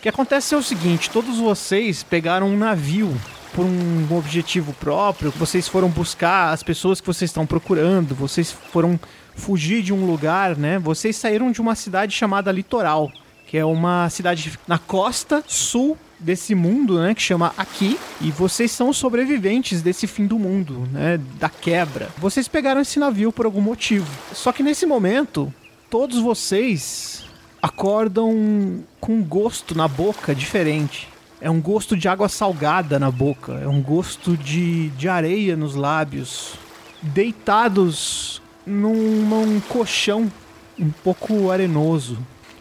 [0.00, 3.14] O que acontece é o seguinte: todos vocês pegaram um navio
[3.52, 8.98] por um objetivo próprio, vocês foram buscar as pessoas que vocês estão procurando, vocês foram
[9.34, 10.78] fugir de um lugar, né?
[10.78, 13.12] Vocês saíram de uma cidade chamada Litoral,
[13.46, 18.70] que é uma cidade na costa sul desse mundo, né, que chama Aqui, e vocês
[18.70, 22.08] são sobreviventes desse fim do mundo, né, da quebra.
[22.16, 24.10] Vocês pegaram esse navio por algum motivo.
[24.32, 25.52] Só que nesse momento,
[25.90, 27.28] todos vocês
[27.62, 31.08] acordam com um gosto na boca diferente.
[31.40, 35.74] É um gosto de água salgada na boca, é um gosto de, de areia nos
[35.74, 36.54] lábios.
[37.00, 40.30] Deitados num, num colchão
[40.78, 42.18] um pouco arenoso.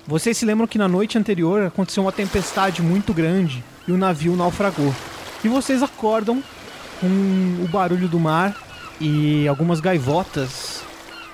[0.07, 4.35] Vocês se lembram que na noite anterior aconteceu uma tempestade muito grande e o navio
[4.35, 4.93] naufragou.
[5.43, 6.43] E vocês acordam
[6.99, 7.07] com
[7.63, 8.55] o barulho do mar
[8.99, 10.83] e algumas gaivotas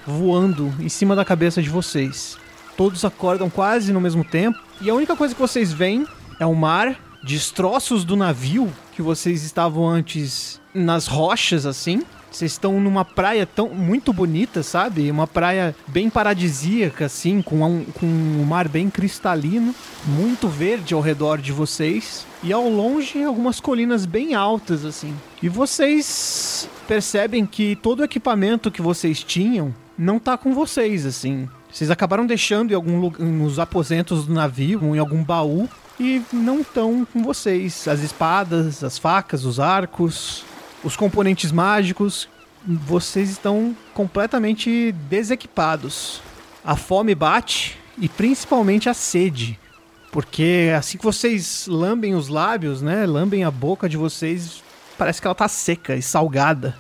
[0.06, 2.38] voando em cima da cabeça de vocês.
[2.78, 6.06] Todos acordam quase no mesmo tempo e a única coisa que vocês veem
[6.40, 12.04] é o mar destroços do navio que vocês estavam antes nas rochas assim.
[12.36, 15.10] Vocês estão numa praia tão muito bonita, sabe?
[15.10, 19.74] Uma praia bem paradisíaca, assim, com um, com um mar bem cristalino,
[20.06, 22.28] muito verde ao redor de vocês.
[22.44, 25.16] E ao longe, algumas colinas bem altas, assim.
[25.42, 31.48] E vocês percebem que todo o equipamento que vocês tinham não tá com vocês, assim.
[31.76, 37.06] Vocês acabaram deixando em algum nos aposentos do navio, em algum baú, e não estão
[37.06, 37.86] com vocês.
[37.86, 40.46] As espadas, as facas, os arcos,
[40.86, 42.30] os componentes mágicos,
[42.66, 46.22] vocês estão completamente desequipados.
[46.64, 49.60] A fome bate e principalmente a sede.
[50.14, 54.64] Porque assim que vocês lambem os lábios, né, lambem a boca de vocês,
[54.98, 56.74] parece que ela tá seca e salgada.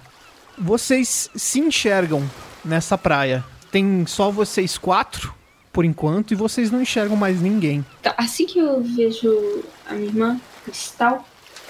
[0.57, 2.23] Vocês se enxergam
[2.63, 3.43] nessa praia.
[3.75, 5.35] Tem só vocês quatro
[5.73, 7.85] por enquanto e vocês não enxergam mais ninguém.
[8.01, 11.25] Tá, assim que eu vejo a minha irmã, Cristal,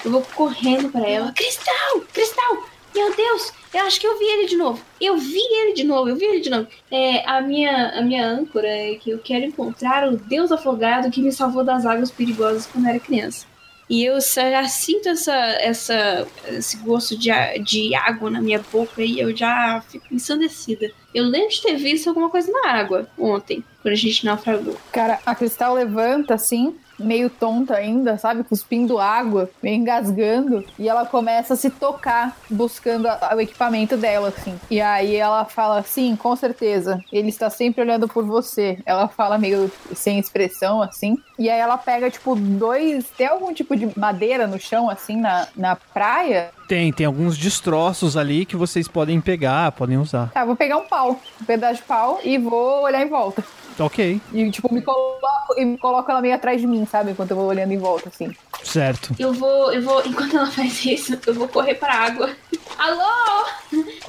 [0.05, 1.31] eu vou correndo para ela.
[1.31, 2.01] Cristal!
[2.13, 2.63] Cristal!
[2.93, 3.51] Meu Deus!
[3.73, 4.79] Eu acho que eu vi ele de novo.
[5.01, 6.67] Eu vi ele de novo, eu vi ele de novo.
[6.91, 11.23] É, a minha, a minha âncora é que eu quero encontrar o Deus afogado que
[11.23, 13.47] me salvou das águas perigosas quando era criança.
[13.89, 17.29] E eu já sinto essa, essa, esse gosto de,
[17.63, 20.91] de água na minha boca e eu já fico ensandecida.
[21.13, 24.75] Eu lembro de ter visto alguma coisa na água ontem, quando a gente naufragou.
[24.91, 28.43] Cara, a Cristal levanta assim, meio tonta ainda, sabe?
[28.43, 30.63] Cuspindo água, meio engasgando.
[30.77, 34.59] E ela começa a se tocar, buscando a, o equipamento dela, assim.
[34.69, 38.79] E aí ela fala assim, com certeza, ele está sempre olhando por você.
[38.85, 41.17] Ela fala meio sem expressão, assim.
[41.37, 43.05] E aí ela pega, tipo, dois.
[43.17, 46.51] Tem algum tipo de madeira no chão, assim, na, na praia?
[46.67, 50.31] Tem, tem alguns destroços ali que vocês podem pegar, podem usar.
[50.31, 53.43] Tá, vou pegar um pau, um pedaço de pau e vou olhar em volta.
[53.77, 54.21] Ok.
[54.33, 57.11] E, tipo, me coloco, e me coloco ela meio atrás de mim, sabe?
[57.11, 58.33] Enquanto eu vou olhando em volta, assim.
[58.63, 59.13] Certo.
[59.19, 62.29] Eu vou, eu vou, enquanto ela faz isso, eu vou correr pra água.
[62.77, 63.45] Alô?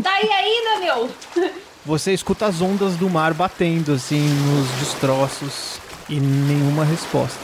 [0.03, 1.11] Tá aí ainda, meu?
[1.85, 5.79] Você escuta as ondas do mar batendo, assim, nos destroços
[6.09, 7.39] e nenhuma resposta.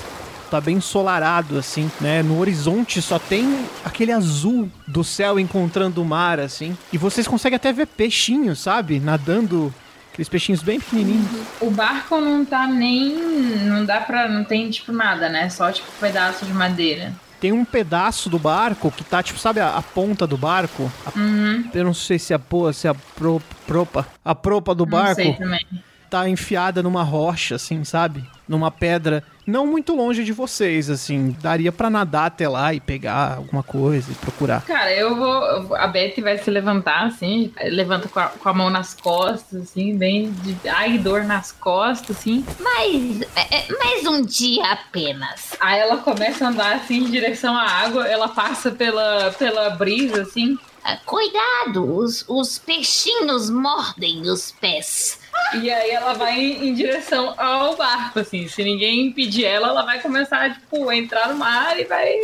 [0.51, 2.23] Tá bem ensolarado, assim, né?
[2.23, 6.77] No horizonte só tem aquele azul do céu encontrando o mar, assim.
[6.93, 9.01] E vocês conseguem até ver peixinhos, sabe?
[9.01, 9.73] Nadando
[10.13, 11.27] Aqueles peixinhos bem pequenininhos.
[11.61, 13.17] O barco não tá nem.
[13.65, 14.29] Não dá pra.
[14.29, 15.49] Não tem tipo nada, né?
[15.49, 17.13] Só tipo pedaço de madeira.
[17.41, 20.93] Tem um pedaço do barco que tá, tipo, sabe a, a ponta do barco?
[21.05, 21.69] A, uhum.
[21.75, 24.07] Eu não sei se é a se é a pro, propa.
[24.25, 25.21] A propa do barco.
[25.21, 25.67] Não sei também.
[26.09, 28.23] Tá enfiada numa rocha, assim, sabe?
[28.47, 31.37] Numa pedra não muito longe de vocês, assim.
[31.41, 34.63] Daria para nadar até lá e pegar alguma coisa e procurar.
[34.63, 35.75] Cara, eu vou.
[35.77, 39.97] A Betty vai se levantar, assim, levanta com a, com a mão nas costas, assim,
[39.97, 40.69] bem de.
[40.69, 42.45] Ai, dor nas costas, assim.
[42.61, 43.23] Mas.
[43.37, 45.57] É, é, mais um dia apenas.
[45.61, 50.23] Aí ela começa a andar, assim, em direção à água, ela passa pela, pela brisa,
[50.23, 50.59] assim.
[50.85, 55.22] Ah, cuidado, os, os peixinhos mordem os pés.
[55.55, 58.49] E aí ela vai em direção ao barco, assim.
[58.49, 62.15] Se ninguém impedir ela, ela vai começar, tipo, a entrar no mar e vai,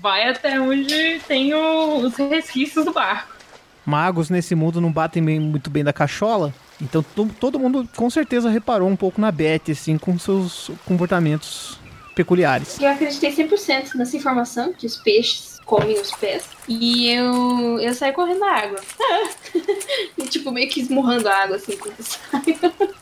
[0.00, 3.32] vai até onde tem o, os resquícios do barco.
[3.84, 6.52] Magos nesse mundo não batem bem, muito bem da cachola.
[6.80, 7.02] Então
[7.38, 11.78] todo mundo com certeza reparou um pouco na Beth, assim, com seus comportamentos
[12.14, 12.80] peculiares.
[12.80, 16.44] Eu acreditei 100% nessa informação que os peixes comem os pés.
[16.68, 18.80] E eu, eu saí correndo na água.
[20.18, 22.92] e, tipo, meio que esmurrando a água, assim, quando saio.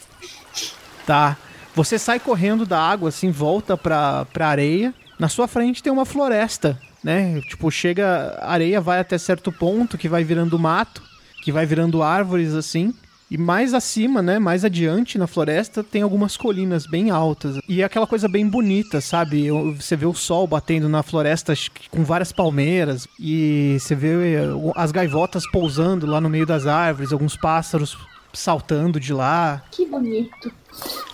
[1.06, 1.36] Tá.
[1.74, 4.94] Você sai correndo da água, assim, volta pra, pra areia.
[5.18, 7.40] Na sua frente tem uma floresta, né?
[7.42, 11.02] Tipo, chega, a areia vai até certo ponto, que vai virando mato,
[11.42, 12.94] que vai virando árvores, assim.
[13.30, 17.58] E mais acima, né, mais adiante na floresta, tem algumas colinas bem altas.
[17.68, 19.46] E é aquela coisa bem bonita, sabe?
[19.46, 21.54] Eu- Você vê o sol batendo na floresta
[21.90, 23.06] com várias palmeiras.
[23.20, 24.42] E você vê eh,
[24.74, 27.96] as gaivotas pousando lá no meio das árvores, alguns pássaros
[28.32, 29.62] saltando de lá.
[29.70, 30.52] Que bonito.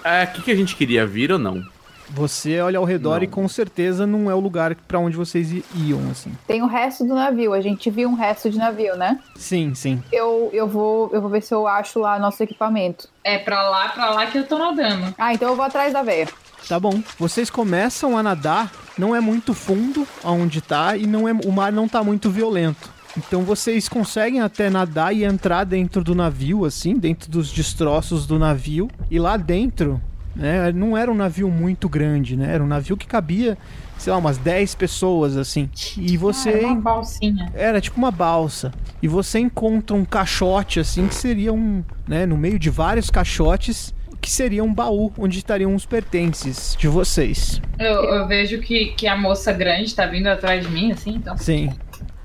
[0.02, 1.62] É, o que, que a gente queria vir ou não?
[2.10, 3.22] Você olha ao redor Não.
[3.24, 6.32] e com certeza não é o lugar pra onde vocês iam, assim.
[6.46, 9.18] Tem o resto do navio, a gente viu um resto de navio, né?
[9.34, 10.02] Sim, sim.
[10.12, 13.08] Eu, eu, vou, eu vou ver se eu acho lá nosso equipamento.
[13.24, 15.14] É pra lá, pra lá que eu tô nadando.
[15.18, 16.28] Ah, então eu vou atrás da véia.
[16.68, 17.00] Tá bom.
[17.18, 21.72] Vocês começam a nadar, não é muito fundo aonde tá e não é, o mar
[21.72, 22.90] não tá muito violento.
[23.16, 28.38] Então vocês conseguem até nadar e entrar dentro do navio, assim, dentro dos destroços do
[28.38, 28.90] navio.
[29.10, 30.00] E lá dentro,
[30.36, 32.52] né, não era um navio muito grande, né?
[32.52, 33.56] Era um navio que cabia,
[33.98, 35.68] sei lá, umas 10 pessoas, assim.
[35.96, 36.50] E Ah, você.
[36.50, 37.50] é uma balsinha.
[37.54, 38.70] Era tipo uma balsa.
[39.02, 41.82] E você encontra um caixote, assim, que seria um.
[42.06, 46.88] Né, no meio de vários caixotes, que seria um baú onde estariam os pertences de
[46.88, 47.60] vocês.
[47.78, 51.36] Eu, eu vejo que, que a moça grande tá vindo atrás de mim, assim, então.
[51.36, 51.70] Sim.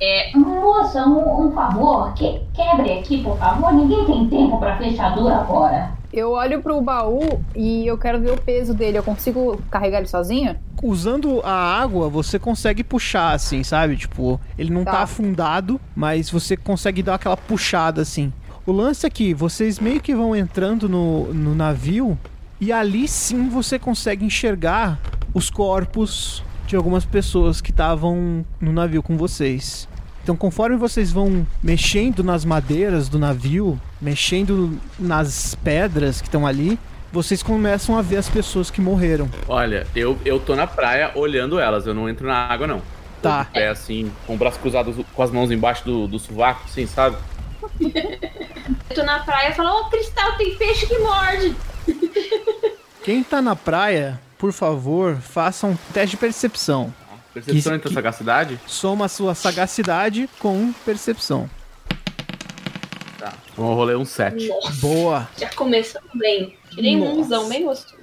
[0.01, 0.35] É.
[0.35, 3.71] Moça, um, um favor, que, quebre aqui, por favor.
[3.71, 5.91] Ninguém tem tempo pra fechadura agora.
[6.13, 8.97] Eu olho pro baú e eu quero ver o peso dele.
[8.97, 10.59] Eu consigo carregar ele sozinha?
[10.83, 13.95] Usando a água, você consegue puxar, assim, sabe?
[13.95, 15.01] Tipo, ele não tá, Tá.
[15.03, 18.33] afundado, mas você consegue dar aquela puxada, assim.
[18.65, 22.17] O lance é que vocês meio que vão entrando no, no navio
[22.59, 24.99] e ali sim você consegue enxergar
[25.33, 29.87] os corpos de algumas pessoas que estavam no navio com vocês.
[30.23, 36.77] Então, conforme vocês vão mexendo nas madeiras do navio, mexendo nas pedras que estão ali,
[37.11, 39.29] vocês começam a ver as pessoas que morreram.
[39.47, 42.81] Olha, eu, eu tô na praia olhando elas, eu não entro na água, não.
[43.21, 43.45] Tá.
[43.45, 46.63] Tô de pé assim, com o braço cruzado, com as mãos embaixo do, do sovaco,
[46.65, 47.17] assim, sabe?
[48.89, 51.55] Eu tô na praia e falo, ô Cristal, tem peixe que morde.
[53.03, 56.93] Quem tá na praia, por favor, faça um teste de percepção.
[57.33, 58.59] Percepção Isso entre que- sagacidade?
[58.67, 61.49] Soma a sua sagacidade com percepção.
[63.17, 63.33] Tá.
[63.53, 64.47] Então eu rolei um 7.
[64.47, 65.29] Nossa, Boa.
[65.39, 66.55] já começamos bem.
[66.71, 68.01] Tirei um umzão bem gostoso.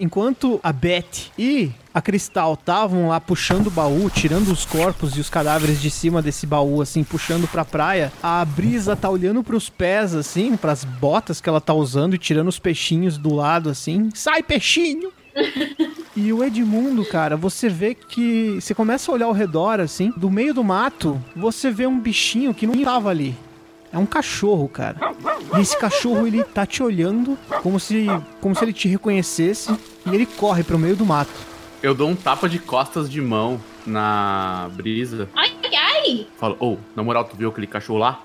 [0.00, 5.20] Enquanto a Beth e a Cristal estavam lá puxando o baú, tirando os corpos e
[5.20, 9.68] os cadáveres de cima desse baú, assim, puxando pra praia, a Brisa tá olhando pros
[9.68, 14.08] pés, assim, pras botas que ela tá usando e tirando os peixinhos do lado, assim.
[14.14, 15.12] Sai, peixinho!
[16.20, 18.58] E o Edmundo, cara, você vê que.
[18.60, 22.52] Você começa a olhar ao redor, assim, do meio do mato, você vê um bichinho
[22.52, 23.36] que não tava ali.
[23.92, 25.14] É um cachorro, cara.
[25.56, 28.06] E esse cachorro, ele tá te olhando como se,
[28.40, 29.72] como se ele te reconhecesse
[30.06, 31.30] e ele corre pro meio do mato.
[31.80, 35.28] Eu dou um tapa de costas de mão na brisa.
[35.36, 36.26] Ai, ai!
[36.36, 38.24] Falo, ô, na moral, tu viu aquele cachorro lá?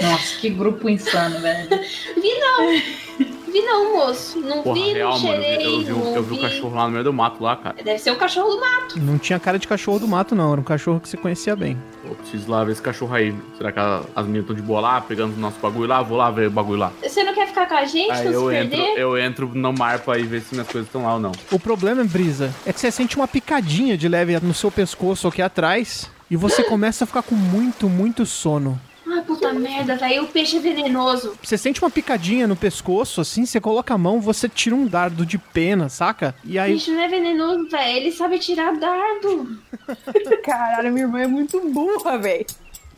[0.00, 1.68] Nossa, que grupo insano, velho.
[2.16, 3.32] Vi não.
[3.52, 4.40] Vi não, moço.
[4.40, 5.42] Não Porra, vi, real, não mano.
[5.42, 7.54] cheirei, Eu, vi, não o- eu vi o cachorro lá no meio do mato lá,
[7.56, 7.76] cara.
[7.82, 8.98] Deve ser o cachorro do mato.
[8.98, 10.52] Não tinha cara de cachorro do mato, não.
[10.52, 11.76] Era um cachorro que você conhecia bem.
[12.06, 13.34] Pô, preciso lá ver esse cachorro aí.
[13.58, 16.02] Será que a- as meninas estão de boa lá, pegando o nosso bagulho lá?
[16.02, 16.92] Vou lá ver o bagulho lá.
[17.02, 18.98] Você não quer ficar com a gente, Aí não eu se entro, perder?
[19.00, 21.32] eu entro no mar pra ir ver se minhas coisas estão lá ou não.
[21.50, 25.42] O problema, Brisa, é que você sente uma picadinha de leve no seu pescoço aqui
[25.42, 28.80] atrás e você começa a ficar com muito, muito sono.
[29.14, 30.24] Ai, puta merda, velho.
[30.24, 31.34] O peixe é venenoso.
[31.42, 35.26] Você sente uma picadinha no pescoço, assim, você coloca a mão, você tira um dardo
[35.26, 36.34] de pena, saca?
[36.42, 37.96] E O aí peixe não é venenoso, velho.
[37.98, 39.58] Ele sabe tirar dardo.
[40.42, 42.46] Caralho, minha irmã é muito burra, velho.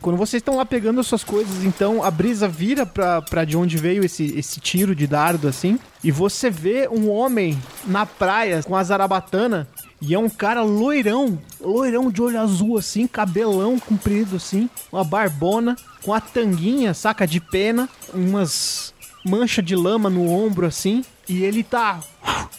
[0.01, 3.57] Quando vocês estão lá pegando as suas coisas, então a brisa vira pra, pra de
[3.57, 8.61] onde veio esse, esse tiro de dardo, assim, e você vê um homem na praia
[8.61, 9.67] com a zarabatana,
[9.99, 15.75] e é um cara loirão, loirão de olho azul, assim, cabelão comprido, assim, uma barbona,
[16.05, 18.93] com a tanguinha, saca, de pena, umas
[19.25, 21.99] manchas de lama no ombro, assim, e ele tá.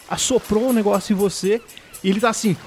[0.09, 1.61] assoprou um negócio em você,
[2.03, 2.57] e ele tá assim.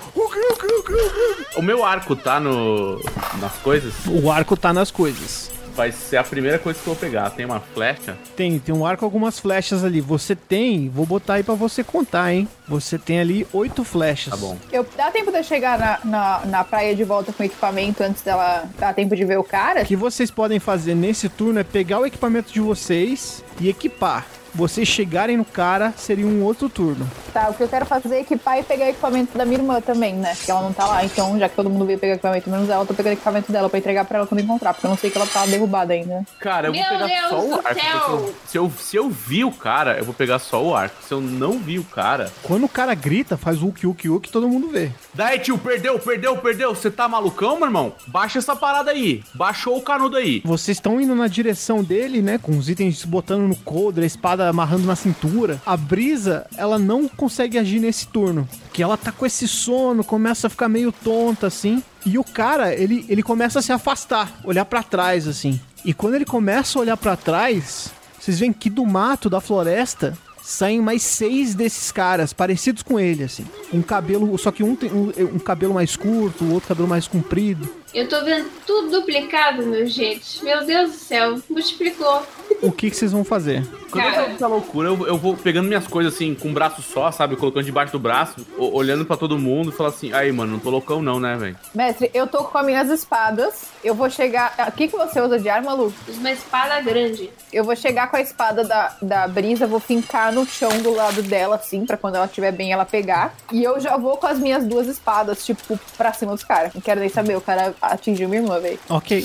[1.55, 2.99] O meu arco tá no.
[3.39, 3.93] nas coisas.
[4.07, 5.51] O arco tá nas coisas.
[5.81, 7.31] Vai ser a primeira coisa que eu vou pegar.
[7.31, 8.15] Tem uma flecha.
[8.37, 9.99] Tem, tem um arco com algumas flechas ali.
[9.99, 12.47] Você tem, vou botar aí pra você contar, hein?
[12.69, 14.35] Você tem ali oito flechas.
[14.35, 14.59] Tá bom.
[14.71, 18.03] Eu, dá tempo de eu chegar na, na, na praia de volta com o equipamento
[18.03, 19.81] antes dela dar tempo de ver o cara?
[19.81, 24.27] O que vocês podem fazer nesse turno é pegar o equipamento de vocês e equipar.
[24.55, 27.09] Vocês chegarem no cara seria um outro turno.
[27.33, 29.81] Tá, o que eu quero fazer é equipar e pegar o equipamento da minha irmã
[29.81, 30.35] também, né?
[30.35, 32.83] Porque ela não tá lá, então já que todo mundo veio pegar equipamento, menos ela,
[32.83, 34.97] eu tô pegando o equipamento dela pra entregar pra ela quando encontrar, porque eu não
[34.97, 36.25] sei que ela tá derrubada ainda.
[36.41, 38.35] Cara, eu Meu vou pegar Deus só o arco.
[38.47, 40.97] Se eu, se eu vi o cara, eu vou pegar só o arco.
[41.07, 42.31] Se eu não vi o cara.
[42.43, 44.91] Quando o cara grita, faz o uk uk uk, todo mundo vê.
[45.15, 46.75] Daí, tio, perdeu, perdeu, perdeu.
[46.75, 47.93] Você tá malucão, meu irmão?
[48.07, 49.23] Baixa essa parada aí.
[49.35, 50.43] Baixou o canudo aí.
[50.45, 52.39] Vocês estão indo na direção dele, né?
[52.39, 55.61] Com os itens botando no coldre, a espada amarrando na cintura.
[55.67, 58.49] A brisa, ela não consegue agir nesse turno.
[58.73, 61.83] Que ela tá com esse sono, começa a ficar meio tonta, assim.
[62.07, 65.61] E o cara, ele, ele começa a se afastar, olhar pra trás, assim.
[65.85, 70.17] E quando ele começa a olhar pra trás, vocês veem que do mato, da floresta,
[70.43, 73.45] saem mais seis desses caras, parecidos com ele, assim.
[73.73, 77.07] Um cabelo, só que um tem um, um cabelo mais curto, o outro cabelo mais
[77.07, 77.69] comprido.
[77.95, 80.43] Eu tô vendo tudo duplicado, meu gente.
[80.45, 82.27] Meu Deus do céu, multiplicou.
[82.63, 83.67] O que, que vocês vão fazer?
[83.91, 87.11] Quando eu essa loucura, eu, eu vou pegando minhas coisas assim, com um braço só,
[87.11, 87.35] sabe?
[87.35, 90.59] Colocando debaixo do braço, o- olhando pra todo mundo e falar assim: aí, mano, não
[90.59, 91.57] tô loucão, não, né, velho?
[91.75, 93.65] Mestre, eu tô com as minhas espadas.
[93.83, 94.55] Eu vou chegar.
[94.69, 95.93] O que, que você usa de arma, Lu?
[96.09, 97.31] Uma espada grande.
[97.53, 101.23] Eu vou chegar com a espada da, da brisa, vou fincar no chão do lado
[101.23, 103.35] dela, assim, pra quando ela estiver bem ela pegar.
[103.51, 106.75] E eu já vou com as minhas duas espadas, tipo, pra cima dos caras.
[106.75, 108.79] Não quero nem saber, o cara atingiu minha irmã, velho.
[108.89, 109.25] Ok.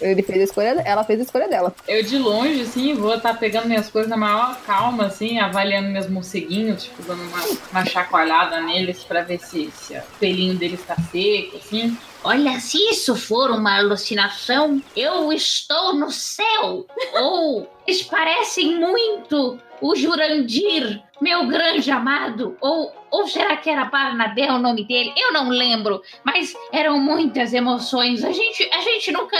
[0.00, 1.72] Ele fez a escolha, ela fez a escolha dela.
[1.88, 6.08] Eu de longe, assim, vou estar pegando minhas coisas na maior calma, assim, avaliando meus
[6.08, 7.38] morceguinhos, tipo, dando uma,
[7.72, 11.96] uma chacoalhada neles pra ver se, se o pelinho deles tá seco, assim.
[12.26, 16.86] Olha, se isso for uma alucinação, eu estou no céu.
[17.20, 22.56] Ou eles parecem muito o Jurandir, meu grande amado.
[22.62, 25.12] Ou, ou será que era Barnabé o nome dele?
[25.14, 26.00] Eu não lembro.
[26.24, 28.24] Mas eram muitas emoções.
[28.24, 29.36] A gente, a gente nunca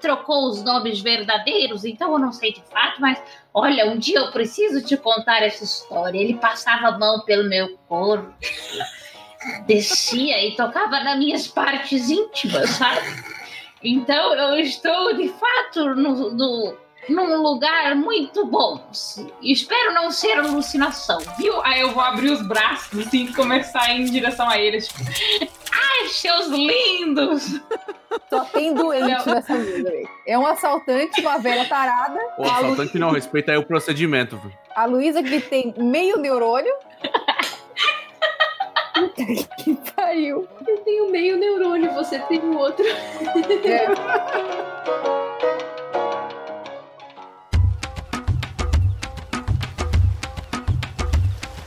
[0.00, 3.20] trocou os nomes verdadeiros, então eu não sei de fato, mas
[3.52, 6.16] olha, um dia eu preciso te contar essa história.
[6.16, 8.32] Ele passava a mão pelo meu corpo
[9.66, 13.00] descia e tocava nas minhas partes íntimas, sabe?
[13.82, 16.74] Então eu estou de fato no, no-
[17.08, 18.84] num lugar muito bom.
[19.42, 21.18] Espero não ser alucinação.
[21.38, 21.58] Viu?
[21.64, 24.88] Aí eu vou abrir os braços, assim, e começar a ir em direção a eles,
[24.88, 25.04] tipo,
[25.72, 27.60] Ai, seus lindos!
[28.28, 29.34] Só tem doente Não.
[29.34, 30.08] nessa vida, velho.
[30.26, 32.18] É um assaltante, uma velha tarada.
[32.38, 34.58] Lu- assaltante não, respeita aí o procedimento, velho.
[34.74, 36.74] a Luísa que tem meio neurônio.
[39.26, 40.46] Puta que pariu.
[40.66, 42.84] Eu tenho meio neurônio, você tem o outro.
[43.64, 43.88] É.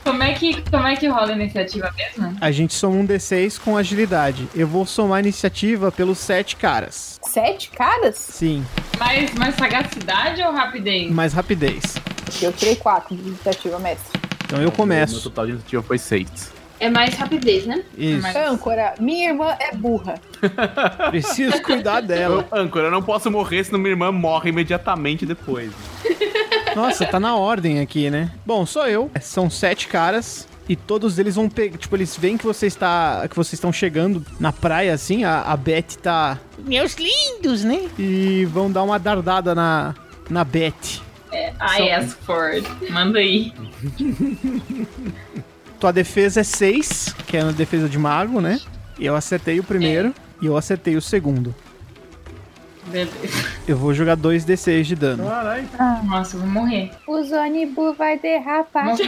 [0.04, 2.36] como é que, como é que rola a iniciativa mesmo?
[2.42, 4.48] A gente soma um D6 com agilidade.
[4.54, 7.20] Eu vou somar a iniciativa pelos sete caras.
[7.24, 8.18] Sete caras?
[8.18, 8.66] Sim,
[9.00, 11.10] Mais, mais sagacidade ou rapidez?
[11.12, 11.96] mais rapidez.
[12.42, 14.20] Eu tirei quatro de iniciativa, mestre.
[14.46, 15.22] Então eu Meu começo.
[15.22, 16.52] total de iniciativa foi seis.
[16.82, 17.84] É mais rapidez, né?
[17.96, 18.24] Isso.
[18.24, 20.16] Mas- Âncora, minha irmã é burra.
[21.12, 22.48] Preciso cuidar dela.
[22.52, 25.72] Eu, âncora, eu não posso morrer, senão minha irmã morre imediatamente depois.
[26.76, 28.32] Nossa, tá na ordem aqui, né?
[28.44, 29.12] Bom, sou eu.
[29.22, 30.48] São sete caras.
[30.68, 31.78] E todos eles vão pegar.
[31.78, 33.28] Tipo, eles veem que você está.
[33.30, 35.24] que vocês estão chegando na praia, assim.
[35.24, 36.40] A, a Beth tá.
[36.58, 37.90] Meus lindos, né?
[38.00, 39.94] E vão dar uma dardada na.
[40.30, 41.02] na Beth.
[41.32, 42.68] I ask for it.
[42.90, 43.54] Manda aí.
[45.82, 48.62] Tua defesa é 6, que é a defesa de mago, né?
[49.00, 51.56] Eu acertei o primeiro e eu acertei o segundo.
[52.86, 53.48] Beleza.
[53.68, 55.26] Eu vou jogar 2d6 de dano.
[55.28, 55.68] Caralho.
[56.04, 56.92] Nossa, eu vou morrer.
[57.08, 58.86] O Zonibu vai derrapar.
[58.86, 59.08] Morrer.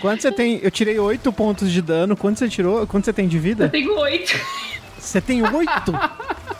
[0.00, 0.58] Quanto você tem?
[0.62, 2.16] Eu tirei 8 pontos de dano.
[2.16, 2.86] Quanto você tirou?
[2.86, 3.68] Quanto você tem de Eu vida?
[3.68, 4.34] tenho oito.
[4.98, 5.68] Você tem 8?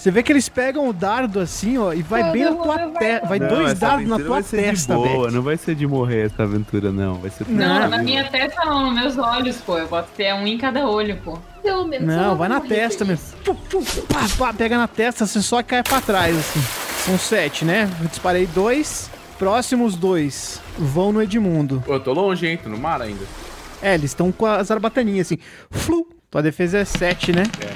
[0.00, 3.26] Você vê que eles pegam o dardo assim, ó, e vai bem na tua testa.
[3.26, 5.30] Vai dois dardos na tua testa, velho.
[5.30, 7.16] não vai ser de morrer essa aventura, não.
[7.16, 7.88] Vai ser Não, Não.
[7.90, 9.76] na minha testa não, nos meus olhos, pô.
[9.76, 11.38] Eu boto ter um em cada olho, pô.
[11.62, 12.06] Pelo menos.
[12.08, 13.26] Não, vai na testa mesmo.
[13.44, 16.62] Pum, pum, pá, pá, pega na testa, você só cai pra trás, assim.
[17.04, 17.86] São sete, né?
[18.00, 19.10] Eu disparei dois.
[19.38, 21.82] Próximos dois vão no Edmundo.
[21.84, 22.56] Pô, eu tô longe, hein?
[22.56, 23.26] Tô no mar ainda.
[23.82, 25.36] É, eles estão com as arbataninhas assim.
[25.70, 26.08] Flu.
[26.30, 27.42] Tua defesa é 7, né?
[27.60, 27.70] É.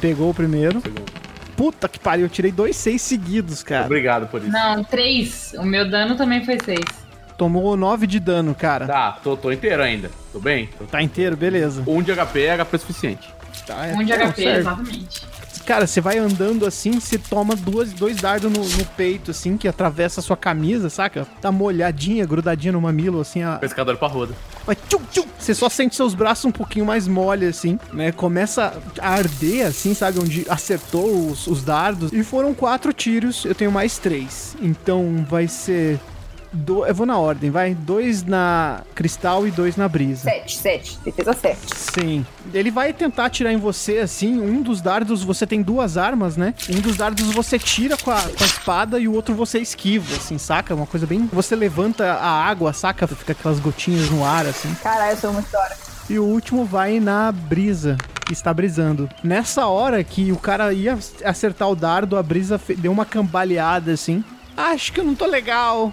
[0.00, 0.80] Pegou o primeiro.
[0.80, 1.25] Segundo.
[1.56, 3.86] Puta que pariu, eu tirei dois seis seguidos, cara.
[3.86, 4.50] Obrigado por isso.
[4.50, 5.54] Não, três.
[5.58, 6.84] O meu dano também foi seis.
[7.38, 8.86] Tomou 9 de dano, cara.
[8.86, 10.10] Tá, tô, tô inteiro ainda.
[10.32, 10.70] Tô bem?
[10.90, 11.82] Tá inteiro, beleza.
[11.86, 13.28] Um de HP é HP suficiente.
[13.66, 14.58] Tá, é- Um de HP, serve.
[14.60, 15.20] exatamente.
[15.66, 19.66] Cara, você vai andando assim, você toma duas, dois dardos no, no peito, assim, que
[19.66, 21.26] atravessa a sua camisa, saca?
[21.40, 24.32] Tá molhadinha, grudadinha no mamilo, assim, a, Pescador roda.
[24.64, 25.26] Vai tchum, tchum.
[25.36, 28.12] Você só sente seus braços um pouquinho mais mole, assim, né?
[28.12, 30.20] Começa a arder, assim, sabe?
[30.20, 32.12] Onde acertou os, os dardos.
[32.12, 34.56] E foram quatro tiros, eu tenho mais três.
[34.60, 35.98] Então vai ser.
[36.56, 36.86] Do...
[36.86, 37.74] Eu vou na ordem, vai.
[37.74, 40.22] Dois na cristal e dois na brisa.
[40.22, 40.98] Sete, sete.
[41.04, 41.60] Defesa sete.
[41.74, 42.26] Sim.
[42.52, 44.40] Ele vai tentar atirar em você, assim.
[44.40, 46.54] Um dos dardos, você tem duas armas, né?
[46.70, 50.16] Um dos dardos você tira com a, com a espada e o outro você esquiva,
[50.16, 50.74] assim, saca?
[50.74, 51.28] Uma coisa bem.
[51.32, 53.06] Você levanta a água, saca?
[53.06, 54.74] Fica aquelas gotinhas no ar, assim.
[54.82, 55.76] Caralho, eu sou muito da hora.
[56.08, 57.96] E o último vai na brisa,
[58.30, 59.08] está brisando.
[59.24, 64.24] Nessa hora que o cara ia acertar o dardo, a brisa deu uma cambaleada assim.
[64.56, 65.92] Acho que eu não tô legal.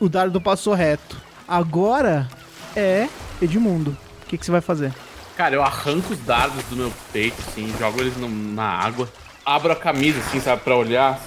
[0.00, 1.16] O dardo passou reto.
[1.46, 2.28] Agora
[2.76, 3.08] é
[3.40, 3.96] Edmundo.
[4.22, 4.92] O que, que você vai fazer?
[5.36, 9.08] Cara, eu arranco os dardos do meu peito, assim, jogo eles no- na água.
[9.44, 11.18] Abro a camisa, assim, sabe, pra olhar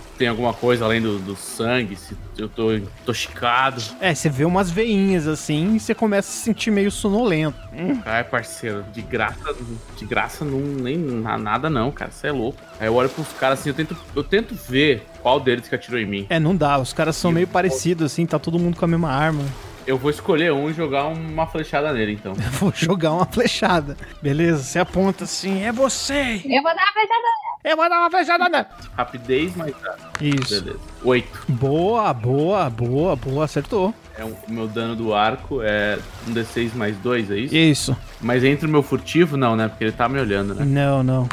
[0.00, 3.82] se tem alguma coisa além do, do sangue, se eu tô intoxicado.
[4.00, 7.56] É, você vê umas veinhas assim e você começa a se sentir meio sonolento.
[8.04, 9.54] Ai, parceiro, de graça,
[9.96, 12.58] de graça não, nem na- nada não, cara, você é louco.
[12.80, 15.98] Aí eu olho pros caras assim, eu tento, eu tento ver qual deles que atirou
[16.00, 16.26] em mim.
[16.28, 16.78] É, não dá.
[16.78, 19.42] Os caras são meio parecidos assim, tá todo mundo com a mesma arma.
[19.86, 22.32] Eu vou escolher um e jogar uma flechada nele, então.
[22.58, 23.96] Vou jogar uma flechada.
[24.20, 26.40] Beleza, você aponta assim, é você!
[26.44, 27.22] Eu vou dar uma flechada.
[27.68, 28.66] Eu vou dar uma flechada nela.
[28.96, 29.96] Rapidez mais dano.
[30.20, 30.62] Isso.
[30.62, 30.78] Beleza.
[31.02, 31.40] Oito.
[31.48, 33.92] Boa, boa, boa, boa, acertou.
[34.16, 37.56] É um- o meu dano do arco é um D6 mais dois, é isso?
[37.56, 37.96] Isso.
[38.20, 39.66] Mas entre o meu furtivo, não, né?
[39.66, 40.64] Porque ele tá me olhando, né?
[40.64, 41.28] Não, não.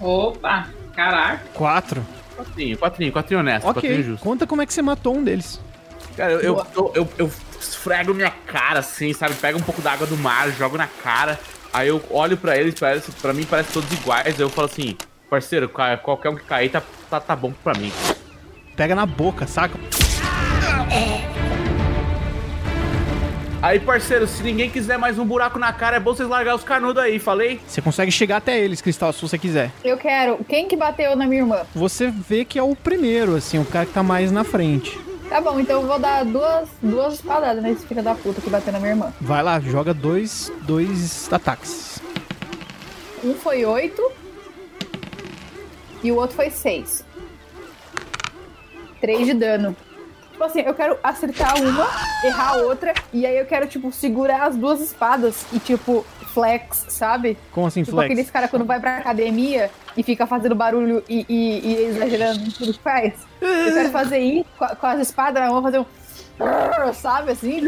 [0.00, 1.42] Opa, caraca.
[1.54, 2.04] Quatro.
[2.34, 3.82] Quatrinho, quatrinho, quatrinho honesto, Ok.
[3.82, 4.22] quatrinho justo.
[4.24, 5.60] Conta como é que você matou um deles.
[6.16, 9.34] Cara, eu, eu, eu, eu, eu esfrego minha cara assim, sabe?
[9.34, 11.38] Pego um pouco da água do mar, jogo na cara.
[11.72, 14.34] Aí eu olho pra eles, parece, pra mim parece todos iguais.
[14.34, 14.96] Aí eu falo assim,
[15.30, 17.90] parceiro, qualquer um que cair tá, tá, tá bom pra mim.
[18.76, 19.78] Pega na boca, saca?
[23.62, 26.64] Aí, parceiro, se ninguém quiser mais um buraco na cara, é bom vocês largar os
[26.64, 27.60] canudos aí, falei?
[27.66, 29.70] Você consegue chegar até eles, Cristal, se você quiser.
[29.84, 30.44] Eu quero.
[30.48, 31.60] Quem que bateu na minha irmã?
[31.74, 34.98] Você vê que é o primeiro, assim, o cara que tá mais na frente.
[35.28, 38.72] Tá bom, então eu vou dar duas, duas espadadas nesse filho da puta que bateu
[38.72, 39.12] na minha irmã.
[39.20, 42.00] Vai lá, joga dois, dois ataques.
[43.24, 44.02] Um foi oito
[46.02, 47.04] e o outro foi seis.
[49.00, 49.76] Três de dano.
[50.32, 51.86] Tipo assim, eu quero acertar uma,
[52.24, 56.86] errar a outra, e aí eu quero, tipo, segurar as duas espadas e, tipo, flex,
[56.88, 57.36] sabe?
[57.52, 58.10] Como assim, Tipo flex?
[58.10, 62.50] aqueles caras quando vai pra academia e fica fazendo barulho e, e- e exagerando em
[62.50, 63.14] tudo que faz.
[63.40, 64.46] Eu quero fazer isso
[64.80, 65.84] com, as espadas na mão, fazer um.
[66.94, 67.60] Sabe assim?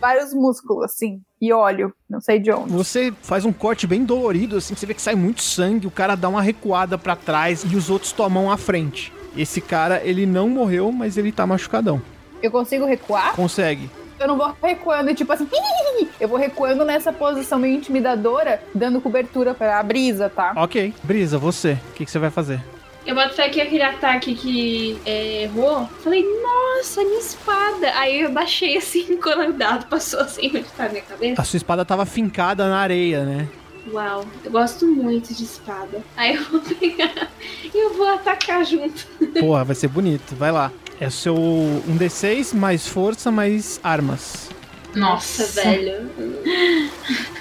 [0.00, 1.20] Vários músculos, assim.
[1.40, 2.70] E óleo, não sei de onde.
[2.72, 6.14] Você faz um corte bem dolorido, assim, você vê que sai muito sangue, o cara
[6.14, 9.12] dá uma recuada pra trás e os outros tomam a frente.
[9.36, 12.00] Esse cara, ele não morreu, mas ele tá machucadão.
[12.42, 13.34] Eu consigo recuar?
[13.34, 13.90] Consegue.
[14.18, 15.48] Eu não vou recuando, tipo assim.
[16.20, 20.52] Eu vou recuando nessa posição meio intimidadora, dando cobertura pra brisa, tá?
[20.56, 20.94] Ok.
[21.02, 22.62] Brisa, você, o que, que você vai fazer?
[23.06, 25.86] Eu boto fé que aquele ataque que é, errou.
[26.02, 27.92] Falei, nossa, minha espada.
[27.96, 31.42] Aí eu baixei assim quando o dado passou assim onde tá a minha cabeça.
[31.42, 33.48] A sua espada tava fincada na areia, né?
[33.92, 36.02] Uau, eu gosto muito de espada.
[36.16, 37.28] Aí eu vou pegar
[37.62, 39.06] e eu vou atacar junto.
[39.38, 40.34] Porra, vai ser bonito.
[40.34, 40.72] Vai lá.
[41.04, 44.48] É o seu um D6 mais força mais armas.
[44.94, 46.10] Nossa, velho.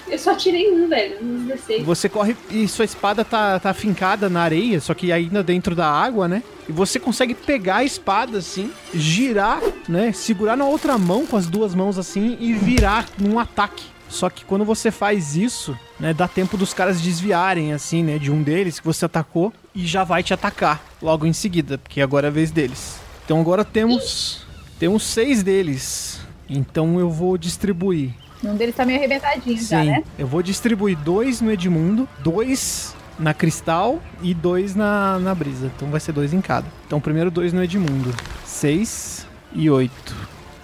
[0.05, 1.81] Eu só tirei um, velho, nos D6.
[1.85, 5.89] Você corre e sua espada tá, tá fincada na areia, só que ainda dentro da
[5.89, 6.43] água, né?
[6.67, 10.11] E você consegue pegar a espada assim, girar, né?
[10.11, 13.85] Segurar na outra mão com as duas mãos assim e virar num ataque.
[14.09, 18.29] Só que quando você faz isso, né, dá tempo dos caras desviarem assim, né, de
[18.29, 22.27] um deles que você atacou e já vai te atacar logo em seguida, porque agora
[22.27, 23.02] é a vez deles.
[23.25, 24.45] Então agora temos
[24.79, 26.19] temos seis deles.
[26.49, 28.11] Então eu vou distribuir
[28.43, 30.03] Um deles tá meio arrebentadinho já, Sim, né?
[30.19, 35.71] eu vou distribuir dois no Edmundo, dois na Cristal e dois na, na Brisa.
[35.75, 36.67] Então vai ser dois em cada.
[36.85, 38.13] Então primeiro dois no Edmundo.
[38.45, 40.15] Seis e oito.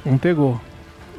[0.06, 0.60] Um pegou.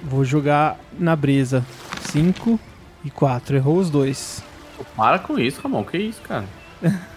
[0.02, 1.64] Vou jogar na Brisa.
[2.10, 2.58] Cinco
[3.04, 3.56] e quatro.
[3.56, 4.42] Errou os dois.
[4.96, 5.84] Para com isso, Ramon.
[5.84, 6.44] Que isso, cara?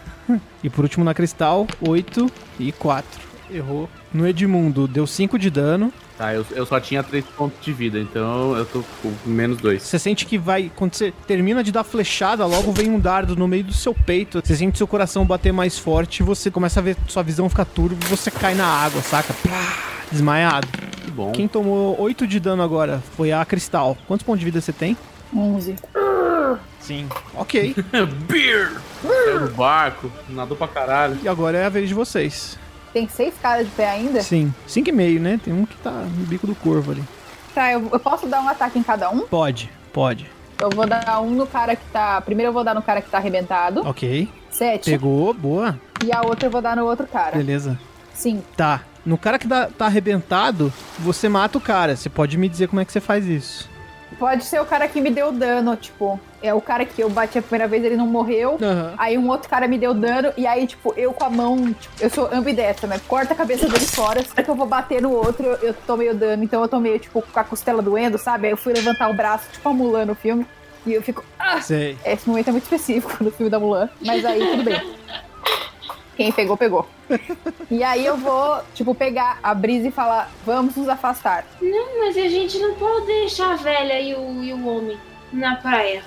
[0.64, 3.33] E por último na Cristal, oito e quatro.
[3.54, 3.90] Errou.
[4.14, 5.92] No Edmundo deu cinco de dano.
[6.18, 9.82] Tá, eu, eu só tinha três pontos de vida, então eu tô com menos dois.
[9.82, 10.72] Você sente que vai.
[10.76, 14.42] Quando você termina de dar flechada, logo vem um dardo no meio do seu peito.
[14.44, 16.22] Você sente seu coração bater mais forte.
[16.22, 19.34] Você começa a ver sua visão ficar turva e você cai na água, saca?
[19.34, 19.78] Plá,
[20.12, 20.68] desmaiado.
[21.04, 21.32] Que bom.
[21.32, 23.98] Quem tomou 8 de dano agora foi a Cristal.
[24.08, 24.96] Quantos pontos de vida você tem?
[25.36, 25.76] 11.
[26.80, 27.08] Sim.
[27.34, 27.76] Ok.
[28.28, 28.72] Beer!
[29.02, 31.18] Saiu do barco, nadou pra caralho.
[31.24, 32.58] e agora é a vez de vocês.
[32.94, 34.22] Tem seis caras de pé ainda?
[34.22, 34.54] Sim.
[34.68, 35.40] 5,5, né?
[35.44, 37.04] Tem um que tá no bico do corvo ali.
[37.54, 39.22] Tá, eu, eu posso dar um ataque em cada um?
[39.22, 40.30] Pode, pode.
[40.62, 42.22] Eu vou dar um no cara que tá.
[42.22, 43.82] Primeiro eu vou dar no cara que tá arrebentado.
[43.86, 44.30] Ok.
[44.52, 44.92] Sete.
[44.92, 45.80] Pegou, boa.
[46.06, 47.36] E a outra eu vou dar no outro cara.
[47.36, 47.80] Beleza.
[48.14, 48.44] Sim.
[48.56, 48.82] Tá.
[49.06, 51.96] No cara que tá, tá arrebentado, você mata o cara.
[51.96, 53.70] Você pode me dizer como é que você faz isso?
[54.24, 57.40] Pode ser o cara que me deu dano, tipo, é o cara que eu bati
[57.40, 58.58] a primeira vez, ele não morreu.
[58.62, 58.94] Aham.
[58.98, 61.94] Aí um outro cara me deu dano, e aí, tipo, eu com a mão, tipo,
[62.00, 63.02] eu sou ambidestra, né?
[63.06, 66.10] Corta a cabeça dele fora, só que eu vou bater no outro, eu, eu tomei
[66.10, 68.48] o dano, então eu tomei, tipo, com a costela doendo, sabe?
[68.48, 70.48] Aí eu fui levantar o braço, tipo a Mulan no filme,
[70.86, 71.60] e eu fico, ah!
[71.60, 71.98] Sei.
[72.06, 74.82] Esse momento é muito específico no filme da Mulan, mas aí tudo bem.
[76.16, 76.88] Quem pegou, pegou.
[77.70, 81.46] E aí eu vou, tipo, pegar a brisa e falar, vamos nos afastar.
[81.62, 84.98] Não, mas a gente não pode deixar a velha e o, e o homem
[85.32, 86.04] na praia.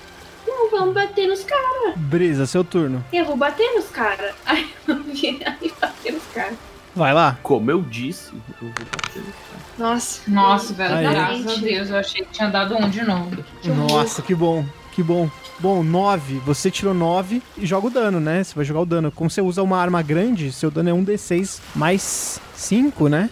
[0.46, 1.96] Não, vamos bater nos caras.
[1.96, 3.04] Brisa, seu turno.
[3.12, 4.34] Eu vou bater nos caras.
[4.46, 6.56] Aí eu vi aí bater nos caras.
[6.94, 7.36] Vai lá.
[7.42, 9.66] Como eu disse, eu vou bater nesse cara.
[9.76, 10.30] Nossa.
[10.30, 13.44] Nossa, velho, graças a Deus, eu achei que tinha dado um de novo.
[13.64, 14.64] Nossa, que bom.
[14.96, 15.28] Que bom.
[15.60, 16.38] Bom, 9.
[16.46, 18.42] Você tirou 9 e joga o dano, né?
[18.42, 19.12] Você vai jogar o dano.
[19.12, 23.28] Como você usa uma arma grande, seu dano é 1d6 mais 5, né?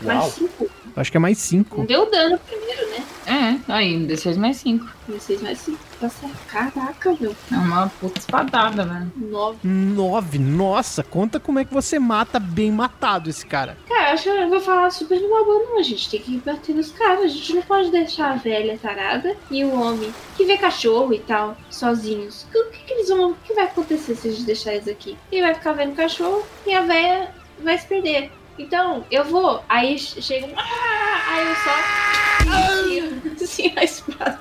[0.00, 0.30] Mais Uau.
[0.30, 0.70] cinco.
[0.96, 1.84] Acho que é mais Não 5.
[1.84, 3.04] deu dano primeiro, né?
[3.26, 4.86] É, aí, me desceu mais cinco.
[5.06, 5.78] 16 mais 5.
[6.00, 6.36] Tá certo.
[6.46, 7.34] Caraca, meu.
[7.50, 9.12] É uma puta espadada, velho.
[9.16, 9.58] 9.
[9.64, 10.38] 9.
[10.38, 13.78] Nossa, conta como é que você mata bem matado esse cara.
[13.88, 15.78] Cara, acho que eu vou falar super numa boa, não.
[15.78, 17.24] A gente tem que bater nos caras.
[17.24, 21.20] A gente não pode deixar a velha tarada e o homem que vê cachorro e
[21.20, 22.46] tal, sozinhos.
[22.54, 23.30] O que, que eles vão.
[23.30, 25.16] O que vai acontecer se a gente deixar eles aqui?
[25.32, 28.30] Ele vai ficar vendo cachorro e a velha vai se perder.
[28.58, 29.62] Então, eu vou.
[29.68, 30.52] Aí chega um.
[30.56, 31.06] Ah!
[31.28, 32.82] Aí eu só.
[32.82, 34.40] enfio, assim, a espada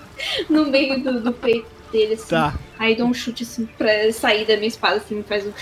[0.49, 2.29] no meio do, do peito dele, assim.
[2.29, 2.53] Tá.
[2.77, 5.53] Aí dou um chute assim pra sair da minha espada, assim, faz um.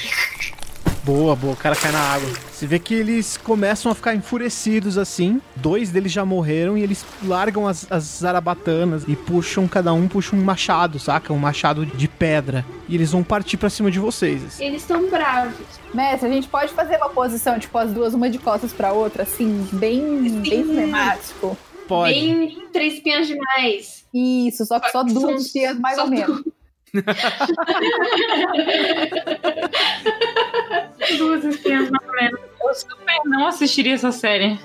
[1.03, 1.53] Boa, boa.
[1.53, 2.29] O cara cai na água.
[2.51, 5.41] Você vê que eles começam a ficar enfurecidos assim.
[5.55, 10.33] Dois deles já morreram e eles largam as, as zarabatanas e puxam, cada um puxa
[10.35, 11.33] um machado, saca?
[11.33, 12.65] Um machado de pedra.
[12.87, 14.43] E eles vão partir pra cima de vocês.
[14.45, 14.63] assim.
[14.63, 15.65] Eles estão bravos.
[15.93, 19.23] Mestre, a gente pode fazer uma posição, tipo, as duas, uma de costas pra outra,
[19.23, 21.57] assim, bem, bem cinemático.
[21.87, 22.13] Pode.
[22.13, 24.05] Bem três espinhas demais.
[24.13, 26.43] Isso, só que só duas dias, mais só ou menos.
[31.17, 32.39] Duas espinhas mais ou menos.
[32.61, 34.59] Eu super não assistiria essa série.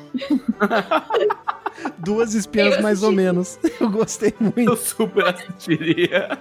[1.98, 3.58] Duas espiãs mais ou menos.
[3.80, 4.60] Eu gostei muito.
[4.60, 6.38] Eu super assistiria.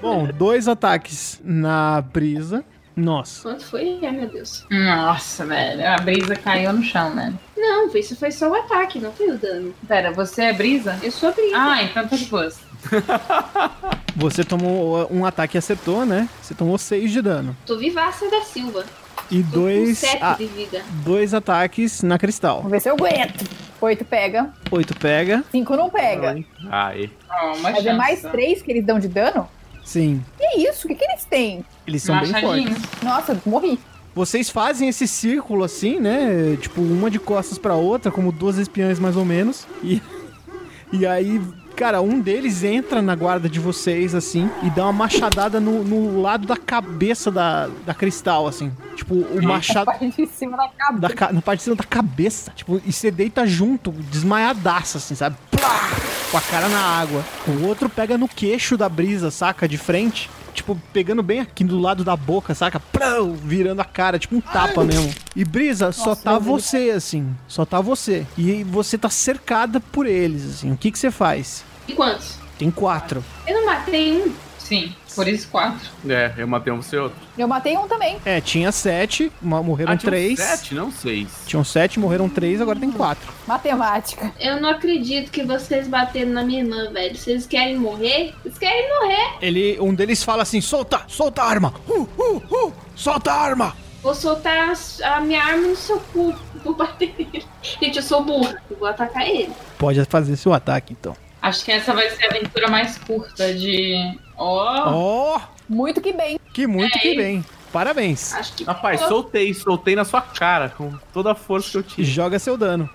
[0.00, 2.64] Bom, dois ataques na brisa.
[2.94, 3.42] Nossa.
[3.42, 3.98] Quanto foi?
[4.02, 4.66] Ai, meu Deus.
[4.70, 5.86] Nossa, velho.
[5.88, 7.32] A brisa caiu no chão, né?
[7.56, 9.74] Não, isso foi só o ataque, não foi o dano.
[9.88, 10.98] Pera, você é brisa?
[11.02, 11.56] Eu sou a Brisa.
[11.56, 12.60] Ah, então tá de boas.
[14.22, 16.28] Você tomou um ataque e acertou, né?
[16.40, 17.56] Você tomou seis de dano.
[17.66, 18.84] Tô vivaça da Silva.
[19.28, 20.80] E Tô com dois, sete ah, de vida.
[21.04, 22.58] dois ataques na cristal.
[22.58, 23.44] Vamos ver se eu aguento.
[23.80, 25.44] Oito pega, Oito pega.
[25.50, 26.36] cinco não pega.
[26.70, 27.10] Aí.
[27.28, 27.88] Uma Mas chance.
[27.88, 29.48] é mais três que eles dão de dano?
[29.84, 30.22] Sim.
[30.38, 30.86] Que isso?
[30.86, 31.64] O que, que eles têm?
[31.84, 32.78] Eles são bem Machadinhos.
[32.78, 33.02] fortes.
[33.02, 33.76] Nossa, morri.
[34.14, 36.56] Vocês fazem esse círculo assim, né?
[36.60, 39.66] Tipo, uma de costas pra outra, como duas espiãs mais ou menos.
[39.82, 40.00] E,
[40.92, 41.40] e aí,
[41.72, 46.20] cara, um deles entra na guarda de vocês, assim, e dá uma machadada no, no
[46.20, 48.72] lado da cabeça da, da cristal, assim.
[48.96, 49.86] Tipo, o machado.
[49.86, 51.14] Parte de cima da cabeça.
[51.14, 52.52] Ca- na parte de cima da cabeça.
[52.54, 55.36] Tipo, e você deita junto, desmaiadaça, assim, sabe?
[55.50, 55.90] Plá!
[56.30, 57.24] Com a cara na água.
[57.46, 59.68] O outro pega no queixo da brisa, saca?
[59.68, 60.30] De frente.
[60.52, 62.78] Tipo, pegando bem aqui do lado da boca, saca?
[62.78, 63.32] Prau!
[63.32, 65.12] Virando a cara, tipo um tapa mesmo.
[65.34, 67.34] E Brisa, só tá você, assim.
[67.48, 68.26] Só tá você.
[68.36, 70.72] E você tá cercada por eles, assim.
[70.72, 71.64] O que que você faz?
[71.88, 72.36] E quantos?
[72.58, 73.24] Tem quatro.
[73.46, 74.32] Eu não matei um.
[74.72, 75.86] Sim, por isso quatro.
[76.08, 77.18] É, eu matei um você outro.
[77.36, 78.16] Eu matei um também.
[78.24, 80.38] É, tinha sete, morreram Ah, tinha três.
[80.38, 81.28] Sete, não seis.
[81.46, 83.30] Tinham sete, morreram três, agora tem quatro.
[83.46, 84.32] Matemática.
[84.40, 87.14] Eu não acredito que vocês bateram na minha irmã, velho.
[87.14, 88.32] Vocês querem morrer?
[88.42, 89.36] Vocês querem morrer?
[89.42, 91.74] Ele, um deles fala assim: solta, solta a arma!
[91.86, 93.76] Uh, uh, uh, solta a arma!
[94.02, 96.34] Vou soltar a, a minha arma no seu cu.
[96.64, 97.44] Vou bater nele.
[97.60, 98.56] Gente, eu sou burra.
[98.70, 99.52] Eu vou atacar ele.
[99.76, 101.14] Pode fazer seu ataque, então.
[101.42, 104.16] Acho que essa vai ser a aventura mais curta de.
[104.42, 105.36] Ó.
[105.36, 106.38] Ó, Muito que bem.
[106.52, 107.44] que muito É que bem.
[107.72, 108.34] Parabéns.
[108.34, 108.64] Acho que.
[108.64, 112.04] Rapaz, soltei, soltei na sua cara, com toda a força que eu tive.
[112.04, 112.88] Joga seu dano.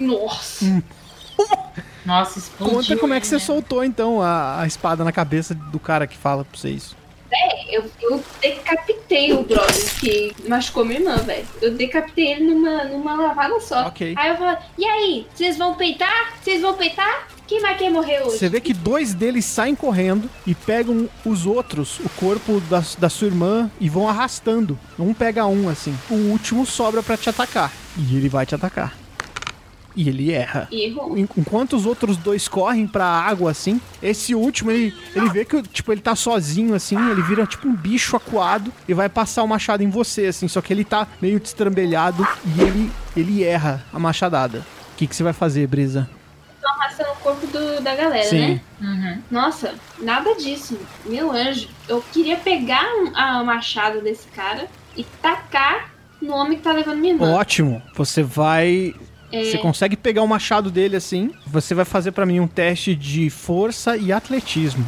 [0.00, 0.82] Nossa.
[2.04, 2.76] Nossa, explodiu.
[2.76, 3.40] Conta como é que você né?
[3.40, 6.96] soltou, então, a, a espada na cabeça do cara que fala pra você isso.
[7.68, 11.46] Eu, eu decapitei o brother que machucou minha irmã, velho.
[11.62, 13.86] Eu decapitei ele numa, numa lavada só.
[13.86, 14.14] Ok.
[14.16, 15.26] Aí eu falo, e aí?
[15.32, 16.32] Vocês vão peitar?
[16.42, 17.28] Vocês vão peitar?
[17.50, 18.38] Quem vai querer morrer hoje?
[18.38, 23.08] Você vê que dois deles saem correndo e pegam os outros, o corpo da, da
[23.08, 24.78] sua irmã, e vão arrastando.
[24.96, 25.92] Um pega um, assim.
[26.08, 27.72] O último sobra pra te atacar.
[27.98, 28.96] E ele vai te atacar.
[29.96, 30.68] E ele erra.
[30.70, 31.18] Errou.
[31.18, 35.60] En- Enquanto os outros dois correm pra água, assim, esse último, ele, ele vê que,
[35.60, 39.48] tipo, ele tá sozinho, assim, ele vira, tipo, um bicho acuado e vai passar o
[39.48, 42.24] machado em você, assim, só que ele tá meio destrambelhado
[42.56, 44.64] e ele, ele erra a machadada.
[44.94, 46.08] O que, que você vai fazer, Brisa?
[47.22, 48.40] Corpo do- da galera, Sim.
[48.40, 48.60] né?
[48.80, 49.22] Uhum.
[49.30, 50.78] Nossa, nada disso.
[51.04, 56.56] Meu anjo, eu queria pegar um- a- o machado desse cara e tacar no homem
[56.56, 57.32] que tá levando minha irmã.
[57.34, 57.82] Ótimo.
[57.94, 58.94] Você vai.
[59.32, 59.44] É.
[59.44, 61.32] Você consegue pegar o machado dele assim.
[61.46, 64.84] Você vai fazer pra mim um teste de força e atletismo.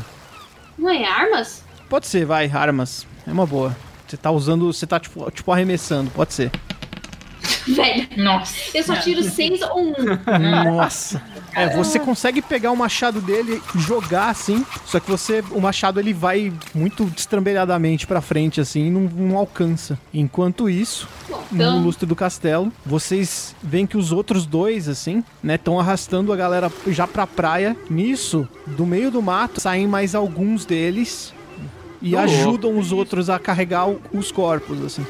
[0.78, 1.62] Não é armas?
[1.88, 3.06] Pode ser, vai, armas.
[3.26, 3.76] É uma boa.
[4.08, 4.72] Você tá usando.
[4.72, 6.50] Você tá tipo, tipo arremessando, pode ser.
[7.68, 8.56] Velho, Nossa.
[8.76, 9.94] eu só tiro seis ou um.
[10.74, 11.22] Nossa.
[11.54, 16.00] É, você consegue pegar o machado dele e jogar assim, só que você, o machado
[16.00, 19.98] ele vai muito destrambelhadamente pra frente assim, e não, não alcança.
[20.14, 25.22] Enquanto isso, Bom, no então, lustre do castelo, vocês veem que os outros dois assim,
[25.42, 27.76] né, estão arrastando a galera já pra praia.
[27.90, 31.32] Nisso, do meio do mato, saem mais alguns deles
[32.00, 35.04] e ajudam os outros a carregar o- os corpos assim.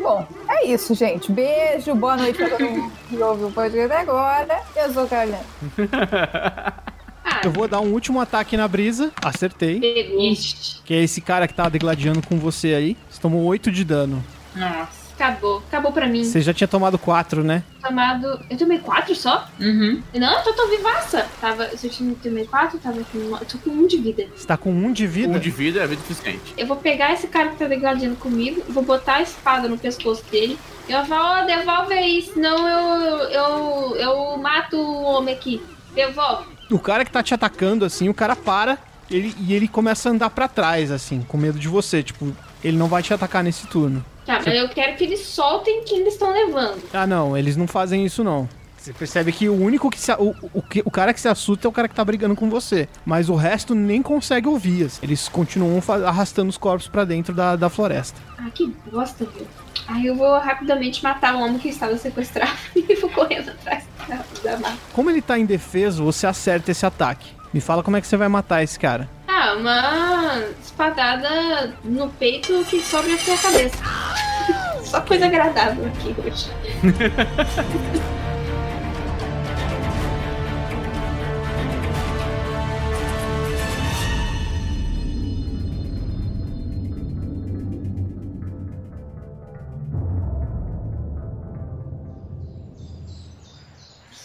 [0.00, 1.30] Bom, é isso, gente.
[1.32, 4.60] Beijo, boa noite pra todo mundo que ouve o podcast agora.
[4.76, 5.40] Eu sou Carlinhos.
[7.44, 9.12] Eu vou dar um último ataque na brisa.
[9.22, 9.78] Acertei.
[10.32, 10.82] Ixi.
[10.84, 12.96] Que é esse cara que tá degladiando com você aí.
[13.08, 14.24] Você tomou 8 de dano.
[14.56, 14.97] Nossa.
[15.18, 16.22] Acabou, acabou pra mim.
[16.22, 17.64] Você já tinha tomado 4, né?
[17.82, 18.40] Tomado.
[18.48, 19.48] Eu tomei quatro só?
[19.58, 20.00] Uhum.
[20.14, 21.26] Não, eu tô, tô vivaça.
[21.40, 23.18] Tava, se eu tinha tomei quatro, tava com.
[23.18, 24.26] Eu tô com um de vida.
[24.36, 25.36] Você tá com 1 de vida.
[25.36, 26.54] Um de vida é vida suficiente.
[26.56, 30.22] Eu vou pegar esse cara que tá degladiando comigo, vou botar a espada no pescoço
[30.30, 30.56] dele.
[30.88, 35.60] E eu vou falar, ó, devolve aí, senão eu, eu, eu mato o homem aqui.
[35.94, 36.46] Devolve.
[36.70, 38.78] O cara que tá te atacando, assim, o cara para
[39.10, 42.02] ele, e ele começa a andar pra trás, assim, com medo de você.
[42.02, 44.04] Tipo, ele não vai te atacar nesse turno.
[44.26, 46.82] Tá, mas eu quero que eles soltem quem eles estão levando.
[46.92, 48.48] Ah, não, eles não fazem isso, não.
[48.76, 50.12] Você percebe que o único que se.
[50.12, 52.88] O, o, o cara que se assusta é o cara que tá brigando com você.
[53.04, 54.86] Mas o resto nem consegue ouvir.
[54.86, 55.00] assim.
[55.02, 58.18] Eles continuam arrastando os corpos pra dentro da, da floresta.
[58.38, 59.46] Ah, que bosta, viu?
[59.88, 64.24] Aí eu vou rapidamente matar o homem que estava sequestrado e vou correndo atrás da,
[64.42, 64.78] da mata.
[64.92, 67.30] Como ele tá indefeso, você acerta esse ataque.
[67.52, 69.08] Me fala como é que você vai matar esse cara.
[69.40, 73.76] Ah, uma espadada no peito que sobe até a cabeça.
[74.82, 76.50] Só coisa agradável aqui hoje.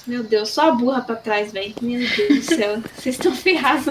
[0.07, 1.75] Meu Deus, só a burra pra trás, velho.
[1.79, 2.81] Meu Deus do céu.
[2.95, 3.85] Vocês estão ferrados.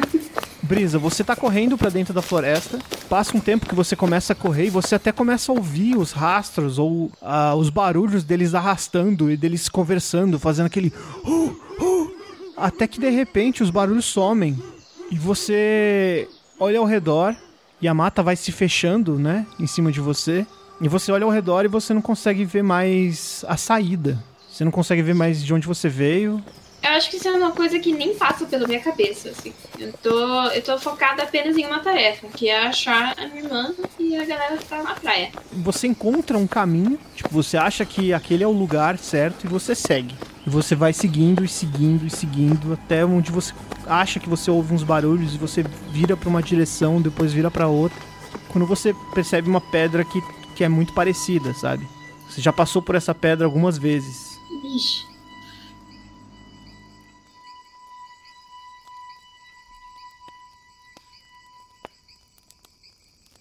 [0.73, 2.79] Brisa, você tá correndo pra dentro da floresta.
[3.07, 6.13] Passa um tempo que você começa a correr e você até começa a ouvir os
[6.13, 10.91] rastros ou ah, os barulhos deles arrastando e deles conversando, fazendo aquele.
[11.27, 12.11] "Uh, uh",
[12.57, 14.59] até que de repente os barulhos somem
[15.11, 16.27] e você
[16.59, 17.37] olha ao redor
[17.79, 20.47] e a mata vai se fechando, né, em cima de você.
[20.81, 24.25] E você olha ao redor e você não consegue ver mais a saída.
[24.51, 26.43] Você não consegue ver mais de onde você veio.
[26.83, 29.53] Eu acho que isso é uma coisa que nem passa pela minha cabeça, assim.
[29.79, 33.73] Eu tô, eu tô focada apenas em uma tarefa, que é achar a minha irmã
[33.99, 35.31] e a galera que tá na praia.
[35.53, 39.75] você encontra um caminho, tipo, você acha que aquele é o lugar certo e você
[39.77, 40.15] segue.
[40.45, 43.55] E você vai seguindo e seguindo e seguindo até onde você
[43.87, 47.69] acha que você ouve uns barulhos e você vira pra uma direção, depois vira pra
[47.69, 47.99] outra.
[48.49, 50.21] Quando você percebe uma pedra que,
[50.57, 51.87] que é muito parecida, sabe?
[52.29, 54.37] Você já passou por essa pedra algumas vezes.
[54.65, 55.12] Ixi.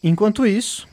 [0.04, 0.88] Enquanto isso,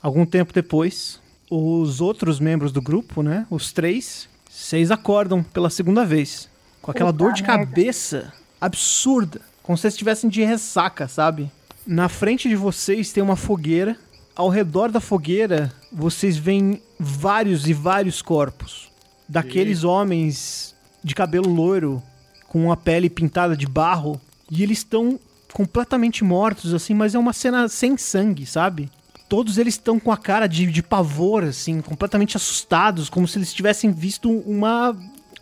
[0.00, 6.04] algum tempo depois, os outros membros do grupo, né, os três, vocês acordam pela segunda
[6.04, 6.48] vez,
[6.80, 7.66] com aquela Puta dor de merda.
[7.66, 11.50] cabeça absurda, como se vocês estivessem de ressaca, sabe?
[11.86, 13.96] Na frente de vocês tem uma fogueira,
[14.34, 18.90] ao redor da fogueira vocês veem vários e vários corpos
[19.28, 22.02] daqueles homens de cabelo loiro
[22.48, 25.18] com a pele pintada de barro e eles estão
[25.56, 28.90] completamente mortos assim, mas é uma cena sem sangue, sabe?
[29.26, 33.54] Todos eles estão com a cara de, de pavor assim, completamente assustados, como se eles
[33.54, 34.94] tivessem visto uma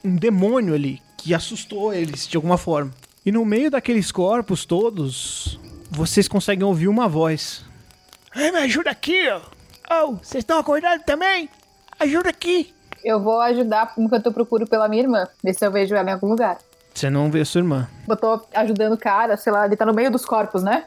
[0.05, 2.93] um demônio ali que assustou eles de alguma forma.
[3.27, 5.59] E no meio daqueles corpos todos,
[5.91, 7.65] vocês conseguem ouvir uma voz.
[8.37, 9.41] Ei, me ajuda aqui, ó.
[9.91, 11.49] Oh, vocês estão acordados também?
[11.99, 12.73] Ajuda aqui.
[13.05, 16.13] Eu vou ajudar enquanto eu procuro pela minha irmã, ver se eu vejo ela em
[16.13, 16.59] algum lugar.
[16.95, 17.89] Você não vê a sua irmã.
[18.21, 20.85] Tô ajudando o cara, sei lá, ele tá no meio dos corpos, né?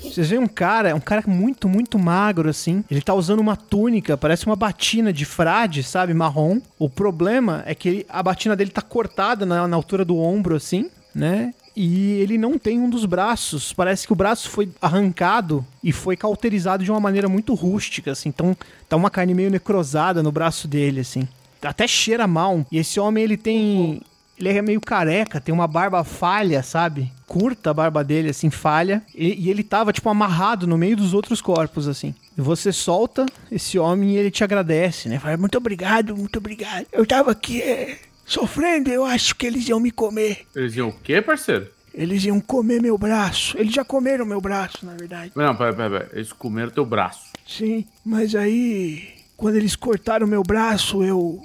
[0.00, 2.84] Vocês veem um cara, um cara muito, muito magro, assim.
[2.88, 6.14] Ele tá usando uma túnica, parece uma batina de frade, sabe?
[6.14, 6.60] Marrom.
[6.78, 10.54] O problema é que ele- a batina dele tá cortada na, na altura do ombro,
[10.54, 11.52] assim, né?
[11.74, 13.72] E ele não tem um dos braços.
[13.72, 18.28] Parece que o braço foi arrancado e foi cauterizado de uma maneira muito rústica, assim.
[18.28, 18.56] Então
[18.88, 21.26] tá uma carne meio necrosada no braço dele, assim.
[21.60, 22.64] Até cheira mal.
[22.70, 24.00] E esse homem, ele tem
[24.38, 27.10] Ele é meio careca, tem uma barba falha, sabe?
[27.26, 29.02] Curta a barba dele, assim, falha.
[29.14, 32.14] E, e ele tava, tipo, amarrado no meio dos outros corpos, assim.
[32.36, 35.18] E você solta esse homem e ele te agradece, né?
[35.18, 36.86] Fala, muito obrigado, muito obrigado.
[36.92, 40.46] Eu tava aqui é, sofrendo, eu acho que eles iam me comer.
[40.54, 41.66] Eles iam o quê, parceiro?
[41.92, 43.58] Eles iam comer meu braço.
[43.58, 45.32] Eles já comeram meu braço, na verdade.
[45.34, 46.10] Não, pera, pera, pera.
[46.12, 47.32] Eles comeram teu braço.
[47.44, 51.42] Sim, mas aí, quando eles cortaram meu braço, eu.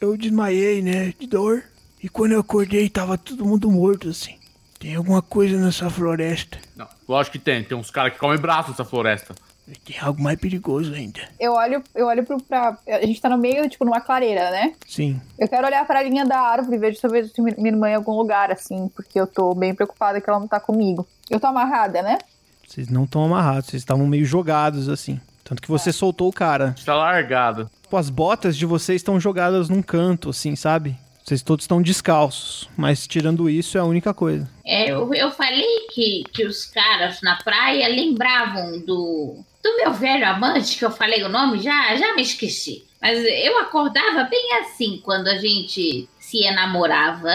[0.00, 1.14] Eu desmaiei, né?
[1.16, 1.62] De dor.
[2.02, 4.34] E quando eu acordei, tava todo mundo morto, assim.
[4.78, 6.58] Tem alguma coisa nessa floresta.
[6.74, 7.62] Não, lógico que tem.
[7.62, 9.34] Tem uns caras que comem braço nessa floresta.
[9.68, 11.20] E Tem algo mais perigoso ainda.
[11.38, 12.76] Eu olho, eu olho pro, pra.
[12.88, 14.72] A gente tá no meio, tipo, numa clareira, né?
[14.88, 15.20] Sim.
[15.38, 17.90] Eu quero olhar pra linha da árvore e ver se eu vejo minha minha irmã
[17.90, 21.06] em algum lugar, assim, porque eu tô bem preocupada que ela não tá comigo.
[21.30, 22.18] Eu tô amarrada, né?
[22.66, 25.20] Vocês não estão amarrados, vocês estavam meio jogados, assim.
[25.44, 26.74] Tanto que você soltou o cara.
[26.76, 27.70] Está largado.
[27.82, 30.96] Tipo, as botas de vocês estão jogadas num canto, assim, sabe?
[31.24, 32.68] Vocês todos estão descalços.
[32.76, 34.48] Mas tirando isso, é a única coisa.
[34.64, 40.26] É, eu, eu falei que, que os caras na praia lembravam do, do meu velho
[40.26, 42.84] amante, que eu falei o nome, já, já me esqueci.
[43.00, 47.30] Mas eu acordava bem assim quando a gente se enamorava.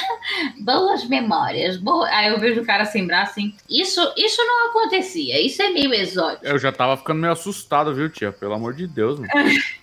[0.60, 1.76] Boas memórias.
[1.76, 2.08] Boa...
[2.08, 3.54] Aí eu vejo o cara sem braço assim.
[3.68, 5.38] Isso, isso não acontecia.
[5.44, 6.46] Isso é meio exótico.
[6.46, 8.32] Eu já tava ficando meio assustado, viu, tia?
[8.32, 9.30] Pelo amor de Deus, mano.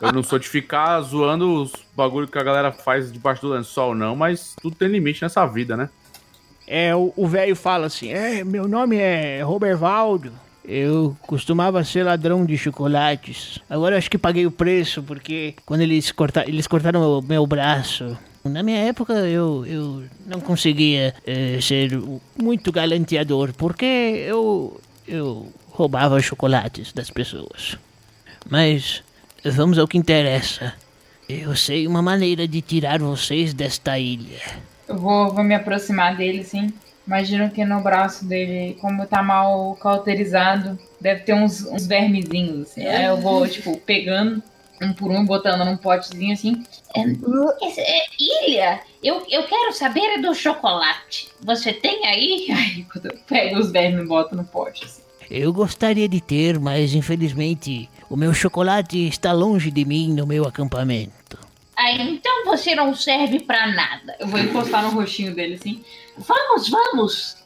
[0.00, 3.94] Eu não sou de ficar zoando os bagulho que a galera faz debaixo do lençol,
[3.94, 5.88] não, mas tudo tem limite nessa vida, né?
[6.66, 10.32] É, o velho fala assim: É, meu nome é Robervaldo.
[10.64, 13.58] Eu costumava ser ladrão de chocolates.
[13.68, 18.16] Agora acho que paguei o preço, porque quando eles, corta eles cortaram o meu braço.
[18.44, 22.00] Na minha época eu, eu não conseguia eh, ser
[22.40, 27.76] muito galanteador, porque eu, eu roubava chocolates das pessoas.
[28.48, 29.02] Mas
[29.44, 30.74] vamos ao que interessa.
[31.28, 34.40] Eu sei uma maneira de tirar vocês desta ilha.
[34.88, 36.72] Eu vou, vou me aproximar dele, assim.
[37.06, 42.86] Imagino que no braço dele, como tá mal cauterizado, deve ter uns, uns vermezinhos, assim.
[42.86, 44.42] Aí eu vou, tipo, pegando
[44.80, 46.62] um por um, botando num potezinho, assim.
[47.62, 51.28] Esse- é, ilha, eu, eu quero saber é do chocolate.
[51.40, 52.46] Você tem aí?
[52.50, 55.01] Aí quando eu pego os vermes e boto no pote, assim.
[55.34, 60.46] Eu gostaria de ter, mas infelizmente o meu chocolate está longe de mim no meu
[60.46, 61.38] acampamento.
[61.74, 64.14] Aí, então você não serve pra nada.
[64.20, 65.82] Eu vou encostar no rostinho dele, assim.
[66.18, 67.36] Vamos, vamos.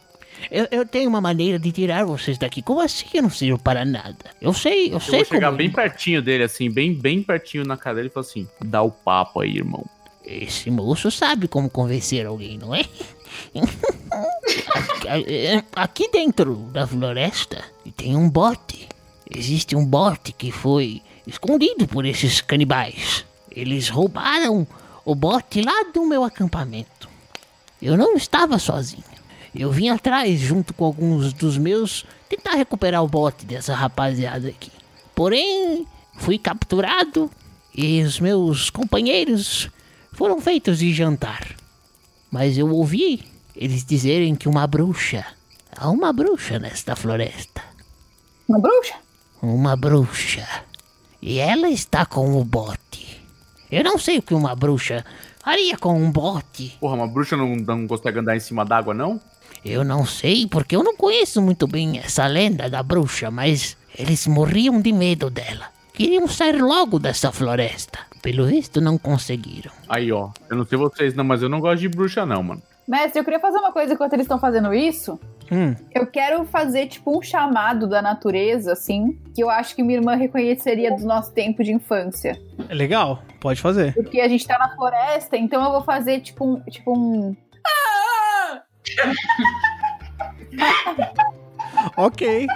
[0.51, 2.61] Eu, eu tenho uma maneira de tirar vocês daqui.
[2.61, 4.33] Como assim eu não sirvo para nada?
[4.43, 5.59] Eu sei, eu Eu sei vou chegar como...
[5.59, 9.43] bem pertinho dele, assim, bem, bem pertinho na cadeira e falar assim: dá o papo
[9.43, 9.85] aí, irmão.
[10.25, 12.85] Esse moço sabe como convencer alguém, não é?
[15.75, 17.63] Aqui- dentro da floresta
[17.97, 18.89] tem um bote.
[19.29, 23.25] Existe um bote que foi escondido por esses canibais.
[23.51, 24.67] Eles roubaram
[25.05, 27.09] o bote lá do meu acampamento.
[27.81, 29.05] Eu não estava sozinho.
[29.55, 34.71] Eu vim atrás, junto com alguns dos meus, tentar recuperar o bote dessa rapaziada aqui.
[35.15, 35.87] Porém,
[36.19, 37.31] fui capturado
[37.75, 39.71] e os meus companheiros
[40.13, 41.57] foram feitos de jantar.
[42.37, 43.25] Mas eu ouvi
[43.57, 45.25] eles dizerem que uma bruxa.
[45.75, 47.63] Há uma bruxa nesta floresta.
[48.47, 48.95] Uma bruxa?
[49.41, 50.47] Uma bruxa.
[51.23, 53.23] E ela está com o bote.
[53.71, 55.03] Eu não sei o que uma bruxa
[55.43, 56.77] faria com um bote.
[56.79, 59.19] Porra, uma bruxa não, não consegue andar em cima d'água, não?
[59.65, 64.27] Eu não sei, porque eu não conheço muito bem essa lenda da bruxa, mas eles
[64.27, 65.71] morriam de medo dela.
[65.97, 67.99] Queriam sair logo dessa floresta.
[68.23, 69.71] Pelo visto, não conseguiram.
[69.89, 70.31] Aí, ó.
[70.51, 72.63] Eu não sei vocês, não, mas eu não gosto de bruxa, não, mano.
[72.87, 75.19] Mestre, eu queria fazer uma coisa enquanto eles estão fazendo isso.
[75.51, 79.99] Hum, Eu quero fazer, tipo, um chamado da natureza, assim, que eu acho que minha
[79.99, 82.39] irmã reconheceria do nosso tempo de infância.
[82.69, 83.95] é legal, pode fazer.
[83.95, 86.61] Porque a gente tá na floresta, então eu vou fazer, tipo, um.
[86.65, 87.37] Tipo um...
[91.97, 92.47] Ok.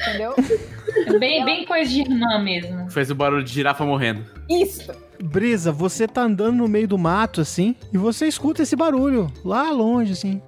[0.00, 0.34] Entendeu?
[1.06, 2.90] É bem, bem coisa de irmã mesmo.
[2.90, 4.24] Fez o barulho de girafa morrendo.
[4.48, 4.92] Isso!
[5.20, 9.70] Brisa, você tá andando no meio do mato, assim, e você escuta esse barulho lá
[9.70, 10.40] longe, assim.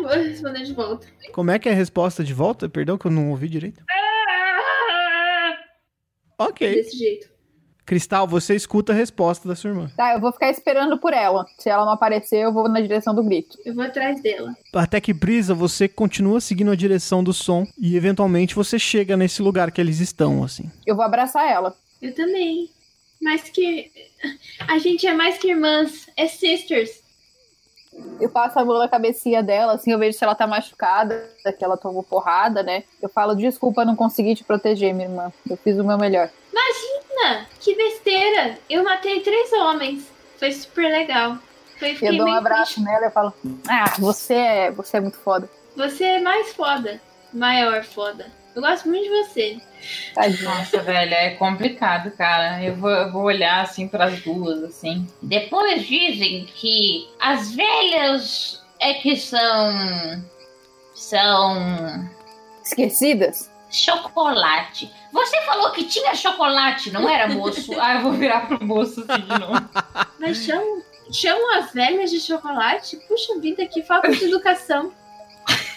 [0.00, 1.06] Vou responder de volta.
[1.32, 2.68] Como é que é a resposta de volta?
[2.68, 3.82] Perdão que eu não ouvi direito.
[6.38, 6.74] Ok.
[6.74, 7.33] Desse jeito.
[7.84, 9.90] Cristal, você escuta a resposta da sua irmã.
[9.96, 11.46] Tá, eu vou ficar esperando por ela.
[11.58, 13.58] Se ela não aparecer, eu vou na direção do grito.
[13.64, 14.54] Eu vou atrás dela.
[14.72, 19.42] Até que Brisa, você continua seguindo a direção do som e eventualmente você chega nesse
[19.42, 20.70] lugar que eles estão, assim.
[20.86, 21.76] Eu vou abraçar ela.
[22.00, 22.70] Eu também.
[23.20, 23.90] Mais que.
[24.66, 26.08] A gente é mais que irmãs.
[26.16, 27.04] É sisters.
[28.20, 31.64] Eu passo a mão na cabecinha dela, assim, eu vejo se ela tá machucada, que
[31.64, 32.82] ela tomou porrada, né?
[33.00, 35.32] Eu falo, desculpa, não consegui te proteger, minha irmã.
[35.48, 36.28] Eu fiz o meu melhor.
[36.50, 36.93] Imagina!
[37.26, 38.58] Ah, que besteira!
[38.68, 40.10] Eu matei três homens.
[40.38, 41.38] Foi super legal.
[41.78, 42.82] Foi, Eu dou um abraço triste.
[42.82, 43.32] nela e falo:
[43.66, 45.48] Ah, você é, você é muito foda.
[45.74, 47.00] Você é mais foda.
[47.32, 48.30] Maior foda.
[48.54, 49.58] Eu gosto muito de você.
[50.14, 50.42] Tadinha.
[50.50, 52.62] Nossa, velho, é complicado, cara.
[52.62, 55.06] Eu vou, eu vou olhar assim pras duas, assim.
[55.22, 60.22] Depois dizem que as velhas é que são.
[60.94, 62.08] são.
[62.62, 63.50] Esquecidas?
[63.74, 64.90] Chocolate.
[65.12, 67.72] Você falou que tinha chocolate, não era, moço?
[67.78, 69.68] Ah, eu vou virar pro moço assim de novo.
[70.18, 70.46] Mas
[71.12, 72.96] chamam as velhas de chocolate?
[73.08, 74.92] Puxa vida, que falta de educação.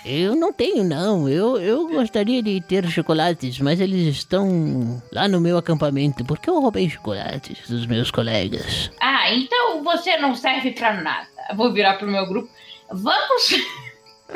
[0.05, 1.27] Eu não tenho, não.
[1.27, 6.61] Eu, eu gostaria de ter chocolates, mas eles estão lá no meu acampamento, porque eu
[6.61, 8.89] roubei chocolates dos meus colegas.
[9.01, 11.27] Ah, então você não serve pra nada.
[11.55, 12.49] Vou virar pro meu grupo.
[12.89, 13.51] Vamos.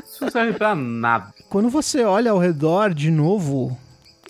[0.03, 1.33] Isso não serve pra nada.
[1.51, 3.77] Quando você olha ao redor de novo,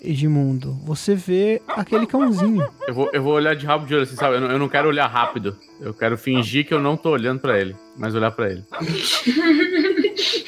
[0.02, 2.66] Edmundo, você vê aquele cãozinho.
[2.88, 4.34] Eu vou, eu vou olhar de rabo de olho, assim, sabe?
[4.34, 5.56] Eu não, eu não quero olhar rápido.
[5.80, 8.64] Eu quero fingir que eu não tô olhando pra ele, mas olhar pra ele.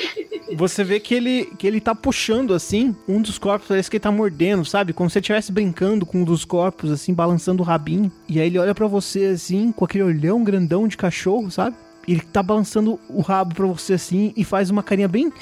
[0.56, 4.02] Você vê que ele, que ele tá puxando, assim, um dos corpos, parece que ele
[4.02, 4.92] tá mordendo, sabe?
[4.92, 8.10] Como se ele estivesse brincando com um dos corpos, assim, balançando o rabinho.
[8.28, 11.76] E aí ele olha pra você, assim, com aquele olhão grandão de cachorro, sabe?
[12.06, 15.32] Ele tá balançando o rabo pra você, assim, e faz uma carinha bem...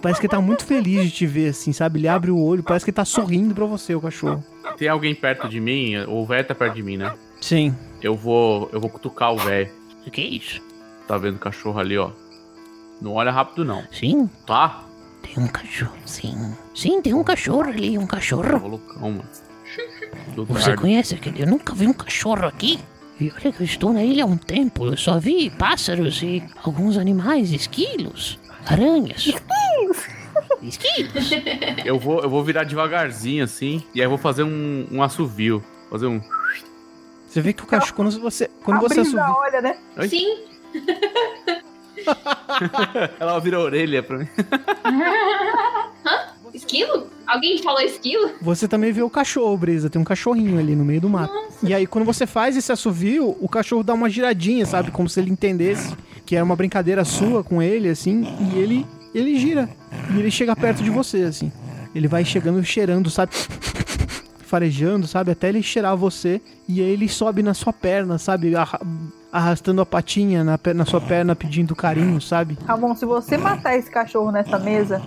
[0.00, 1.98] Parece que ele tá muito feliz de te ver, assim, sabe?
[1.98, 4.44] Ele abre o olho, parece que ele tá sorrindo pra você, o cachorro.
[4.76, 7.12] Tem alguém perto de mim, o velho tá perto de mim, né?
[7.40, 7.74] Sim.
[8.00, 8.68] Eu vou.
[8.72, 9.68] Eu vou cutucar o velho.
[10.06, 10.62] O que é isso?
[11.08, 12.10] Tá vendo o cachorro ali, ó?
[13.02, 14.84] Não olha rápido, não, Sim, tá?
[15.22, 15.96] tem um cachorro.
[16.04, 16.54] Sim.
[16.74, 18.64] Sim, tem um cachorro ali, um cachorro.
[18.64, 19.24] Ô, loucão, mano.
[20.48, 21.42] Você conhece aquele?
[21.42, 22.78] Eu nunca vi um cachorro aqui.
[23.20, 24.86] E olha que eu estou na ilha há um tempo.
[24.86, 29.32] Eu só vi pássaros e alguns animais, esquilos, aranhas.
[30.62, 31.30] Esquilos?
[31.84, 35.62] Eu vou, eu vou virar devagarzinho, assim, e aí eu vou fazer um, um assovio.
[35.90, 36.20] Fazer um.
[37.26, 39.40] Você vê que o cachorro, quando você, quando a você brisa assovia...
[39.40, 39.78] olha, né?
[39.96, 40.08] Oi?
[40.08, 40.44] Sim,
[43.18, 44.28] Ela vira a orelha pra mim.
[46.58, 47.06] esquilo?
[47.26, 48.30] Alguém falou esquilo?
[48.40, 49.90] Você também vê o cachorro, Brisa.
[49.90, 51.32] Tem um cachorrinho ali no meio do mato.
[51.62, 54.90] E aí, quando você faz esse assovio, o cachorro dá uma giradinha, sabe?
[54.90, 58.24] Como se ele entendesse que era uma brincadeira sua com ele, assim.
[58.52, 59.68] E ele, ele gira.
[60.14, 61.50] E ele chega perto de você, assim.
[61.94, 63.32] Ele vai chegando, cheirando, sabe?
[64.44, 65.30] Farejando, sabe?
[65.30, 66.40] Até ele cheirar você.
[66.68, 68.52] E aí ele sobe na sua perna, sabe?
[69.30, 72.56] Arra- Arrastando a patinha na, na sua perna, pedindo carinho, sabe?
[72.66, 75.02] Ramon, se você matar esse cachorro nessa mesa,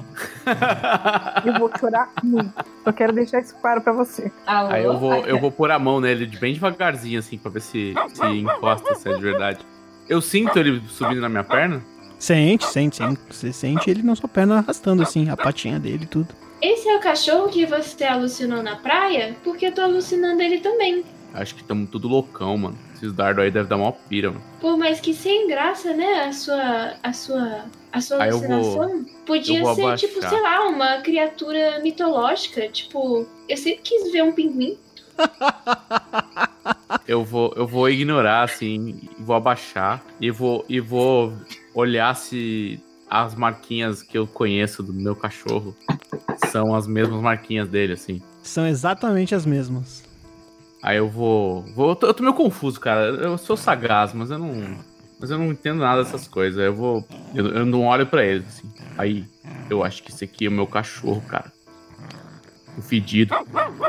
[1.46, 2.52] eu vou chorar muito.
[2.86, 4.32] Eu quero deixar isso claro pra você.
[4.46, 4.70] Alô?
[4.72, 7.62] Aí eu vou, eu vou pôr a mão nele de bem devagarzinho, assim, pra ver
[7.62, 9.60] se, se encosta, se é de verdade.
[10.08, 11.82] Eu sinto ele subindo na minha perna?
[12.20, 13.20] Sente, sente, sente.
[13.30, 16.28] Você sente ele na sua perna arrastando, assim, a patinha dele e tudo.
[16.62, 19.36] Esse é o cachorro que você alucinou na praia?
[19.44, 21.04] Porque eu tô alucinando ele também.
[21.34, 22.78] Acho que tamo tudo loucão, mano.
[23.02, 24.44] Esses dardos aí devem dar mó pira, mano.
[24.60, 26.26] Pô, mas que sem graça, né?
[26.26, 26.94] A sua.
[27.02, 27.66] A sua.
[27.92, 29.06] A sua Aí eu vou- alucinação.
[29.26, 30.10] Podia eu vou ser, abaixar.
[30.10, 32.68] tipo, sei lá, uma criatura mitológica.
[32.70, 34.78] Tipo, eu sempre quis ver um pinguim.
[37.08, 41.34] Eu vou, eu vou ignorar, assim, vou abaixar e vou, e vou
[41.74, 42.80] olhar se
[43.10, 45.76] as marquinhas que eu conheço do meu cachorro
[46.50, 48.22] são as mesmas marquinhas dele, assim.
[48.42, 50.04] São exatamente as mesmas.
[50.82, 51.62] Aí eu vou.
[51.76, 53.06] vou eu, tô, eu tô meio confuso, cara.
[53.06, 54.78] Eu sou sagaz, mas eu não.
[55.20, 56.60] Mas eu não entendo nada dessas coisas.
[56.60, 57.08] Eu vou.
[57.36, 58.72] Eu, eu não olho pra eles, assim.
[58.98, 59.26] Aí,
[59.70, 61.52] eu acho que esse aqui é o meu cachorro, cara.
[62.78, 63.36] O fedido.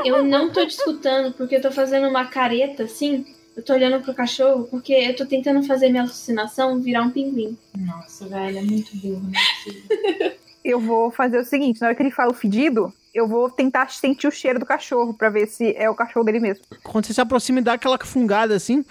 [0.05, 3.25] Eu não tô te escutando porque eu tô fazendo uma careta assim.
[3.55, 7.57] Eu tô olhando pro cachorro porque eu tô tentando fazer minha alucinação virar um pinguim.
[7.77, 10.33] Nossa, velho, é muito burro, é possível.
[10.63, 13.89] Eu vou fazer o seguinte: na hora que ele fala o fedido, eu vou tentar
[13.91, 16.63] sentir o cheiro do cachorro pra ver se é o cachorro dele mesmo.
[16.83, 18.83] Quando você se aproxima e dá aquela fungada assim,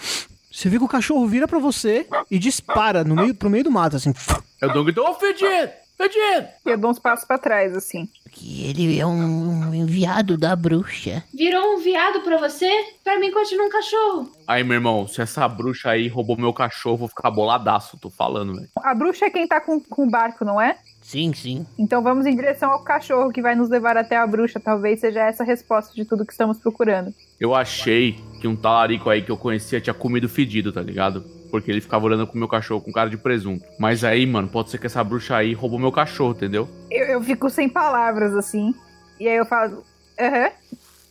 [0.51, 3.71] você vê que o cachorro vira pra você e dispara no meio, pro meio do
[3.71, 4.13] mato, assim.
[4.61, 5.73] Eu dou um grito, ô fedido!
[5.97, 6.49] Fedido!
[6.67, 8.09] Eu dou uns passos pra trás, assim.
[8.31, 11.23] Que ele é um, um enviado da bruxa.
[11.35, 12.71] Virou um viado pra você?
[13.05, 14.33] Pra mim continua um cachorro.
[14.47, 18.11] Aí, meu irmão, se essa bruxa aí roubou meu cachorro, eu vou ficar boladaço, tô
[18.11, 18.69] falando, velho.
[18.77, 20.77] A bruxa é quem tá com, com o barco, não é?
[21.13, 21.67] Sim, sim.
[21.79, 24.59] Então vamos em direção ao cachorro que vai nos levar até a bruxa.
[24.59, 27.13] Talvez seja essa a resposta de tudo que estamos procurando.
[27.39, 31.23] Eu achei que um talarico aí que eu conhecia tinha comido fedido, tá ligado?
[31.51, 33.63] Porque ele ficava olhando pro meu cachorro com cara de presunto.
[33.79, 36.67] Mas aí, mano, pode ser que essa bruxa aí roubou meu cachorro, entendeu?
[36.91, 38.75] Eu, eu fico sem palavras, assim.
[39.21, 39.85] E aí eu falo,
[40.19, 40.51] aham.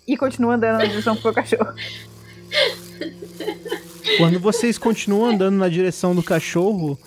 [0.07, 1.75] E continuo andando na direção pro meu cachorro.
[4.17, 6.97] Quando vocês continuam andando na direção do cachorro,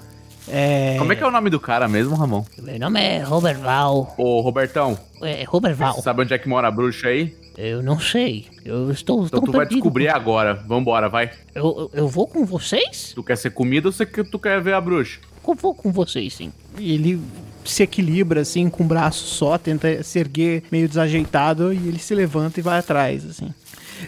[0.48, 0.96] É.
[0.98, 2.44] Como é que é o nome do cara mesmo, Ramon?
[2.60, 4.14] Meu nome é Robert Val.
[4.18, 6.00] Ô, Robertão, É, Robert Val.
[6.02, 7.34] sabe onde é que mora a bruxa aí?
[7.56, 8.46] Eu não sei.
[8.64, 9.76] Eu estou Então tão tu vai perdido.
[9.78, 10.54] descobrir agora.
[10.54, 11.30] Vambora, vai.
[11.54, 13.12] Eu, eu, eu vou com vocês?
[13.14, 15.20] Tu quer ser comida ou você quer- tu quer ver a bruxa?
[15.46, 16.52] Eu vou com vocês, sim.
[16.78, 17.20] E ele
[17.64, 22.14] se equilibra assim com o braço só, tenta se erguer meio desajeitado e ele se
[22.14, 23.52] levanta e vai atrás, assim.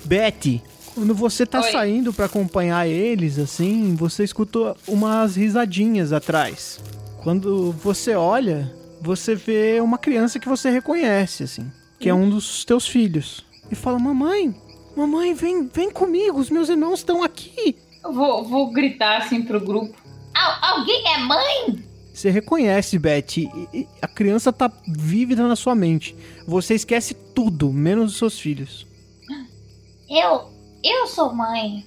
[0.04, 0.60] Betty,
[0.96, 1.70] quando você tá Oi.
[1.70, 6.80] saindo pra acompanhar eles, assim, você escuta umas risadinhas atrás.
[7.22, 11.70] Quando você olha, você vê uma criança que você reconhece, assim,
[12.00, 13.44] que é um dos teus filhos.
[13.70, 14.54] E fala: Mamãe,
[14.96, 17.76] mamãe, vem, vem comigo, os meus irmãos estão aqui.
[18.02, 19.94] Eu vou, vou gritar assim pro grupo.
[20.34, 21.84] Al- alguém é mãe?
[22.14, 26.16] Você reconhece, Betty, e a criança tá vívida na sua mente.
[26.46, 28.86] Você esquece tudo, menos os seus filhos.
[30.08, 30.55] Eu.
[30.82, 31.84] Eu sou mãe.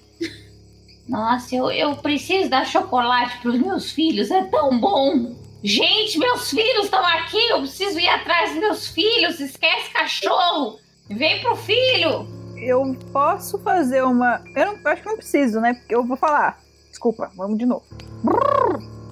[1.07, 5.35] Nossa, eu, eu preciso dar chocolate pros meus filhos, é tão bom.
[5.63, 9.39] Gente, meus filhos estão aqui, eu preciso ir atrás dos meus filhos.
[9.39, 10.79] Esquece cachorro.
[11.09, 12.27] Vem pro filho.
[12.55, 14.43] Eu posso fazer uma.
[14.55, 15.73] Eu, não, eu acho que não preciso, né?
[15.73, 16.59] Porque eu vou falar.
[16.89, 17.83] Desculpa, vamos de novo.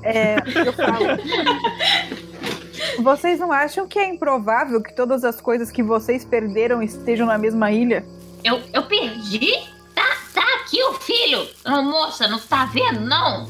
[0.04, 1.18] É, eu falo.
[3.02, 7.38] Vocês não acham que é improvável que todas as coisas que vocês perderam estejam na
[7.38, 8.06] mesma ilha?
[8.48, 9.52] Eu, eu perdi?
[9.94, 11.46] Tá, tá aqui o filho.
[11.66, 13.46] Não, moça, não tá vendo, não?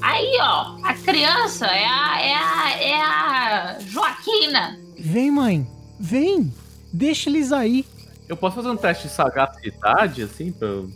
[0.00, 4.78] Aí, ó, a criança é a, é a, é a Joaquina.
[4.98, 5.70] Vem, mãe,
[6.00, 6.50] vem.
[6.90, 7.84] Deixa eles aí.
[8.26, 10.90] Eu posso fazer um teste de sagacidade, assim, pra eu,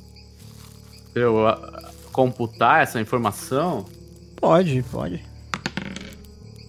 [1.12, 3.84] pra eu ah, computar essa informação?
[4.34, 5.22] Pode, pode.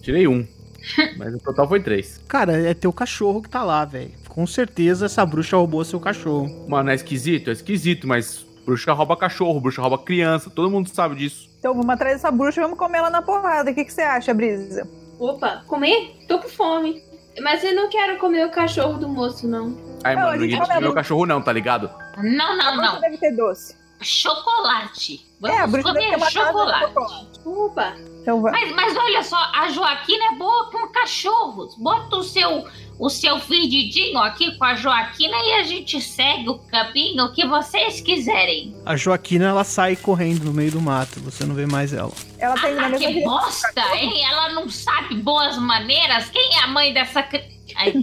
[0.02, 0.46] Tirei um.
[1.16, 2.20] Mas o total foi três.
[2.28, 4.12] Cara, é teu cachorro que tá lá, velho.
[4.34, 6.66] Com certeza essa bruxa roubou seu cachorro.
[6.68, 7.50] Mano, é esquisito?
[7.50, 11.48] É esquisito, mas bruxa rouba cachorro, bruxa rouba criança, todo mundo sabe disso.
[11.58, 13.70] Então vamos atrás dessa bruxa e vamos comer ela na porrada.
[13.70, 14.88] O que, que você acha, Brisa?
[15.20, 16.16] Opa, comer?
[16.28, 17.00] Tô com fome.
[17.40, 19.76] Mas eu não quero comer o cachorro do moço, não.
[20.04, 21.90] Aí, Não, a mano, gente ninguém come come meu a- cachorro não, tá ligado?
[22.16, 23.00] Não, não, não.
[23.00, 23.76] deve ter doce.
[24.00, 25.24] Chocolate.
[25.44, 26.84] é, a Vamos bruxa deve ter comer uma casa de chocolate.
[26.86, 27.40] chocolate.
[27.46, 27.94] Opa,
[28.24, 28.52] Então vai.
[28.52, 31.74] Mas, mas olha só, a Joaquina é boa com cachorros.
[31.76, 32.66] Bota o seu,
[32.98, 38.00] o seu fedidinho aqui com a Joaquina e a gente segue o caminho que vocês
[38.00, 38.74] quiserem.
[38.86, 41.20] A Joaquina, ela sai correndo no meio do mato.
[41.20, 42.12] Você não vê mais ela.
[42.38, 44.24] Ela tá indo na Ah, mesma que bosta, hein?
[44.24, 46.30] Ela não sabe boas maneiras.
[46.30, 47.44] Quem é a mãe dessa criança?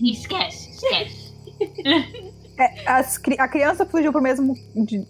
[0.03, 1.31] Esquece, esquece.
[2.59, 4.53] É, as a criança fugiu pro mesmo,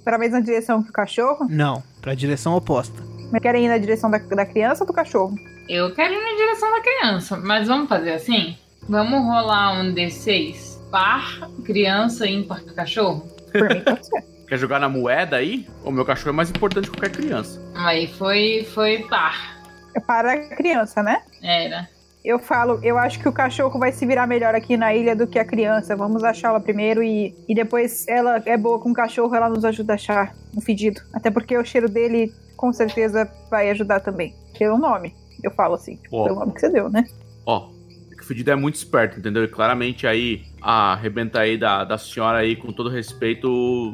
[0.06, 1.48] pra mesma direção que o cachorro.
[1.50, 3.11] Não, pra direção oposta.
[3.32, 5.36] Mas querem ir na direção da, da criança ou do cachorro?
[5.70, 8.58] Eu quero ir na direção da criança, mas vamos fazer assim?
[8.90, 13.26] Vamos rolar um D6 par, criança ímpar cachorro?
[13.52, 14.24] Por mim, pode ser.
[14.52, 15.66] Quer jogar na moeda aí?
[15.82, 17.62] O meu cachorro é mais importante que qualquer criança.
[17.74, 19.62] Aí foi, foi par.
[19.96, 21.22] É para a criança, né?
[21.42, 21.88] Era.
[22.24, 25.26] Eu falo, eu acho que o cachorro vai se virar melhor aqui na ilha do
[25.26, 25.96] que a criança.
[25.96, 29.94] Vamos achá-la primeiro e, e depois ela é boa com o cachorro, ela nos ajuda
[29.94, 31.02] a achar um fedido.
[31.14, 32.32] Até porque o cheiro dele
[32.62, 34.36] com certeza vai ajudar também.
[34.58, 36.26] Pelo nome, eu falo assim, tipo, Ó.
[36.26, 37.04] pelo nome que você deu, né?
[37.44, 37.72] Ó,
[38.12, 39.44] é que o Fedido é muito esperto, entendeu?
[39.44, 43.50] E claramente aí, a arrebenta aí da, da senhora aí, com todo respeito,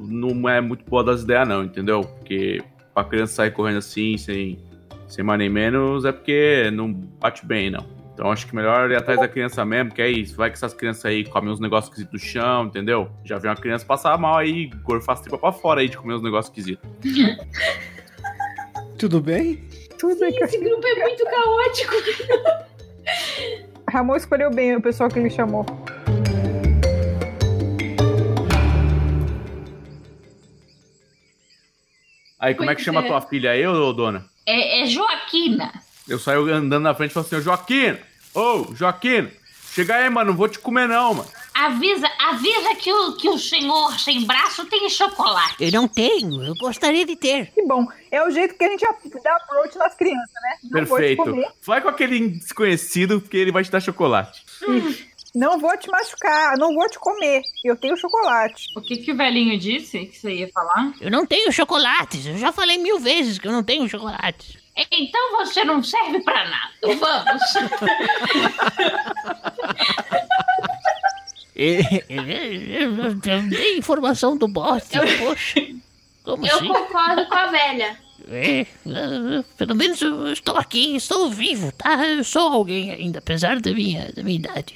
[0.05, 2.01] não é muito boa das ideias não, entendeu?
[2.01, 2.61] Porque
[2.93, 4.59] pra criança sair correndo assim, sem,
[5.07, 7.85] sem mais nem menos, é porque não bate bem, não.
[8.13, 10.35] Então acho que melhor ir atrás da criança mesmo, que é isso.
[10.35, 13.09] Vai que essas crianças aí comem uns negócios esquisitos do chão, entendeu?
[13.23, 16.15] Já vi uma criança passar mal aí, gorfar as tripas pra fora aí de comer
[16.15, 16.89] uns negócios esquisitos.
[18.97, 19.57] Tudo bem?
[19.99, 21.93] Tudo é que esse grupo é muito caótico.
[23.89, 25.65] Ramon escolheu bem o pessoal que ele chamou.
[32.39, 33.07] Aí, como é que Pois chama é.
[33.07, 34.25] tua filha aí, ô dona?
[34.45, 35.71] É, é Joaquina.
[36.07, 37.99] Eu saio andando na frente e falo assim, ô Joaquina!
[38.33, 39.29] Ô, Joaquina!
[39.73, 41.29] Chega aí, mano, não vou te comer não, mano.
[41.59, 45.55] Avisa, avisa que o, que o senhor sem braço tem chocolate.
[45.59, 47.51] Eu não tenho, eu gostaria de ter.
[47.51, 47.87] Que bom.
[48.11, 48.85] É o jeito que a gente
[49.23, 50.57] dá approach nas crianças, né?
[50.65, 51.23] Não vou te Perfeito.
[51.23, 54.45] comer, Vai com aquele desconhecido, porque ele vai te dar chocolate.
[55.33, 57.41] não vou te machucar, não vou te comer.
[57.65, 58.65] Eu tenho chocolate.
[58.75, 60.93] O que, que o velhinho disse que você ia falar?
[61.01, 62.25] Eu não tenho chocolates.
[62.27, 64.57] Eu já falei mil vezes que eu não tenho chocolates.
[64.91, 66.71] Então você não serve pra nada.
[66.99, 67.41] Vamos.
[73.49, 74.89] Dei informação do bote.
[75.19, 75.61] Poxa.
[76.23, 76.67] Como Eu assim?
[76.67, 77.97] concordo com a velha.
[78.29, 78.65] É, é,
[79.57, 82.05] pelo menos eu estou aqui, estou vivo, tá?
[82.05, 84.75] Eu sou alguém ainda, apesar da minha, da minha idade.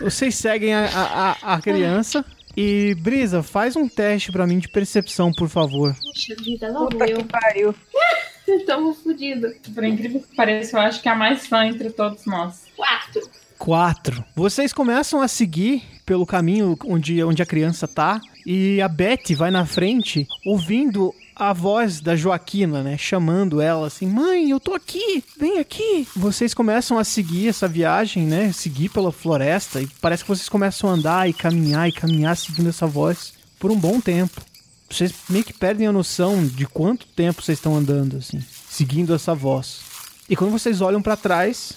[0.00, 2.24] Vocês seguem a, a, a- a criança.
[2.56, 5.94] E, Brisa, faz um teste pra mim de percepção, por favor.
[5.94, 7.18] Puxa vida, logo Puta eu.
[7.18, 7.74] que pariu.
[8.66, 9.48] Tamo fudido.
[9.74, 12.64] Por incrível que pareça, eu acho que é a mais fã entre todos nós.
[12.76, 13.22] Quatro.
[13.58, 14.24] Quatro.
[14.34, 19.50] Vocês começam a seguir pelo caminho onde, onde a criança tá e a Beth vai
[19.50, 22.96] na frente ouvindo a voz da Joaquina, né?
[22.96, 26.06] Chamando ela assim: Mãe, eu tô aqui, vem aqui.
[26.14, 28.52] Vocês começam a seguir essa viagem, né?
[28.52, 32.68] Seguir pela floresta e parece que vocês começam a andar e caminhar e caminhar seguindo
[32.68, 34.40] essa voz por um bom tempo.
[34.88, 39.34] Vocês meio que perdem a noção de quanto tempo vocês estão andando, assim, seguindo essa
[39.34, 39.80] voz.
[40.28, 41.72] E quando vocês olham pra trás,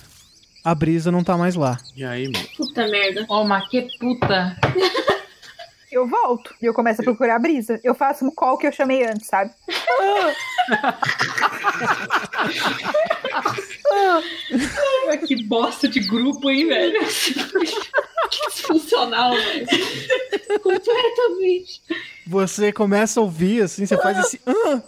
[0.63, 1.77] a brisa não tá mais lá.
[1.95, 2.47] E aí, mano?
[2.57, 3.25] Puta merda.
[3.29, 4.55] Ó, mas que puta.
[5.89, 7.79] Eu volto e eu começo a procurar a brisa.
[7.81, 9.51] Eu faço um call que eu chamei antes, sabe?
[15.25, 16.99] que bosta de grupo, hein, velho?
[18.49, 19.67] Disfuncional, velho.
[20.61, 21.81] Completamente.
[22.27, 24.41] Você começa a ouvir, assim, você faz esse.
[24.45, 24.81] "Ah",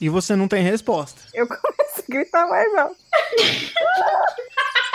[0.00, 1.20] e você não tem resposta.
[1.32, 2.96] Eu começo a gritar mais alto.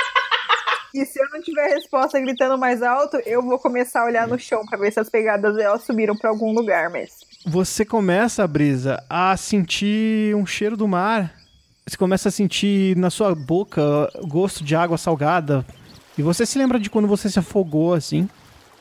[0.96, 4.39] E se eu não tiver resposta gritando mais alto, eu vou começar a olhar no
[4.39, 7.28] chão pra ver se as pegadas dela subiram pra algum lugar, mestre.
[7.46, 11.34] Você começa, Brisa, a sentir um cheiro do mar.
[11.86, 15.66] Você começa a sentir na sua boca o gosto de água salgada.
[16.18, 18.30] E você se lembra de quando você se afogou, assim.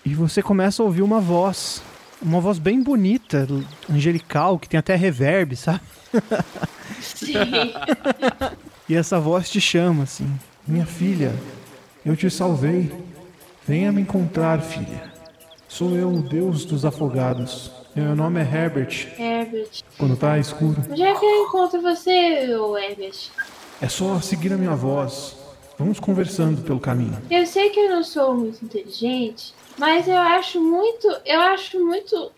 [0.05, 1.83] E você começa a ouvir uma voz.
[2.23, 3.45] Uma voz bem bonita,
[3.91, 5.81] angelical, que tem até reverb, sabe?
[7.01, 7.35] Sim.
[8.87, 10.31] E essa voz te chama, assim.
[10.69, 11.33] Minha filha,
[12.05, 12.91] eu te salvei.
[13.67, 15.13] Venha me encontrar, filha.
[15.69, 17.71] Sou eu, o deus dos afogados.
[17.95, 19.09] Meu nome é Herbert.
[19.19, 19.83] Herbert.
[19.97, 23.31] Quando tá escuro, Onde é que eu encontro você, Herbert?
[23.81, 25.37] é só seguir a minha voz.
[25.79, 27.17] Vamos conversando pelo caminho.
[27.31, 31.09] Eu sei que eu não sou muito inteligente, mas eu acho muito.
[31.25, 32.31] Eu acho muito.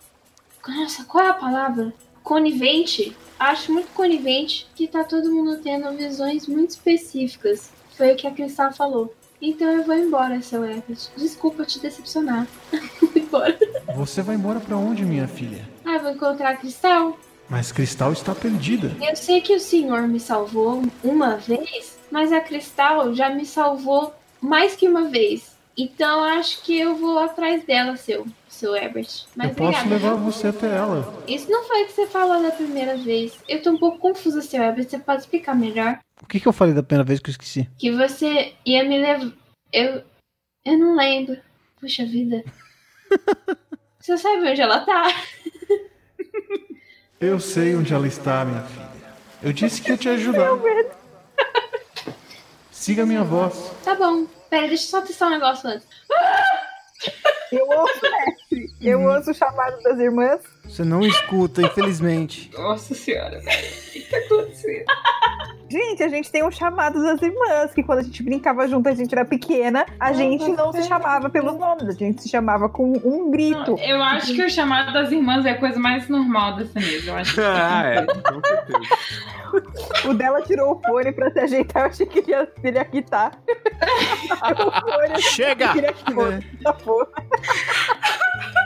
[0.66, 1.92] Nossa, qual é a palavra?
[2.22, 3.16] Conivente.
[3.38, 7.70] Acho muito conivente que tá todo mundo tendo visões muito específicas.
[7.96, 9.14] Foi o que a Cristal falou.
[9.46, 10.98] Então eu vou embora, seu Herbert.
[11.16, 12.48] Desculpa te decepcionar.
[13.00, 13.56] vou embora.
[13.94, 15.64] Você vai embora pra onde, minha filha?
[15.84, 17.16] Ah, vou encontrar a Cristal.
[17.48, 18.90] Mas Cristal está perdida.
[19.00, 24.12] Eu sei que o senhor me salvou uma vez, mas a Cristal já me salvou
[24.40, 25.54] mais que uma vez.
[25.78, 29.26] Então acho que eu vou atrás dela, seu, seu Herbert.
[29.36, 31.22] Mas Eu posso obrigada, levar você até ela.
[31.28, 33.34] Isso não foi o que você falou da primeira vez.
[33.48, 34.88] Eu tô um pouco confusa, seu Herbert.
[34.88, 36.00] Você pode explicar melhor?
[36.22, 37.68] O que, que eu falei da primeira vez que eu esqueci?
[37.78, 39.32] Que você ia me levar.
[39.72, 40.02] Eu.
[40.64, 41.38] Eu não lembro.
[41.80, 42.42] Puxa vida.
[44.00, 45.08] você sabe onde ela tá?
[47.20, 48.90] Eu sei onde ela está, minha filha.
[49.42, 50.50] Eu disse que ia te ajudar.
[52.70, 53.72] Siga a minha voz.
[53.84, 54.26] Tá bom.
[54.50, 55.86] Pera, deixa eu só testar um negócio antes.
[57.52, 58.74] Eu ouço, mestre.
[58.80, 60.40] Eu ouço o chamado das irmãs.
[60.68, 62.50] Você não escuta, infelizmente.
[62.52, 63.66] Nossa senhora, velho.
[63.68, 64.84] O que tá acontecendo?
[65.68, 68.94] Gente, a gente tem um chamado das irmãs, que quando a gente brincava junto, a
[68.94, 72.92] gente era pequena, a gente não se chamava pelos nomes, a gente se chamava com
[73.04, 73.76] um grito.
[73.80, 77.10] Eu acho que o chamado das irmãs é a coisa mais normal dessa mesa.
[77.10, 80.08] Eu acho que Ah, é, com certeza.
[80.08, 82.84] O dela tirou o fone pra se ajeitar, eu achei que ele ia, ele ia
[82.84, 83.32] quitar.
[83.46, 85.72] o fone, Chega!
[85.72, 87.04] queria que fosse, tá bom.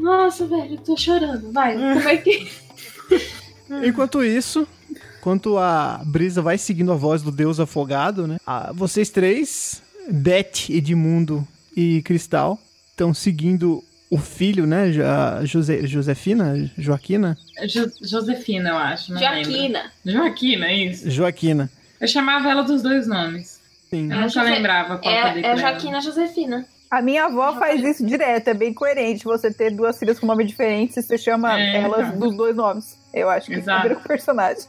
[0.00, 1.52] Nossa, velho, eu tô chorando.
[1.52, 2.48] Vai, como é que.
[3.86, 4.66] Enquanto isso,
[5.18, 8.36] enquanto a brisa vai seguindo a voz do deus afogado, né?
[8.44, 9.80] a- vocês três,
[10.10, 11.46] Beth, Edmundo
[11.76, 12.58] e Cristal,
[12.90, 14.90] estão seguindo o filho, né?
[14.90, 16.68] Ja- Jose, Josefina?
[16.76, 17.38] Joaquina?
[17.68, 19.12] Jo- Josefina, eu acho.
[19.12, 19.44] Não lembro.
[19.44, 19.92] Joaquina.
[20.04, 21.08] Joaquina, é isso.
[21.10, 21.70] Joaquina.
[22.00, 23.60] Eu chamava ela dos dois nomes.
[23.88, 24.10] Sim.
[24.12, 25.56] Eu É, nunca lembrava qual É, é.
[25.56, 26.66] Joaquina Josefina.
[26.90, 30.44] A minha avó faz isso direto, é bem coerente você ter duas filhas com nome
[30.44, 32.18] diferente se você chama É, elas então.
[32.18, 32.98] dos dois nomes.
[33.14, 33.90] Eu acho que Exato.
[33.90, 34.64] com o personagem.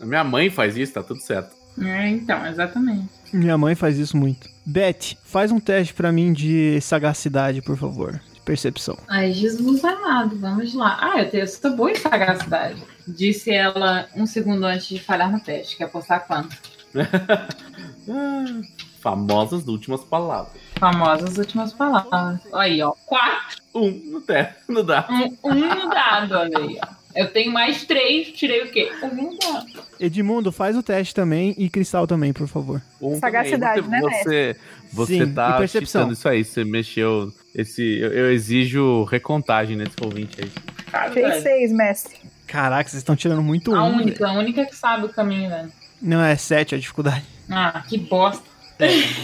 [0.00, 1.54] A minha mãe faz isso, tá tudo certo.
[1.82, 3.08] É, então, exatamente.
[3.32, 4.48] Minha mãe faz isso muito.
[4.64, 8.20] Beth, faz um teste pra mim de sagacidade, por favor.
[8.32, 8.96] De percepção.
[9.06, 10.98] Ai, Jesus amado, vamos lá.
[11.00, 12.82] Ah, eu, tenho, eu sou boa em sagacidade.
[13.06, 15.76] Disse ela um segundo antes de falhar no teste.
[15.76, 16.56] Quer apostar quanto?
[19.12, 20.52] Famosas últimas palavras.
[20.78, 22.40] Famosas últimas palavras.
[22.52, 22.92] Aí, ó.
[23.06, 23.56] Quatro.
[23.74, 25.06] Um no té, no dá.
[25.10, 26.98] Um, um no dado, olha aí, ó.
[27.16, 28.92] Eu tenho mais três, tirei o quê?
[29.02, 29.66] Um no dado.
[29.98, 32.82] Edmundo, faz o teste também e Cristal também, por favor.
[33.00, 34.02] Um Sagacidade, também.
[34.02, 34.56] né, Você,
[34.92, 36.12] você Sim, tá percepção.
[36.12, 37.32] isso aí, você mexeu.
[37.54, 40.50] Esse, eu, eu exijo recontagem nesse ouvinte aí.
[40.92, 41.42] Cara, Fez velho.
[41.42, 42.14] seis, mestre.
[42.46, 43.96] Caraca, vocês estão tirando muito A um.
[43.96, 45.72] única, a única que sabe o caminho, velho.
[46.00, 47.24] Não, é 7 a dificuldade.
[47.50, 48.44] Ah, que bosta.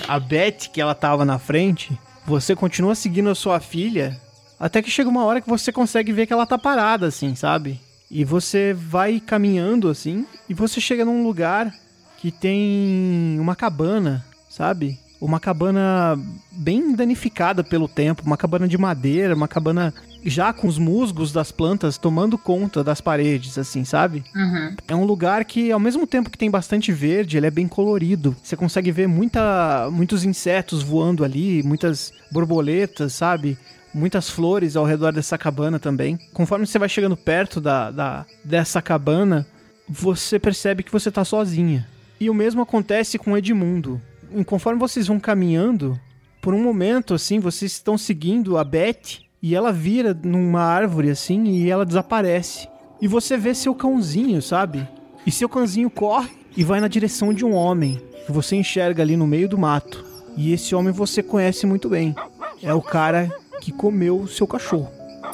[0.09, 4.21] A Beth, que ela tava na frente, você continua seguindo a sua filha,
[4.59, 7.81] até que chega uma hora que você consegue ver que ela tá parada, assim, sabe?
[8.11, 11.73] E você vai caminhando assim, e você chega num lugar
[12.19, 14.99] que tem uma cabana, sabe?
[15.21, 16.19] Uma cabana
[16.51, 19.93] bem danificada pelo tempo, uma cabana de madeira, uma cabana
[20.25, 24.25] já com os musgos das plantas tomando conta das paredes, assim, sabe?
[24.35, 24.75] Uhum.
[24.89, 28.35] É um lugar que, ao mesmo tempo que tem bastante verde, ele é bem colorido.
[28.43, 33.59] Você consegue ver muita, muitos insetos voando ali, muitas borboletas, sabe?
[33.93, 36.19] Muitas flores ao redor dessa cabana também.
[36.33, 39.47] Conforme você vai chegando perto da, da- dessa cabana,
[39.89, 41.87] você percebe que você tá sozinha.
[42.19, 44.01] E o mesmo acontece com Edmundo.
[44.35, 45.99] E conforme vocês vão caminhando,
[46.41, 51.45] por um momento, assim, vocês estão seguindo a Beth e ela vira numa árvore, assim,
[51.45, 52.67] e ela desaparece.
[52.99, 54.89] E você vê seu cãozinho, sabe?
[55.27, 59.19] E seu cãozinho corre e vai na direção de um homem que você enxerga ali
[59.19, 60.03] no meio do mato.
[60.35, 62.15] E esse homem você conhece muito bem.
[62.63, 63.31] É o cara
[63.61, 64.91] que comeu o seu cachorro.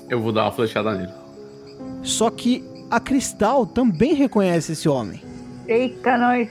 [0.08, 1.12] Eu vou dar uma flechada nele.
[2.02, 5.22] Só que a Cristal também reconhece esse homem.
[5.68, 6.48] Eita, nós.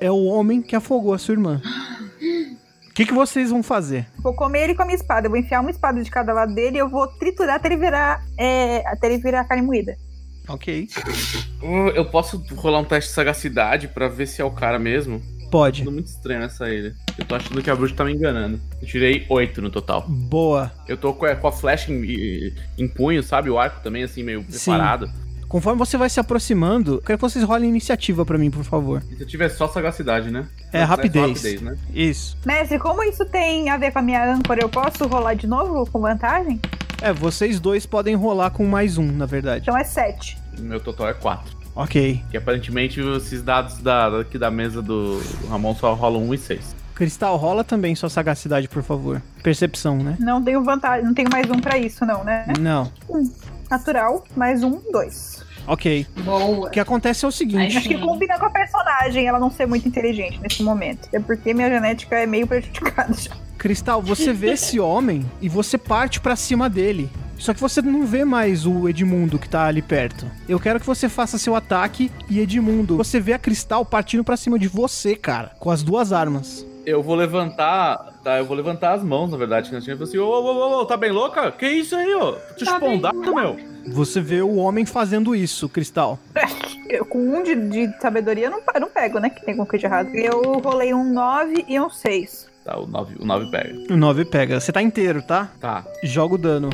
[0.00, 1.60] É o homem que afogou a sua irmã.
[2.96, 4.06] O que, que vocês vão fazer?
[4.20, 5.26] Vou comer ele com a minha espada.
[5.26, 7.76] Eu vou enfiar uma espada de cada lado dele e eu vou triturar até ele
[7.76, 8.24] virar.
[8.38, 9.94] é, até ele virar carne moída.
[10.48, 10.88] Ok.
[11.94, 15.20] Eu posso rolar um teste de sagacidade pra ver se é o cara mesmo?
[15.50, 15.82] Pode.
[15.82, 16.94] Tudo muito estranho nessa ilha.
[17.18, 18.58] Eu tô achando que a bruxa tá me enganando.
[18.80, 20.06] Eu tirei 8 no total.
[20.08, 20.72] Boa.
[20.88, 23.50] Eu tô com a, com a flecha em, em punho, sabe?
[23.50, 24.70] O arco também, assim, meio Sim.
[24.70, 25.10] preparado.
[25.48, 29.02] Conforme você vai se aproximando, eu quero que vocês rolem iniciativa pra mim, por favor.
[29.02, 30.46] Se eu tiver só sagacidade, né?
[30.72, 31.26] É, rapidez.
[31.26, 31.76] rapidez, né?
[31.94, 32.36] Isso.
[32.44, 35.88] Mestre, como isso tem a ver com a minha âncora, eu posso rolar de novo
[35.90, 36.60] com vantagem?
[37.00, 39.62] É, vocês dois podem rolar com mais um, na verdade.
[39.62, 40.36] Então é 7.
[40.58, 41.56] O meu total é 4.
[41.74, 42.24] Ok.
[42.30, 46.76] Que aparentemente esses dados da, daqui da mesa do Ramon só rolam 1 e 6.
[46.94, 49.20] Cristal, rola também sua sagacidade, por favor.
[49.42, 50.16] Percepção, né?
[50.18, 52.46] Não tenho vantagem, não tenho mais um pra isso, não, né?
[52.58, 52.90] Não.
[53.70, 55.35] Natural, mais um, dois.
[55.66, 56.06] Ok.
[56.24, 56.68] Boa.
[56.68, 57.76] O que acontece é o seguinte.
[57.76, 61.08] Acho que combina com a personagem ela não ser muito inteligente nesse momento.
[61.12, 63.32] É porque minha genética é meio prejudicada já.
[63.58, 67.10] Cristal, você vê esse homem e você parte pra cima dele.
[67.38, 70.26] Só que você não vê mais o Edmundo que tá ali perto.
[70.48, 74.36] Eu quero que você faça seu ataque e Edmundo, você vê a Cristal partindo pra
[74.36, 76.66] cima de você, cara, com as duas armas.
[76.86, 78.14] Eu vou levantar.
[78.26, 79.72] Tá, eu vou levantar as mãos, na verdade.
[79.72, 79.80] né?
[79.80, 81.52] Tipo assim, ô, ô, ô, ô, tá bem louca?
[81.52, 82.32] Que isso aí, ô?
[82.56, 83.56] Te Tá bem espondado, meu.
[83.86, 86.18] Você vê o homem fazendo isso, Cristal.
[86.90, 89.28] Eu, com um de, de sabedoria eu não, eu não pego, né?
[89.28, 90.14] Que tem alguma coisa de errado.
[90.14, 92.48] Eu rolei um 9 e um 6.
[92.64, 93.92] Tá, o 9, o 9 pega.
[93.92, 94.60] O 9 pega.
[94.60, 95.50] Você tá inteiro, tá?
[95.60, 95.84] Tá.
[96.04, 96.70] Joga o dano.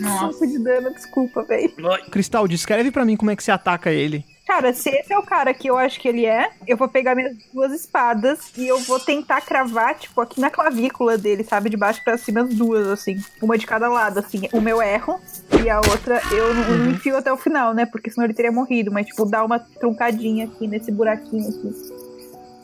[0.00, 0.38] Nossa.
[0.38, 1.74] 5 de dano, desculpa, véi.
[2.10, 4.24] Cristal, descreve pra mim como é que você ataca ele.
[4.46, 7.14] Cara, se esse é o cara que eu acho que ele é, eu vou pegar
[7.14, 11.70] minhas duas espadas e eu vou tentar cravar, tipo, aqui na clavícula dele, sabe?
[11.70, 13.22] De baixo pra cima, as duas, assim.
[13.40, 14.48] Uma de cada lado, assim.
[14.52, 15.20] Uma eu erro
[15.62, 17.86] e a outra eu não, não enfio até o final, né?
[17.86, 18.90] Porque senão ele teria morrido.
[18.90, 21.72] Mas, tipo, dá uma truncadinha aqui nesse buraquinho aqui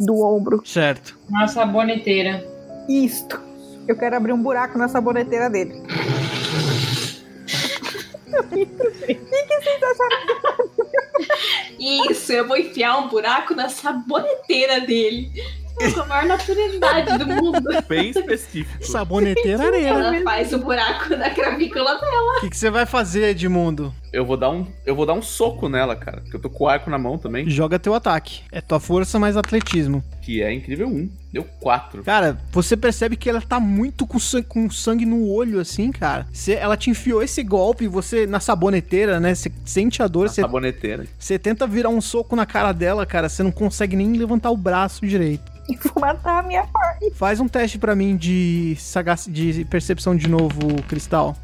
[0.00, 0.66] do ombro.
[0.66, 1.18] Certo.
[1.28, 2.44] Uma saboneteira.
[2.88, 3.40] Isto.
[3.86, 5.80] Eu quero abrir um buraco na saboneteira dele.
[11.78, 15.30] Isso, eu vou enfiar um buraco na saboneteira dele.
[15.94, 17.60] Com a maior naturalidade do mundo.
[17.86, 18.84] Bem específico.
[18.84, 19.88] Saboneteira areia.
[19.88, 22.38] Ela faz o buraco na clavícula dela.
[22.38, 23.94] O que, que você vai fazer, Edmundo?
[24.16, 24.66] Eu vou dar um.
[24.86, 26.22] Eu vou dar um soco nela, cara.
[26.22, 27.50] Porque eu tô com o arco na mão também.
[27.50, 28.40] Joga teu ataque.
[28.50, 30.02] É tua força mais atletismo.
[30.22, 31.10] Que é incrível 1.
[31.34, 32.02] Deu 4.
[32.02, 36.26] Cara, você percebe que ela tá muito com sangue, com sangue no olho, assim, cara.
[36.32, 39.34] Você- ela te enfiou esse golpe, você na saboneteira, né?
[39.34, 41.04] Você sente a dor, você Saboneteira.
[41.18, 43.28] você tenta virar um soco na cara dela, cara.
[43.28, 45.44] Você não consegue nem levantar o braço direito.
[45.68, 47.10] E vou matar a minha parte.
[47.14, 49.28] Faz um teste pra mim de, sagac...
[49.30, 50.58] de percepção de novo,
[50.88, 51.36] Cristal.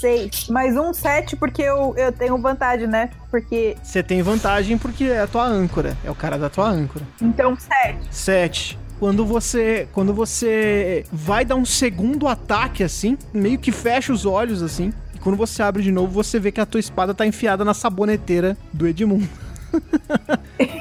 [0.00, 0.48] 6.
[0.48, 3.10] Mais um 7, porque eu, eu tenho vantagem, né?
[3.30, 3.76] Porque.
[3.82, 5.96] Você tem vantagem porque é a tua âncora.
[6.04, 7.04] É o cara da tua âncora.
[7.20, 7.98] Então, 7.
[8.10, 8.78] 7.
[8.98, 14.62] Quando você, quando você vai dar um segundo ataque assim, meio que fecha os olhos
[14.62, 17.64] assim, e quando você abre de novo, você vê que a tua espada tá enfiada
[17.64, 19.28] na saboneteira do Edmundo.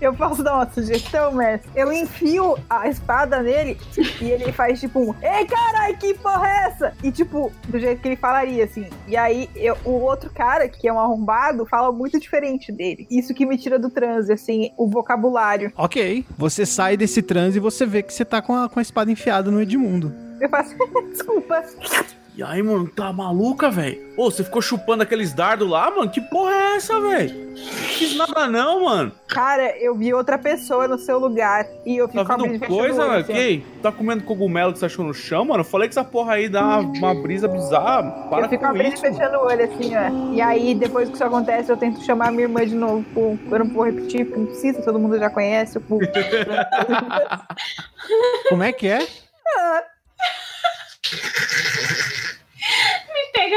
[0.00, 1.70] Eu posso dar uma sugestão, mestre?
[1.74, 3.78] Eu enfio a espada nele
[4.20, 6.92] e ele faz tipo um Ei, caralho, que porra é essa?
[7.02, 8.86] E tipo, do jeito que ele falaria, assim.
[9.06, 13.06] E aí, eu- o outro cara, que é um arrombado, fala muito diferente dele.
[13.10, 15.72] Isso que me tira do transe, assim, o vocabulário.
[15.76, 16.24] Ok.
[16.36, 19.10] Você sai desse transe e você vê que você tá com a, com a espada
[19.10, 20.12] enfiada no Edmundo.
[20.40, 20.74] Eu faço,
[21.12, 21.64] desculpa.
[22.36, 24.12] E aí, mano, tá maluca, velho?
[24.16, 26.10] Ô, você ficou chupando aqueles dardos lá, mano?
[26.10, 27.32] Que porra é essa, velho?
[27.54, 29.12] Não fiz nada não, mano.
[29.28, 32.66] Cara, eu vi outra pessoa no seu lugar e eu fico Tá com a vendo
[32.66, 33.38] coisa, fechando o olho, velho?
[33.38, 33.64] assim?
[33.80, 35.60] Tá comendo cogumelo que você achou no chão, mano?
[35.60, 38.02] Eu falei que essa porra aí dá uma, uma brisa bizarra.
[38.28, 39.02] Para eu fico com abrindo e isso.
[39.02, 40.32] fechando o olho assim, ó.
[40.32, 43.04] E aí, depois que isso acontece, eu tento chamar minha irmã de novo.
[43.14, 45.78] Pô, eu não vou repetir, porque não precisa, todo mundo já conhece.
[45.78, 46.00] Pô.
[48.48, 49.06] Como é que é?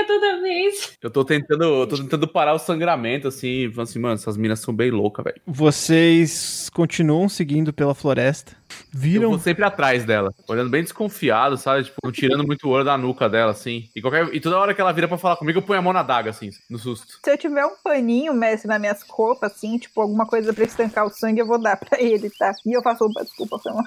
[0.05, 0.97] Toda vez.
[1.01, 4.59] Eu tô tentando, eu tô tentando parar o sangramento, assim, falando assim, mano, essas minas
[4.59, 5.41] são bem loucas, velho.
[5.45, 8.53] Vocês continuam seguindo pela floresta.
[8.69, 11.85] Eu Viram vou sempre atrás dela, olhando bem desconfiado, sabe?
[11.85, 13.89] Tipo, tirando muito ouro da nuca dela, assim.
[13.95, 14.33] E, qualquer...
[14.33, 16.29] e toda hora que ela vira pra falar comigo, eu ponho a mão na daga,
[16.29, 17.19] assim, no susto.
[17.23, 21.05] Se eu tiver um paninho, mestre, nas minhas roupas, assim, tipo, alguma coisa pra estancar
[21.05, 22.53] o sangue, eu vou dar pra ele, tá?
[22.65, 23.83] E eu faço, opa, desculpa, foi uma...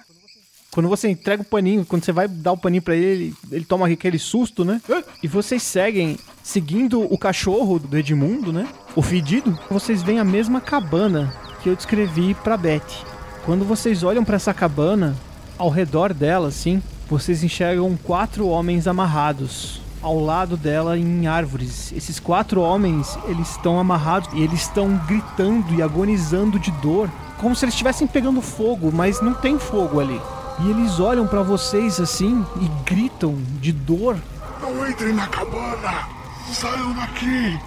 [0.72, 3.88] Quando você entrega o paninho, quando você vai dar o paninho pra ele, ele, toma
[3.88, 4.80] aquele susto, né?
[5.20, 8.68] E vocês seguem, seguindo o cachorro do Edmundo, né?
[8.94, 13.04] O fedido, vocês veem a mesma cabana que eu descrevi pra Beth.
[13.44, 15.16] Quando vocês olham pra essa cabana,
[15.58, 21.92] ao redor dela, assim, vocês enxergam quatro homens amarrados ao lado dela em árvores.
[21.92, 27.56] Esses quatro homens, eles estão amarrados e eles estão gritando e agonizando de dor, como
[27.56, 30.20] se eles estivessem pegando fogo, mas não tem fogo ali.
[30.59, 34.16] E eles olham pra vocês assim e gritam de dor.
[34.61, 36.09] Não entrem na cabana!
[36.53, 37.59] Saiam daqui!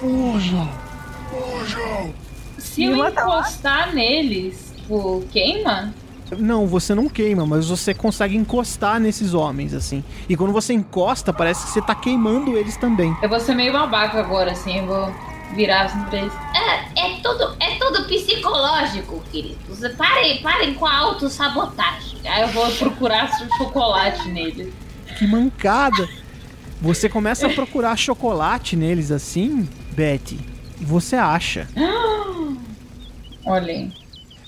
[0.00, 0.68] Fujam!
[1.30, 2.14] Fujam!
[2.58, 3.10] Se eu lá.
[3.10, 5.92] encostar neles, tipo, queima?
[6.38, 10.02] Não, você não queima, mas você consegue encostar nesses homens assim.
[10.28, 13.14] E quando você encosta, parece que você tá queimando eles também.
[13.22, 15.14] Eu vou ser meio babaca agora, assim, eu vou
[15.54, 16.32] virar assim pra eles.
[16.54, 19.71] É, é tudo, é tudo psicológico, queridos.
[19.90, 22.18] Parem, parem com a autossabotagem.
[22.24, 24.72] Aí eu vou procurar chocolate neles.
[25.18, 26.08] Que mancada!
[26.80, 30.38] Você começa a procurar chocolate neles assim, Betty,
[30.80, 31.68] e você acha.
[33.44, 33.92] Olha aí.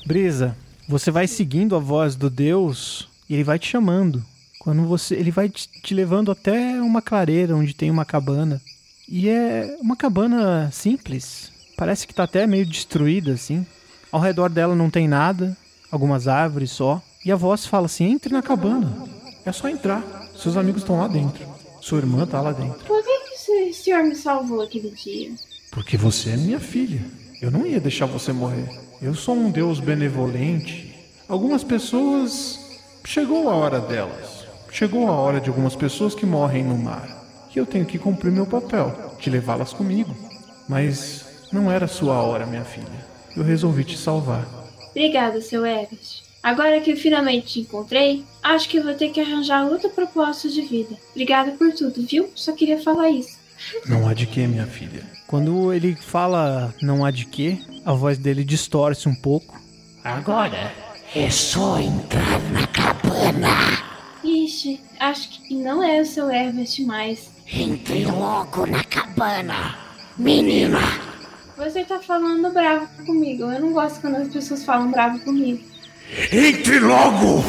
[0.06, 0.56] Brisa,
[0.88, 4.24] você vai seguindo a voz do Deus e ele vai te chamando.
[4.58, 8.60] Quando você, ele vai te, te levando até uma clareira onde tem uma cabana.
[9.08, 11.52] E é uma cabana simples.
[11.76, 13.66] Parece que tá até meio destruída assim.
[14.14, 15.56] Ao redor dela não tem nada,
[15.90, 17.02] algumas árvores só.
[17.26, 18.96] E a voz fala assim: "Entre na cabana.
[19.44, 20.04] É só entrar.
[20.36, 21.44] Seus amigos estão lá dentro.
[21.80, 25.32] Sua irmã tá lá dentro." Por que, que o senhor me salvou aquele dia?
[25.72, 27.04] Porque você é minha filha.
[27.42, 28.68] Eu não ia deixar você morrer.
[29.02, 30.94] Eu sou um Deus benevolente.
[31.28, 32.60] Algumas pessoas.
[33.04, 34.46] Chegou a hora delas.
[34.70, 37.26] Chegou a hora de algumas pessoas que morrem no mar.
[37.52, 40.14] E eu tenho que cumprir meu papel, de levá-las comigo.
[40.68, 43.13] Mas não era sua hora, minha filha.
[43.36, 44.46] Eu resolvi te salvar.
[44.90, 46.22] Obrigada, seu Everest.
[46.42, 50.60] Agora que eu finalmente te encontrei, acho que vou ter que arranjar outro propósito de
[50.60, 50.94] vida.
[51.12, 52.30] Obrigada por tudo, viu?
[52.34, 53.38] Só queria falar isso.
[53.86, 55.02] Não há de que, minha filha.
[55.26, 59.58] Quando ele fala não há de quê, a voz dele distorce um pouco.
[60.04, 60.70] Agora
[61.14, 63.48] é só entrar na cabana.
[64.22, 67.30] Ixi, acho que não é o seu Everest mais.
[67.50, 69.78] Entre logo na cabana,
[70.18, 71.13] menina.
[71.56, 73.44] Você tá falando bravo comigo.
[73.44, 75.62] Eu não gosto quando as pessoas falam bravo comigo.
[76.32, 77.44] Entre logo!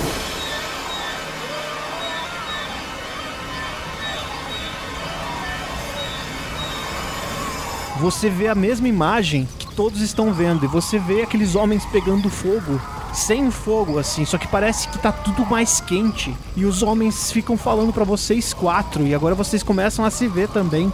[7.99, 12.29] Você vê a mesma imagem que todos estão vendo e você vê aqueles homens pegando
[12.29, 12.79] fogo,
[13.13, 17.57] sem fogo assim, só que parece que tá tudo mais quente e os homens ficam
[17.57, 20.91] falando pra vocês quatro e agora vocês começam a se ver também.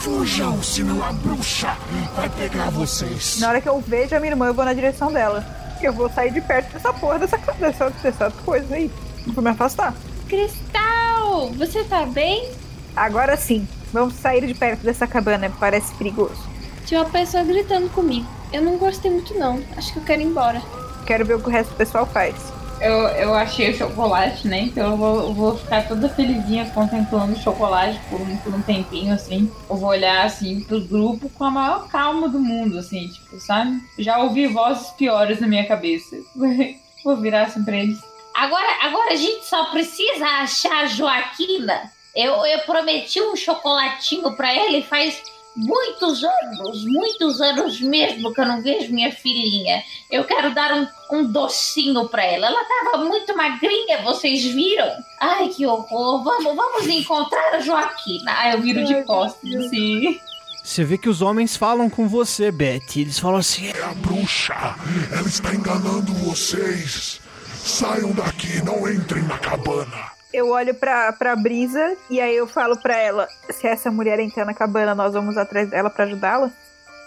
[0.00, 1.76] Fujam, senão a bruxa
[2.14, 3.38] vai pegar vocês.
[3.40, 5.44] Na hora que eu vejo a minha irmã, eu vou na direção dela.
[5.82, 8.90] Eu vou sair de perto dessa porra, dessa, dessa, dessa coisa aí.
[9.26, 9.92] Vou me afastar.
[10.28, 12.50] Cristal, você tá bem?
[12.94, 16.48] Agora sim, vamos sair de perto dessa cabana, parece perigoso.
[16.86, 18.26] Tinha uma pessoa gritando comigo.
[18.52, 19.60] Eu não gostei muito não.
[19.76, 20.62] Acho que eu quero ir embora.
[21.06, 22.34] Quero ver o que o resto do pessoal faz.
[22.80, 24.60] Eu, eu achei o chocolate, né?
[24.60, 29.12] Então eu vou, vou ficar toda felizinha contemplando o chocolate por um, por um tempinho,
[29.12, 29.50] assim.
[29.68, 33.80] Eu vou olhar, assim, pro grupo com a maior calma do mundo, assim, tipo, sabe?
[33.98, 36.16] Já ouvi vozes piores na minha cabeça.
[37.04, 37.98] vou virar assim pra eles.
[38.34, 41.90] Agora, agora a gente só precisa achar a Joaquina.
[42.14, 45.20] Eu, eu prometi um chocolatinho pra ela e faz
[45.58, 49.82] muitos anos, muitos anos mesmo que eu não vejo minha filhinha.
[50.10, 52.46] Eu quero dar um, um docinho pra ela.
[52.46, 54.88] Ela tava muito magrinha, vocês viram?
[55.20, 56.22] Ai, que horror.
[56.22, 58.32] Vamos, vamos encontrar a Joaquina.
[58.36, 60.20] Ah, eu viro de costas, assim.
[60.62, 63.00] Você vê que os homens falam com você, Betty.
[63.00, 64.76] Eles falam assim: É a bruxa!
[65.10, 67.20] Ela está enganando vocês!
[67.64, 70.17] Saiam daqui, não entrem na cabana!
[70.38, 74.44] Eu olho pra, pra brisa e aí eu falo pra ela: se essa mulher entrar
[74.44, 76.48] na cabana, nós vamos atrás dela pra ajudá-la?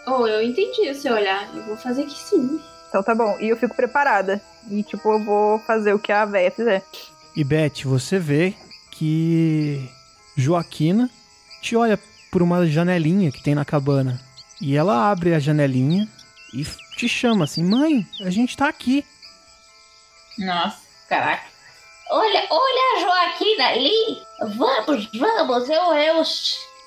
[0.05, 1.49] Oh, eu entendi o seu olhar.
[1.55, 2.59] Eu vou fazer que sim.
[2.89, 3.37] Então tá bom.
[3.39, 4.41] E eu fico preparada.
[4.69, 6.83] E tipo, eu vou fazer o que a véia fizer.
[7.33, 8.53] E Beth, você vê
[8.91, 9.89] que
[10.35, 11.09] Joaquina
[11.61, 11.97] te olha
[12.29, 14.19] por uma janelinha que tem na cabana.
[14.59, 16.05] E ela abre a janelinha
[16.53, 16.65] e
[16.97, 19.05] te chama assim: Mãe, a gente tá aqui.
[20.37, 21.50] Nossa, caraca.
[22.11, 24.21] Olha, olha a Joaquina ali.
[24.57, 25.69] Vamos, vamos.
[25.69, 26.23] Eu, eu,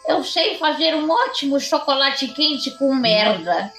[0.08, 3.72] eu sei fazer um ótimo chocolate quente com merda.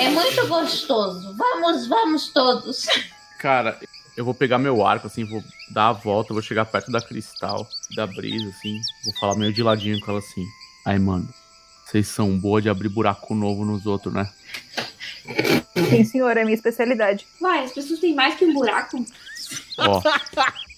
[0.00, 1.32] É muito gostoso.
[1.36, 2.86] Vamos, vamos todos.
[3.38, 3.78] Cara,
[4.16, 7.68] eu vou pegar meu arco, assim, vou dar a volta, vou chegar perto da cristal,
[7.94, 8.80] da brisa, assim.
[9.04, 10.44] Vou falar meio de ladinho com ela assim.
[10.84, 11.28] Aí, mano,
[11.86, 14.28] vocês são boa de abrir buraco novo nos outros, né?
[15.88, 17.28] Sim, senhor, é minha especialidade.
[17.40, 19.04] Vai, as pessoas têm mais que um buraco.
[19.78, 20.02] Ó.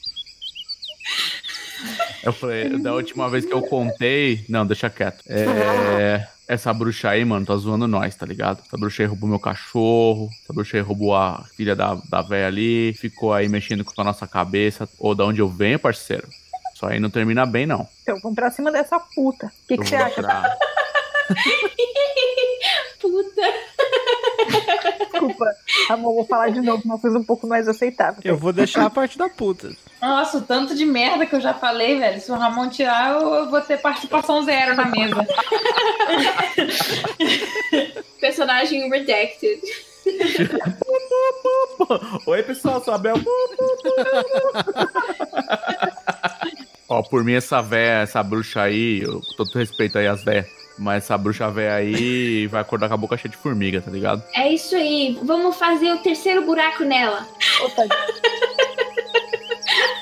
[2.22, 4.44] Eu falei, da última vez que eu contei.
[4.48, 5.24] Não, deixa quieto.
[5.26, 6.26] É.
[6.46, 8.60] Essa bruxa aí, mano, tá zoando nós, tá ligado?
[8.64, 10.28] Essa bruxa aí roubou meu cachorro.
[10.44, 12.92] Essa bruxa aí roubou a filha da, da véia ali.
[12.94, 14.88] Ficou aí mexendo com a nossa cabeça.
[14.98, 16.28] Ou da onde eu venho, parceiro.
[16.74, 17.88] Isso aí não termina bem, não.
[18.02, 19.46] Então vamos pra cima dessa puta.
[19.46, 20.22] O que, que você vou acha?
[20.22, 20.56] pra-
[23.00, 23.42] Puta.
[25.10, 25.46] Desculpa.
[25.88, 28.20] Amor, vou falar de novo, uma coisa um pouco mais aceitável.
[28.24, 29.70] Eu vou deixar a parte da puta.
[30.00, 32.20] Nossa, o tanto de merda que eu já falei, velho.
[32.20, 35.24] Se o Ramon tirar, eu vou ter participação zero na mesa.
[38.20, 39.60] Personagem redacted.
[42.26, 43.14] Oi, pessoal, sou a Bel.
[46.88, 50.46] Ó, por mim, essa véia, essa bruxa aí, eu, com todo respeito aí às véias,
[50.78, 54.22] mas essa bruxa véia aí vai acordar com a boca cheia de formiga, tá ligado?
[54.34, 55.18] É isso aí.
[55.22, 57.26] Vamos fazer o terceiro buraco nela.
[57.64, 57.82] Opa.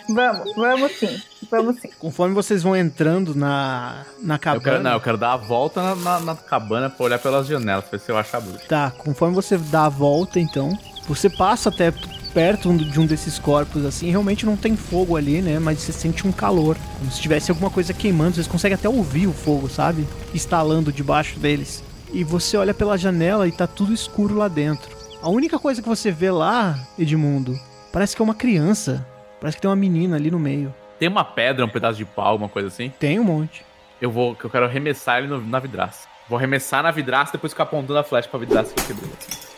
[0.08, 1.20] vamos, vamos sim.
[1.50, 1.90] Vamos sim.
[1.98, 4.62] Conforme vocês vão entrando na, na Eu cabana.
[4.62, 7.84] quero, não, eu quero dar a volta na, na- na cabana pra olhar pelas janelas,
[7.84, 8.64] pra ver se eu acho a bruxa.
[8.68, 10.76] Tá, conforme você dá a volta, então,
[11.08, 11.92] você passa até
[12.34, 15.58] perto de um desses corpos, assim, realmente não tem fogo ali, né?
[15.58, 18.34] Mas você sente um calor, como se tivesse alguma coisa queimando.
[18.34, 20.06] Vocês conseguem até ouvir o fogo, sabe?
[20.34, 21.82] Estalando debaixo deles.
[22.12, 24.88] E você olha pela janela e tá tudo escuro lá dentro.
[25.22, 27.58] A única coisa que você vê lá, Edmundo,
[27.92, 29.06] parece que é uma criança.
[29.40, 30.74] Parece que tem uma menina ali no meio.
[30.98, 32.90] Tem uma pedra, um pedaço de pau, alguma coisa assim?
[32.98, 33.64] Tem um monte.
[34.00, 36.08] Eu vou, eu quero arremessar ele no- na vidraça.
[36.28, 39.10] Vou arremessar na vidraça e depois ficar apontando a flecha pra vidraça que quebrou.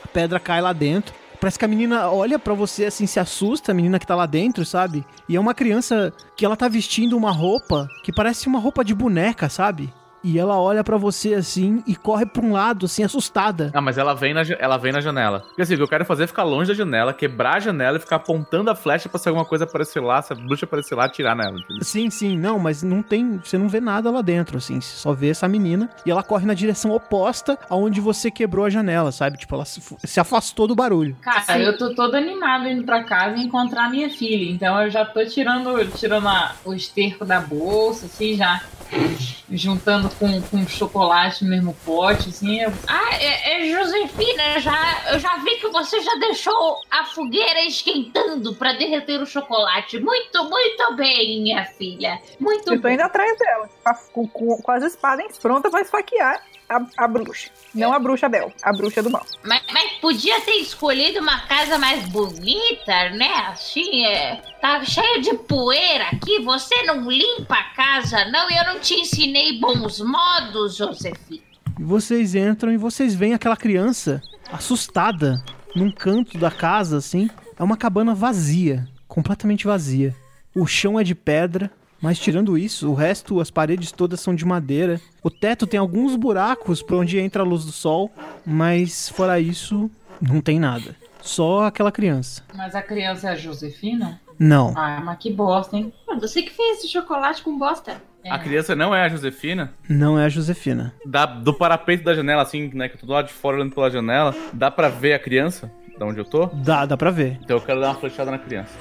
[0.04, 1.14] a pedra cai lá dentro.
[1.42, 4.26] Parece que a menina olha pra você assim, se assusta, a menina que tá lá
[4.26, 5.04] dentro, sabe?
[5.28, 8.94] E é uma criança que ela tá vestindo uma roupa que parece uma roupa de
[8.94, 9.92] boneca, sabe?
[10.24, 13.70] E ela olha pra você assim e corre pra um lado, assim, assustada.
[13.74, 15.40] Ah, mas ela vem, na, ela vem na janela.
[15.40, 17.96] Porque assim, o que eu quero fazer é ficar longe da janela, quebrar a janela
[17.96, 20.94] e ficar apontando a flecha pra se alguma coisa aparecer lá, se a bruxa aparecer
[20.94, 21.58] lá, atirar nela.
[21.58, 21.84] entendeu?
[21.84, 23.38] Sim, sim, não, mas não tem.
[23.42, 24.80] Você não vê nada lá dentro, assim.
[24.80, 28.70] Você só vê essa menina e ela corre na direção oposta aonde você quebrou a
[28.70, 29.38] janela, sabe?
[29.38, 31.16] Tipo, ela se, se afastou do barulho.
[31.20, 34.50] Cara, eu tô todo animado indo pra casa e encontrar minha filha.
[34.52, 38.60] Então eu já tô tirando, tirando a- o esterco da bolsa, assim, já
[39.50, 42.60] juntando com, com chocolate no mesmo pote, assim.
[42.60, 42.72] Eu...
[42.88, 48.54] Ah, é, é, Josefina, já, eu já vi que você já deixou a fogueira esquentando
[48.54, 49.98] pra derreter o chocolate.
[50.00, 52.20] Muito, muito bem, minha filha.
[52.38, 52.94] Muito Eu tô bem.
[52.94, 53.68] indo atrás dela,
[54.12, 56.42] com, com, com as espadas prontas pra esfaquear
[56.72, 57.50] a, a bruxa.
[57.74, 59.24] Não a bruxa Bel, a bruxa do mal.
[59.44, 63.32] Mas, mas podia ter escolhido uma casa mais bonita, né?
[63.48, 64.42] Assim, é.
[64.60, 66.40] Tá cheio de poeira aqui.
[66.40, 68.50] Você não limpa a casa, não?
[68.50, 71.42] E eu não te ensinei bons modos, Josefina.
[71.78, 75.42] E vocês entram e vocês veem aquela criança assustada
[75.74, 77.30] num canto da casa, assim.
[77.58, 80.14] É uma cabana vazia, completamente vazia.
[80.54, 81.70] O chão é de pedra,
[82.02, 85.00] mas tirando isso, o resto, as paredes todas são de madeira.
[85.22, 88.10] O teto tem alguns buracos por onde entra a luz do sol,
[88.44, 89.88] mas fora isso,
[90.20, 90.96] não tem nada.
[91.20, 92.42] Só aquela criança.
[92.54, 94.20] Mas a criança é a Josefina?
[94.36, 94.74] Não.
[94.76, 95.92] Ah, mas que bosta, hein?
[96.20, 98.02] Você que fez esse chocolate com bosta.
[98.28, 99.72] A criança não é a Josefina?
[99.88, 100.92] Não é a Josefina.
[101.06, 102.88] Da, do parapeito da janela, assim, né?
[102.88, 104.34] Que eu tô do lado de fora olhando pela janela.
[104.52, 105.70] Dá pra ver a criança?
[105.98, 106.46] Da onde eu tô?
[106.46, 107.38] Dá, dá pra ver.
[107.42, 108.72] Então eu quero dar uma flechada na criança.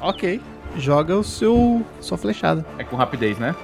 [0.00, 0.40] Ok.
[0.78, 2.64] Joga o seu sua flechada.
[2.78, 3.54] É com rapidez, né?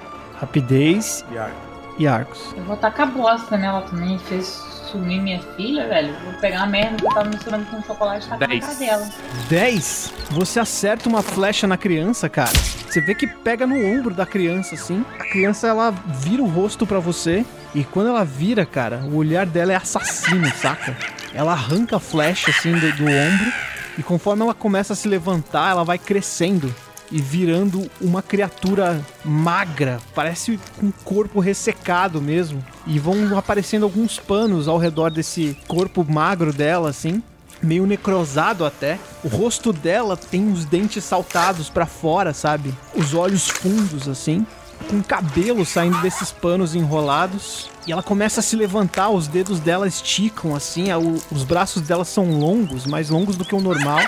[0.40, 1.50] Rapidez E ar.
[1.98, 2.54] e arcos.
[2.56, 4.18] Eu vou tacar bosta nela também.
[4.18, 4.46] Fez
[4.90, 6.14] sumir minha filha, velho.
[6.24, 8.64] Vou pegar a merda que eu tava misturando com chocolate e tacar na Dez.
[8.64, 9.08] cara dela.
[9.48, 10.12] 10.
[10.30, 12.50] Você acerta uma flecha na criança, cara.
[12.88, 15.04] Você vê que pega no ombro da criança, assim.
[15.18, 17.44] A criança, ela vira o rosto pra você.
[17.74, 20.96] E quando ela vira, cara, o olhar dela é assassino, saca?
[21.32, 23.52] Ela arranca a flecha, assim, do, do ombro.
[23.96, 26.74] E conforme ela começa a se levantar, ela vai crescendo
[27.12, 32.64] e virando uma criatura magra, parece um corpo ressecado mesmo.
[32.86, 37.22] E vão aparecendo alguns panos ao redor desse corpo magro dela, assim,
[37.62, 38.98] meio necrosado até.
[39.22, 42.74] O rosto dela tem os dentes saltados pra fora, sabe?
[42.94, 44.44] Os olhos fundos, assim.
[44.88, 47.70] Com cabelo saindo desses panos enrolados.
[47.86, 50.90] E ela começa a se levantar, os dedos dela esticam, assim.
[50.90, 54.00] a- o- Os braços dela são longos, mais longos do que o normal.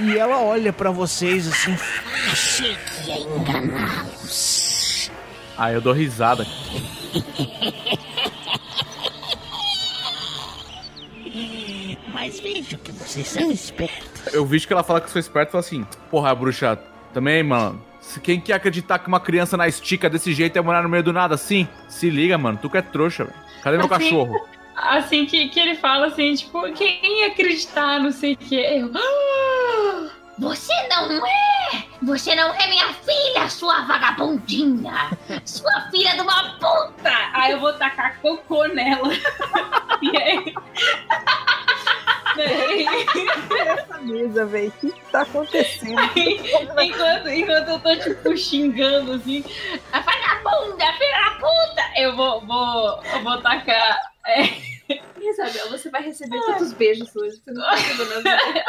[0.00, 1.76] E ela olha pra vocês assim,
[2.30, 5.10] Achei que ia enganá-los.
[5.56, 6.44] Aí eu dou risada.
[12.12, 14.32] Mas vejo que vocês são espertos.
[14.32, 16.78] Eu vi que ela fala que eu sou esperto e fala assim: Porra, bruxa,
[17.12, 17.80] também, mano.
[18.20, 21.12] Quem quer acreditar que uma criança na estica desse jeito é morar no meio do
[21.12, 21.68] nada assim?
[21.88, 22.58] Se liga, mano.
[22.60, 23.36] Tu que é trouxa, velho.
[23.62, 24.04] Cadê meu Assim?
[24.04, 24.48] cachorro?
[24.76, 28.54] Assim que, que ele fala assim, tipo, quem ia acreditar, não sei o que.
[28.56, 28.90] Eu.
[28.94, 31.84] "Ah!" Você não é!
[32.02, 34.92] Você não é minha filha, sua vagabundinha!
[35.46, 37.10] Sua filha de uma puta!
[37.32, 39.08] Aí eu vou tacar cocô nela.
[40.02, 40.54] e aí.
[42.42, 44.68] Essa mesa, velho.
[44.68, 46.00] O que, que tá acontecendo?
[46.16, 49.44] enquanto, enquanto eu tô, tipo, xingando assim,
[49.92, 51.82] a vagabunda, filha da puta!
[51.96, 53.98] Eu vou, vou, eu vou tacar.
[54.26, 54.48] é,
[55.20, 57.36] Isabel, você vai receber tantos beijos hoje.
[57.36, 58.64] Você não tá entendendo nada.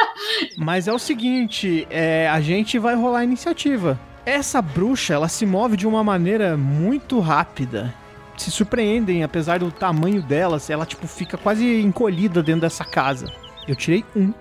[0.56, 3.98] Mas é o seguinte, é, a gente vai rolar a iniciativa.
[4.26, 7.94] Essa bruxa, ela se move de uma maneira muito rápida.
[8.36, 13.26] Se surpreendem, apesar do tamanho dela, ela tipo fica quase encolhida dentro dessa casa.
[13.68, 14.32] Eu tirei um.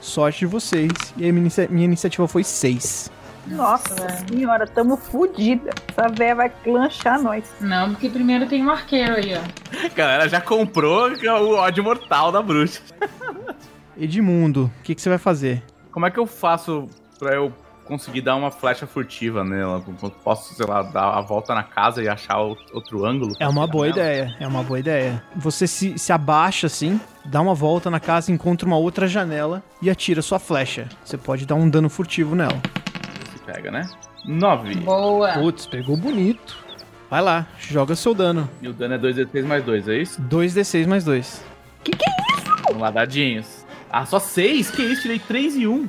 [0.00, 0.92] Sorte de vocês.
[1.16, 3.10] E a minha, inicia- minha iniciativa foi seis.
[3.46, 3.94] Nossa
[4.28, 5.70] senhora, tamo fodida.
[5.88, 7.44] Essa véia vai clanchar nós.
[7.60, 9.40] Não, porque primeiro tem um arqueiro aí, ó.
[9.96, 12.80] Galera já comprou o ódio mortal da bruxa.
[13.96, 15.62] Edmundo, o que, que você vai fazer?
[15.90, 17.52] Como é que eu faço pra eu
[17.84, 19.82] conseguir dar uma flecha furtiva nela?
[20.22, 23.32] Posso, sei lá, dar a volta na casa e achar outro ângulo?
[23.38, 23.98] É uma boa Nela?
[23.98, 25.22] ideia, é uma boa ideia.
[25.36, 29.90] Você se, se abaixa assim, dá uma volta na casa, encontra uma outra janela e
[29.90, 30.88] atira sua flecha.
[31.04, 32.60] Você pode dar um dano furtivo nela.
[33.32, 33.88] Se pega, né?
[34.24, 34.74] Nove.
[34.76, 35.32] Boa.
[35.34, 36.56] Putz, pegou bonito.
[37.10, 38.48] Vai lá, joga seu dano.
[38.62, 40.22] E o dano é 2d6 mais 2, é isso?
[40.22, 41.44] 2d6 mais 2.
[42.66, 43.64] Vamos lá, dadinhos.
[43.90, 44.70] Ah, só 6?
[44.72, 45.02] Que isso?
[45.02, 45.88] Tirei 3 e 1.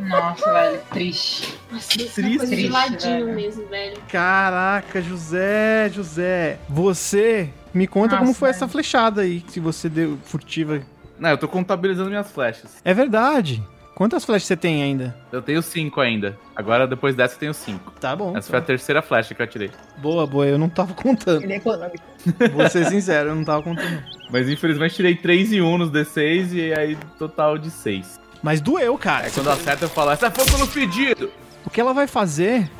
[0.00, 1.54] Nossa, velho, triste.
[1.70, 3.34] Nossa, isso é Triste, de triste, ladinho velho.
[3.36, 3.96] mesmo, velho.
[4.10, 6.58] Caraca, José, José.
[6.68, 8.56] Você me conta Nossa, como foi velho.
[8.56, 10.80] essa flechada aí, se você deu furtiva.
[11.18, 12.76] Não, eu tô contabilizando minhas flechas.
[12.84, 13.62] É verdade.
[13.94, 15.16] Quantas flechas você tem ainda?
[15.32, 16.36] Eu tenho 5 ainda.
[16.54, 17.92] Agora, depois dessa, eu tenho 5.
[17.98, 18.36] Tá bom.
[18.36, 19.70] Essa foi a terceira flecha que eu atirei.
[19.96, 21.42] Boa, boa, eu não tava contando.
[21.42, 22.04] Ele é econômico.
[22.52, 24.02] Vou ser sincero, eu não tava contando.
[24.30, 28.20] Mas infelizmente tirei 3 e 1 nos D6 e aí total de 6.
[28.42, 29.26] Mas doeu, cara.
[29.26, 31.30] Aí quando acerta eu falo, essa é fogo no pedido!
[31.64, 32.70] O que ela vai fazer?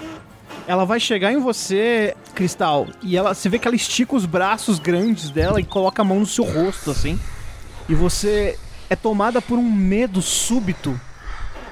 [0.67, 4.79] Ela vai chegar em você, Cristal, e ela, você vê que ela estica os braços
[4.79, 7.19] grandes dela e coloca a mão no seu rosto, assim.
[7.89, 8.59] E você
[8.91, 11.01] é tomada por um medo súbito.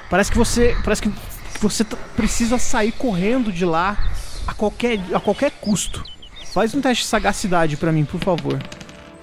[0.08, 1.12] Parece que você, parece que
[1.60, 1.84] você
[2.16, 3.98] precisa sair correndo de lá
[4.46, 6.04] a qualquer, a qualquer custo.
[6.52, 8.62] Faz um teste de sagacidade pra mim, por favor.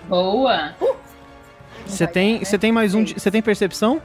[0.10, 0.76] Boa.
[1.86, 4.02] Você tem, você tem mais um, você tem percepção?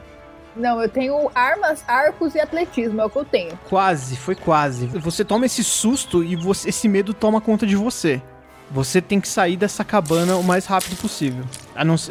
[0.57, 3.57] Não, eu tenho armas, arcos e atletismo, é o que eu tenho.
[3.69, 4.87] Quase, foi quase.
[4.87, 8.21] Você toma esse susto e você- esse medo toma conta de você.
[8.71, 11.45] Você tem que sair dessa cabana o mais rápido possível.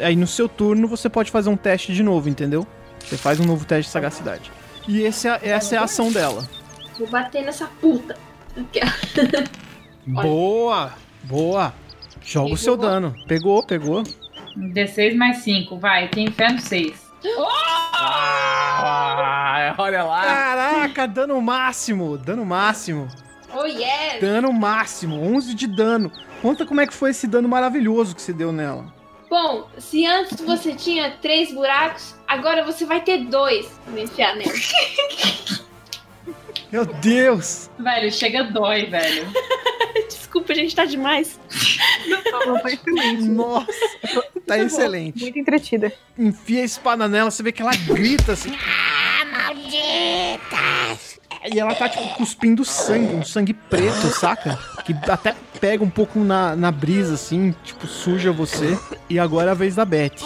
[0.02, 2.66] Aí no seu turno você pode fazer um teste de novo, entendeu?
[3.00, 4.50] Você faz um novo teste de sagacidade.
[4.88, 6.48] E esse é- essa é a ação dela.
[6.98, 8.16] Vou bater nessa puta.
[10.06, 10.92] Boa!
[11.24, 11.74] Boa!
[12.22, 13.14] Joga o seu dano.
[13.26, 14.02] Pegou, pegou.
[14.56, 17.05] D6 mais 5, vai, tem fé no 6.
[17.98, 20.22] Ah, olha lá!
[20.22, 22.18] Caraca, dano máximo!
[22.18, 23.08] Dano máximo!
[23.54, 24.20] Oh, yeah!
[24.20, 25.20] Dano máximo!
[25.20, 26.12] 11 de dano.
[26.42, 28.94] Conta como é que foi esse dano maravilhoso que você deu nela.
[29.28, 33.66] Bom, se antes você tinha três buracos, agora você vai ter dois.
[33.86, 34.52] Vou enfiar nela.
[36.70, 37.70] Meu Deus!
[37.78, 39.26] Velho, chega dói, velho.
[40.08, 41.40] Desculpa, gente, tá demais.
[42.26, 43.22] Ela foi excelente.
[43.22, 43.66] Nossa!
[44.46, 45.20] Tá excelente.
[45.20, 45.92] Muito entretida.
[46.18, 48.52] enfia a espada nela, você vê que ela grita assim.
[48.54, 51.20] Ah, malditas!
[51.52, 54.58] E ela tá, tipo, cuspindo sangue, um sangue preto, saca?
[54.84, 58.76] Que até pega um pouco na, na brisa, assim, tipo, suja você.
[59.08, 60.16] E agora é a vez da Beth.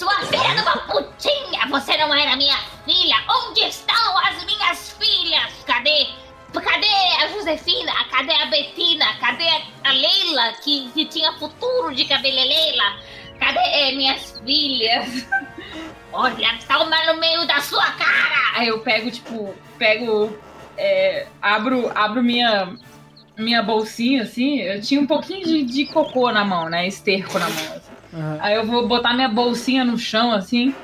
[0.00, 1.66] Sua filha de uma putinha!
[1.68, 2.56] Você não era minha
[2.86, 3.16] filha!
[3.28, 5.52] Onde estão as minhas filhas?
[5.66, 6.06] Cadê?
[6.54, 6.86] Cadê
[7.22, 7.92] a Josefina?
[8.10, 9.04] Cadê a Betina?
[9.20, 9.44] Cadê
[9.84, 12.96] a Leila, que, que tinha futuro de cabelo Leila?
[13.38, 15.28] Cadê eh, minhas filhas?
[16.14, 18.52] Olha, toma no meio da sua cara!
[18.54, 20.34] Aí eu pego, tipo, pego.
[20.78, 22.74] é, abro, abro minha,
[23.36, 24.60] minha bolsinha, assim.
[24.60, 26.86] Eu tinha um pouquinho de, de cocô na mão, né?
[26.88, 27.76] Esterco na mão.
[27.76, 27.99] assim.
[28.12, 28.38] Aham.
[28.40, 30.74] Aí eu vou botar minha bolsinha no chão, assim.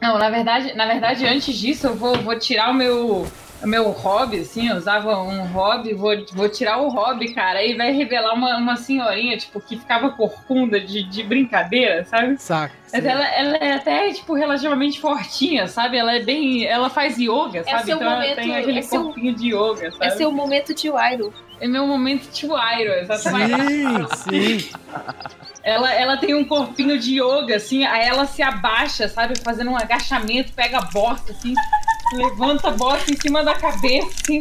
[0.00, 3.26] Não, na verdade, na verdade, antes disso, eu vou, vou tirar o meu,
[3.62, 4.68] o meu hobby, assim.
[4.70, 7.58] Eu usava um hobby, vou, vou tirar o hobby, cara.
[7.58, 12.38] Aí vai revelar uma, uma senhorinha, tipo, que ficava corcunda de, de brincadeira, sabe?
[12.38, 12.74] Saca.
[12.90, 15.98] Mas ela, ela é até, tipo, relativamente fortinha, sabe?
[15.98, 16.64] Ela é bem.
[16.64, 17.84] Ela faz yoga, sabe?
[17.84, 20.06] seu então ela momento- tem aquele é seu- corpinho de yoga, sabe?
[20.06, 21.30] É seu momento de Wairo.
[21.60, 24.08] É meu momento tio Iron, exatamente.
[24.16, 24.70] Sim, sim.
[25.62, 29.38] Ela, ela tem um corpinho de yoga, assim, aí ela se abaixa, sabe?
[29.42, 31.54] Fazendo um agachamento, pega a bosta, assim,
[32.14, 34.38] levanta a bosta em cima da cabeça, assim.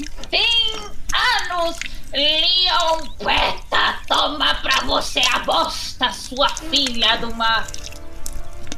[1.51, 1.77] Anos,
[2.13, 7.65] Leon Queta, toma pra você a bosta, sua filha de uma.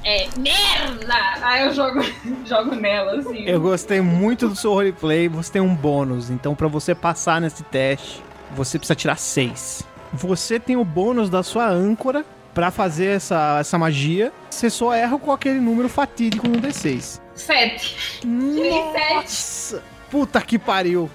[0.04, 1.14] É, merda!
[1.42, 2.02] Aí eu jogo,
[2.46, 3.46] jogo nela, assim.
[3.46, 5.28] Eu gostei muito do seu roleplay.
[5.30, 6.32] Você tem um bônus.
[6.32, 8.24] Então, pra você passar nesse teste,
[8.56, 9.91] você precisa tirar 6.
[10.14, 14.32] Você tem o bônus da sua âncora pra fazer essa, essa magia.
[14.50, 17.22] Você só erra com aquele número fatídico no D6.
[17.34, 18.26] Sete.
[18.26, 19.82] Nossa!
[20.10, 21.10] Puta que pariu!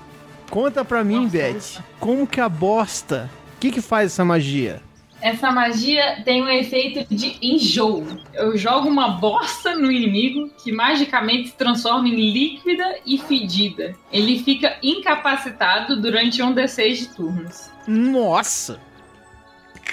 [0.50, 1.84] Conta pra mim, Nossa, Beth.
[2.00, 3.28] Como que a bosta.
[3.56, 4.80] O que que faz essa magia?
[5.20, 8.06] Essa magia tem um efeito de enjoo.
[8.34, 13.94] Eu jogo uma bosta no inimigo que magicamente se transforma em líquida e fedida.
[14.12, 17.70] Ele fica incapacitado durante um D6 de turnos.
[17.86, 18.80] Nossa!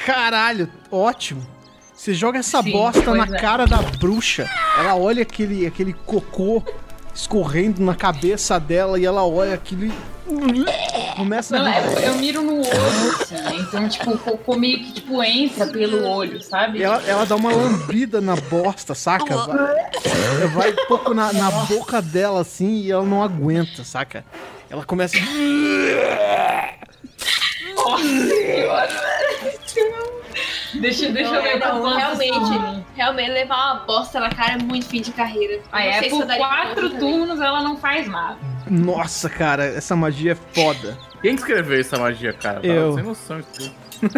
[0.06, 1.42] Caralho, ótimo.
[1.94, 3.40] Você joga essa Sim, bosta na é.
[3.40, 4.50] cara da bruxa.
[4.78, 6.62] Ela olha aquele, aquele cocô
[7.16, 10.13] escorrendo na cabeça dela e ela olha aquilo e.
[11.16, 11.76] Começa Não, a.
[11.76, 13.56] é, eu miro no olho, assim, né?
[13.60, 16.82] Então, tipo, o cocô meio que tipo, entra pelo olho, sabe?
[16.82, 19.36] Ela, ela dá uma lambida na bosta, saca?
[19.36, 24.24] Vai, vai um pouco na, na boca dela assim e ela não aguenta, saca?
[24.70, 25.18] Ela começa.
[27.76, 29.13] Nossa
[30.76, 32.84] Deixa, deixa eu ver não, quantos realmente, turnos.
[32.96, 35.62] realmente levar uma bosta na cara é muito fim de carreira.
[35.72, 37.00] Ah, é, por quatro conta também.
[37.00, 38.38] turnos ela não faz nada.
[38.70, 40.98] Nossa, cara, essa magia é foda.
[41.22, 42.56] Quem que escreveu essa magia, cara?
[42.62, 42.94] Tava Eu.
[42.94, 43.74] Sem noção disso.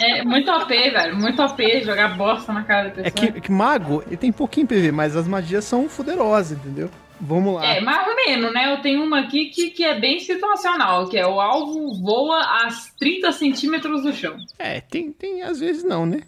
[0.00, 1.16] É muito OP, velho.
[1.16, 3.08] Muito OP jogar bosta na cara da pessoa.
[3.08, 6.88] É que, que mago, ele tem pouquinho PV, mas as magias são fuderosas, entendeu?
[7.20, 7.64] Vamos lá.
[7.66, 8.72] É, mais ou menos, né?
[8.72, 12.68] Eu tenho uma aqui que, que é bem situacional, que é o alvo voa a
[12.98, 14.36] 30 centímetros do chão.
[14.58, 16.20] É, tem, tem, às vezes não, né?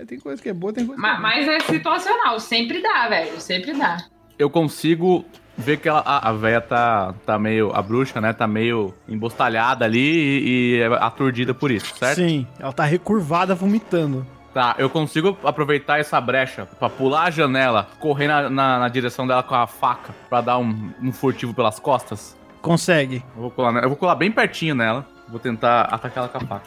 [0.00, 2.82] É, Tem coisa que é boa, tem coisa que Ma- é Mas, é situacional, sempre
[2.82, 3.40] dá, velho.
[3.40, 3.98] Sempre dá.
[4.38, 5.24] Eu consigo
[5.56, 7.70] ver que ela, a, a véia tá, tá meio.
[7.74, 8.32] A bruxa, né?
[8.32, 12.16] Tá meio embostalhada ali e, e é aturdida por isso, certo?
[12.16, 14.26] Sim, ela tá recurvada vomitando.
[14.58, 19.24] Tá, eu consigo aproveitar essa brecha pra pular a janela, correr na, na, na direção
[19.24, 22.36] dela com a faca, pra dar um, um furtivo pelas costas.
[22.60, 23.22] Consegue.
[23.36, 25.06] Eu vou colar, eu vou colar bem pertinho nela.
[25.28, 26.66] Vou tentar atacar ela com a faca.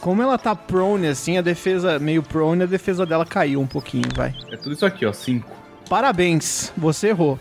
[0.00, 4.08] Como ela tá prone assim, a defesa meio prone, a defesa dela caiu um pouquinho,
[4.16, 4.34] vai.
[4.50, 5.12] É tudo isso aqui, ó.
[5.12, 5.48] Cinco.
[5.88, 7.38] Parabéns, você errou.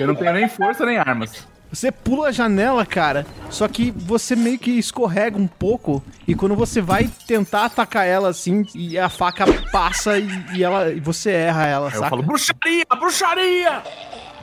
[0.00, 1.46] Eu não tenho nem força nem armas.
[1.70, 6.56] Você pula a janela, cara, só que você meio que escorrega um pouco e quando
[6.56, 11.30] você vai tentar atacar ela assim, e a faca passa e, e ela e você
[11.30, 12.10] erra ela, Aí eu saca?
[12.10, 13.82] falo, bruxaria, bruxaria!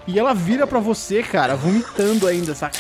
[0.08, 2.78] E ela vira pra você, cara, vomitando ainda, saca?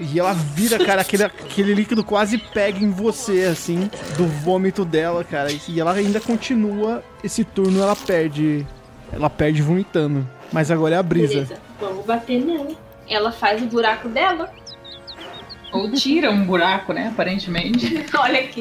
[0.00, 5.24] E ela vira, cara, aquele, aquele líquido quase pega em você, assim, do vômito dela,
[5.24, 5.48] cara.
[5.68, 7.02] E ela ainda continua.
[7.22, 8.64] Esse turno ela perde.
[9.12, 10.28] Ela perde vomitando.
[10.52, 11.34] Mas agora é a brisa.
[11.34, 12.74] Beleza, vamos bater nela.
[13.08, 14.52] Ela faz o buraco dela.
[15.72, 17.08] Ou tira um buraco, né?
[17.08, 18.04] Aparentemente.
[18.18, 18.60] Olha aqui.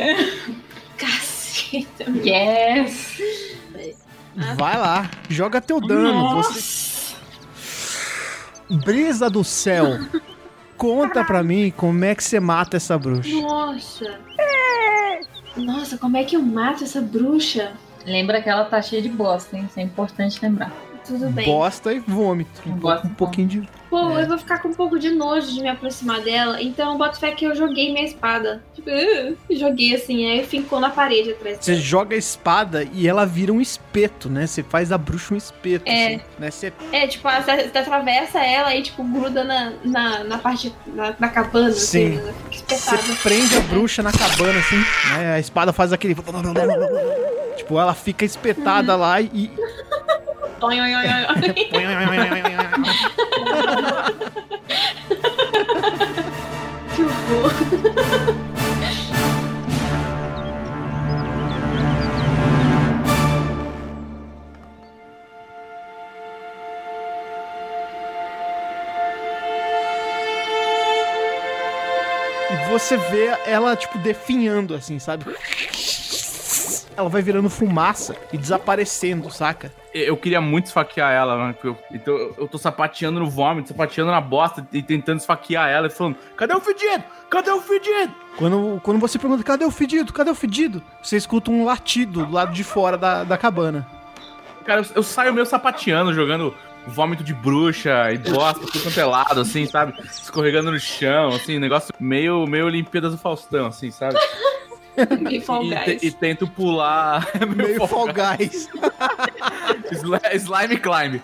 [0.98, 2.06] Caceta.
[2.24, 3.22] Yes!
[4.56, 6.36] Vai lá, joga teu dano.
[6.36, 7.16] Você...
[8.70, 10.00] Brisa do céu.
[10.78, 13.30] Conta pra mim como é que você mata essa bruxa.
[13.42, 14.20] Nossa.
[15.56, 17.72] Nossa, como é que eu mato essa bruxa?
[18.06, 19.66] Lembra que ela tá cheia de bosta, hein?
[19.68, 20.72] Isso é importante lembrar.
[21.08, 21.46] Tudo bem.
[21.46, 22.62] Bosta e vômito.
[22.66, 23.70] Um, Bosta um pouquinho de.
[23.90, 24.24] Pô, É.
[24.24, 27.18] eu vou ficar com um pouco de nojo de me aproximar dela, então eu boto
[27.20, 28.62] fé que eu joguei minha espada.
[28.76, 31.60] Tipo, uh, joguei assim, aí ficou na parede atrás.
[31.62, 34.46] Você joga a espada e ela vira um espeto, né?
[34.46, 35.90] Você faz a bruxa um espeto.
[35.90, 36.08] É.
[36.16, 36.52] assim, né?
[36.52, 41.16] Você É, tipo, você você atravessa ela e, tipo, gruda na, na, na parte da
[41.18, 42.18] na cabana, Sim.
[42.18, 44.78] assim, ela fica Você prende a bruxa na cabana, assim,
[45.16, 45.36] né?
[45.36, 46.16] A espada faz aquele.
[47.58, 49.50] Tipo, ela fica espetada lá e.
[50.62, 50.92] Oi, oi,
[56.96, 57.52] que horror.
[72.80, 75.26] você vê ela, tipo, definhando, assim, sabe?
[76.96, 79.72] Ela vai virando fumaça e desaparecendo, saca?
[80.06, 81.56] Eu queria muito esfaquear ela, né?
[81.64, 85.88] eu- Então eu, eu tô sapateando no vômito, sapateando na bosta e tentando esfaquear ela
[85.88, 87.04] e falando: cadê o fedido?
[87.30, 88.14] Cadê o fedido?
[88.38, 90.14] Quando, quando você pergunta, cadê o fedido?
[90.14, 90.82] Cadê o fedido?
[91.02, 93.86] Você escuta um latido do lado de fora da, da cabana.
[94.66, 96.54] Cara, eu, eu saio meio sapateando, jogando
[96.86, 99.94] vômito de bruxa e bosta, tudo quanto é lado, assim, sabe?
[100.06, 104.16] Escorregando no chão, assim, negócio meio, meio Olimpíadas do Faustão, assim, sabe?
[105.22, 106.02] Me Fall E, Guys.
[106.02, 107.28] te- e tento pular.
[107.56, 108.68] Meio Fall Guys.
[109.92, 111.22] Sli- Slime climb.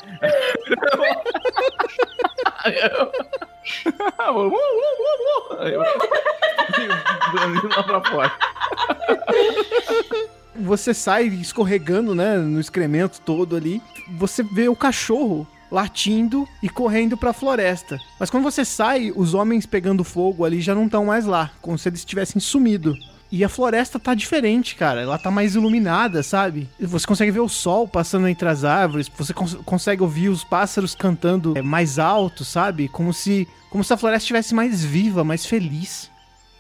[2.66, 3.12] Eu-
[7.76, 8.32] lá pra fora.
[10.56, 13.82] Você sai escorregando, né, no excremento todo ali.
[14.18, 18.00] Você vê o cachorro latindo e correndo pra floresta.
[18.20, 21.78] Mas quando você sai, os homens pegando fogo ali já não estão mais lá, como
[21.78, 22.96] se eles tivessem sumido.
[23.36, 25.02] E a floresta tá diferente, cara.
[25.02, 26.70] Ela tá mais iluminada, sabe?
[26.80, 29.10] Você consegue ver o sol passando entre as árvores.
[29.18, 32.88] Você cons- consegue ouvir os pássaros cantando é, mais alto, sabe?
[32.88, 36.12] Como se, como se a floresta estivesse mais viva, mais feliz.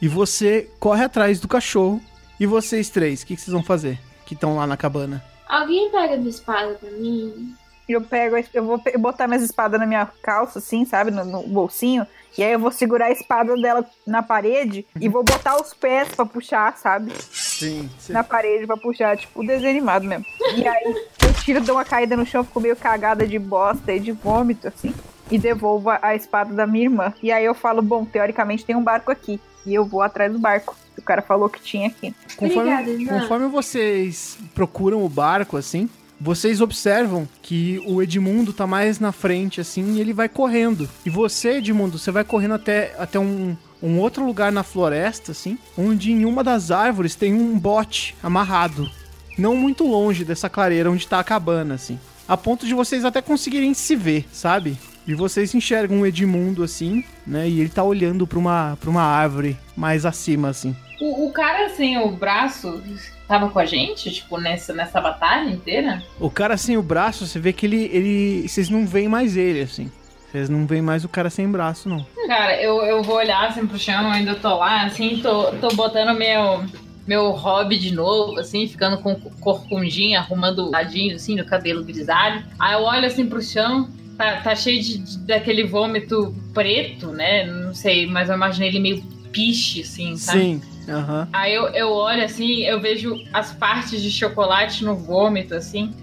[0.01, 2.01] E você corre atrás do cachorro.
[2.39, 3.99] E vocês três, o que, que vocês vão fazer?
[4.25, 5.23] Que estão lá na cabana.
[5.47, 7.53] Alguém pega minha espada pra mim?
[7.87, 11.11] Eu pego, a- eu vou botar minhas espadas na minha calça, assim, sabe?
[11.11, 12.07] No, no bolsinho.
[12.37, 16.09] E aí eu vou segurar a espada dela na parede e vou botar os pés
[16.09, 17.11] pra puxar, sabe?
[17.31, 17.89] Sim.
[18.09, 20.25] Na parede pra puxar, tipo, desenho animado mesmo.
[20.55, 23.99] E aí eu tiro, dou uma caída no chão, fico meio cagada de bosta e
[23.99, 24.93] de vômito, assim.
[25.31, 27.13] E devolvo a, espada da minha irmã.
[27.21, 29.39] E aí eu falo, bom, teoricamente tem um barco aqui.
[29.65, 30.75] E eu vou atrás do barco.
[30.97, 32.13] O cara falou que tinha aqui.
[32.35, 33.19] Conforme, Obrigada, irmã.
[33.21, 35.89] conforme vocês procuram o barco, assim,
[36.23, 40.89] vocês observam que o Edmundo tá mais na frente, assim, e ele vai correndo.
[41.05, 45.57] E você, Edmundo, você vai correndo até, até um, um outro lugar na floresta, assim,
[45.77, 48.89] onde em uma das árvores tem um bote amarrado.
[49.37, 51.99] Não muito longe dessa clareira onde tá a cabana, assim.
[52.25, 54.77] A ponto de vocês até conseguirem se ver, sabe?
[55.05, 57.49] E vocês enxergam o Edmundo, assim, né?
[57.49, 60.73] E ele tá olhando pra uma, pra uma árvore mais acima, assim.
[61.01, 62.81] O, o cara sem o braço
[63.27, 66.01] tava com a gente, tipo, nessa, nessa batalha inteira?
[66.19, 67.89] O cara sem o braço, você vê que ele.
[67.91, 69.91] ele vocês não veem mais ele, assim.
[70.31, 72.05] Vocês não veem mais o cara sem braço, não.
[72.27, 75.67] Cara, eu, eu vou olhar assim pro chão, eu ainda tô lá, assim, tô, tô
[75.75, 76.63] botando meu,
[77.05, 82.43] meu hobby de novo, assim, ficando com corcundinha, arrumando ladinho, assim, no cabelo grisalho.
[82.57, 83.87] Aí eu olho assim pro chão,
[84.17, 87.45] tá, tá cheio de, de- daquele vômito preto, né?
[87.45, 90.39] Não sei, mas eu imaginei ele meio piche, assim, sabe?
[90.39, 90.61] Sim.
[90.87, 91.27] Aham.
[91.33, 95.93] Aí eu, eu olho assim, eu vejo as partes de chocolate no vômito, assim.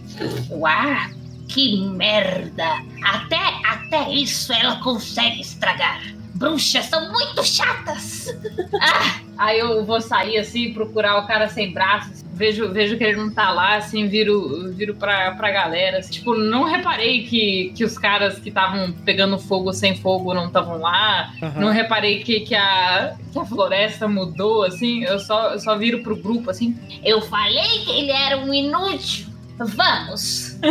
[0.50, 1.10] Uau,
[1.48, 2.82] que merda!
[3.04, 6.02] Até, até isso ela consegue estragar.
[6.34, 8.26] Bruxas são muito chatas.
[8.82, 12.24] Ah, aí eu vou sair assim, procurar o cara sem braços.
[12.40, 15.98] Vejo, vejo que ele não tá lá, assim, viro, viro pra, pra galera.
[15.98, 16.10] assim.
[16.10, 20.78] Tipo, não reparei que, que os caras que estavam pegando fogo sem fogo não estavam
[20.78, 21.34] lá.
[21.42, 21.60] aham.
[21.60, 25.04] Não reparei que, que, a, que a floresta mudou, assim.
[25.04, 26.74] Eu só, eu só viro pro grupo, assim.
[27.04, 29.26] Eu falei que ele era um inútil.
[29.58, 30.58] Vamos.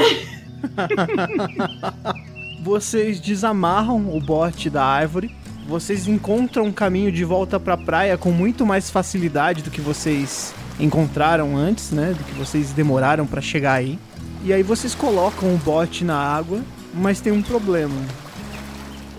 [2.64, 5.36] Vocês desamarram o bote da árvore.
[5.68, 10.52] Vocês encontram um caminho de volta pra praia com muito mais facilidade do que vocês
[10.80, 12.14] encontraram antes, né?
[12.18, 13.99] Do que vocês demoraram pra chegar aí.
[14.43, 16.61] E aí vocês colocam o bote na água,
[16.93, 17.95] mas tem um problema.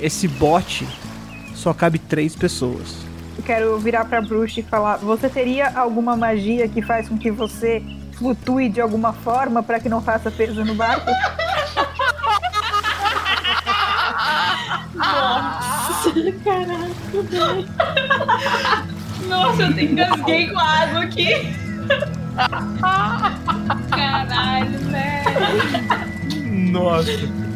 [0.00, 0.88] Esse bote
[1.54, 2.96] só cabe três pessoas.
[3.36, 7.30] Eu quero virar pra bruxa e falar: Você teria alguma magia que faz com que
[7.30, 7.82] você
[8.12, 11.10] flutue de alguma forma pra que não faça peso no barco?
[14.94, 16.12] Nossa,
[19.34, 21.54] eu te engasguei com a água aqui.
[23.90, 26.72] Caralho, velho.
[26.72, 27.49] Nossa.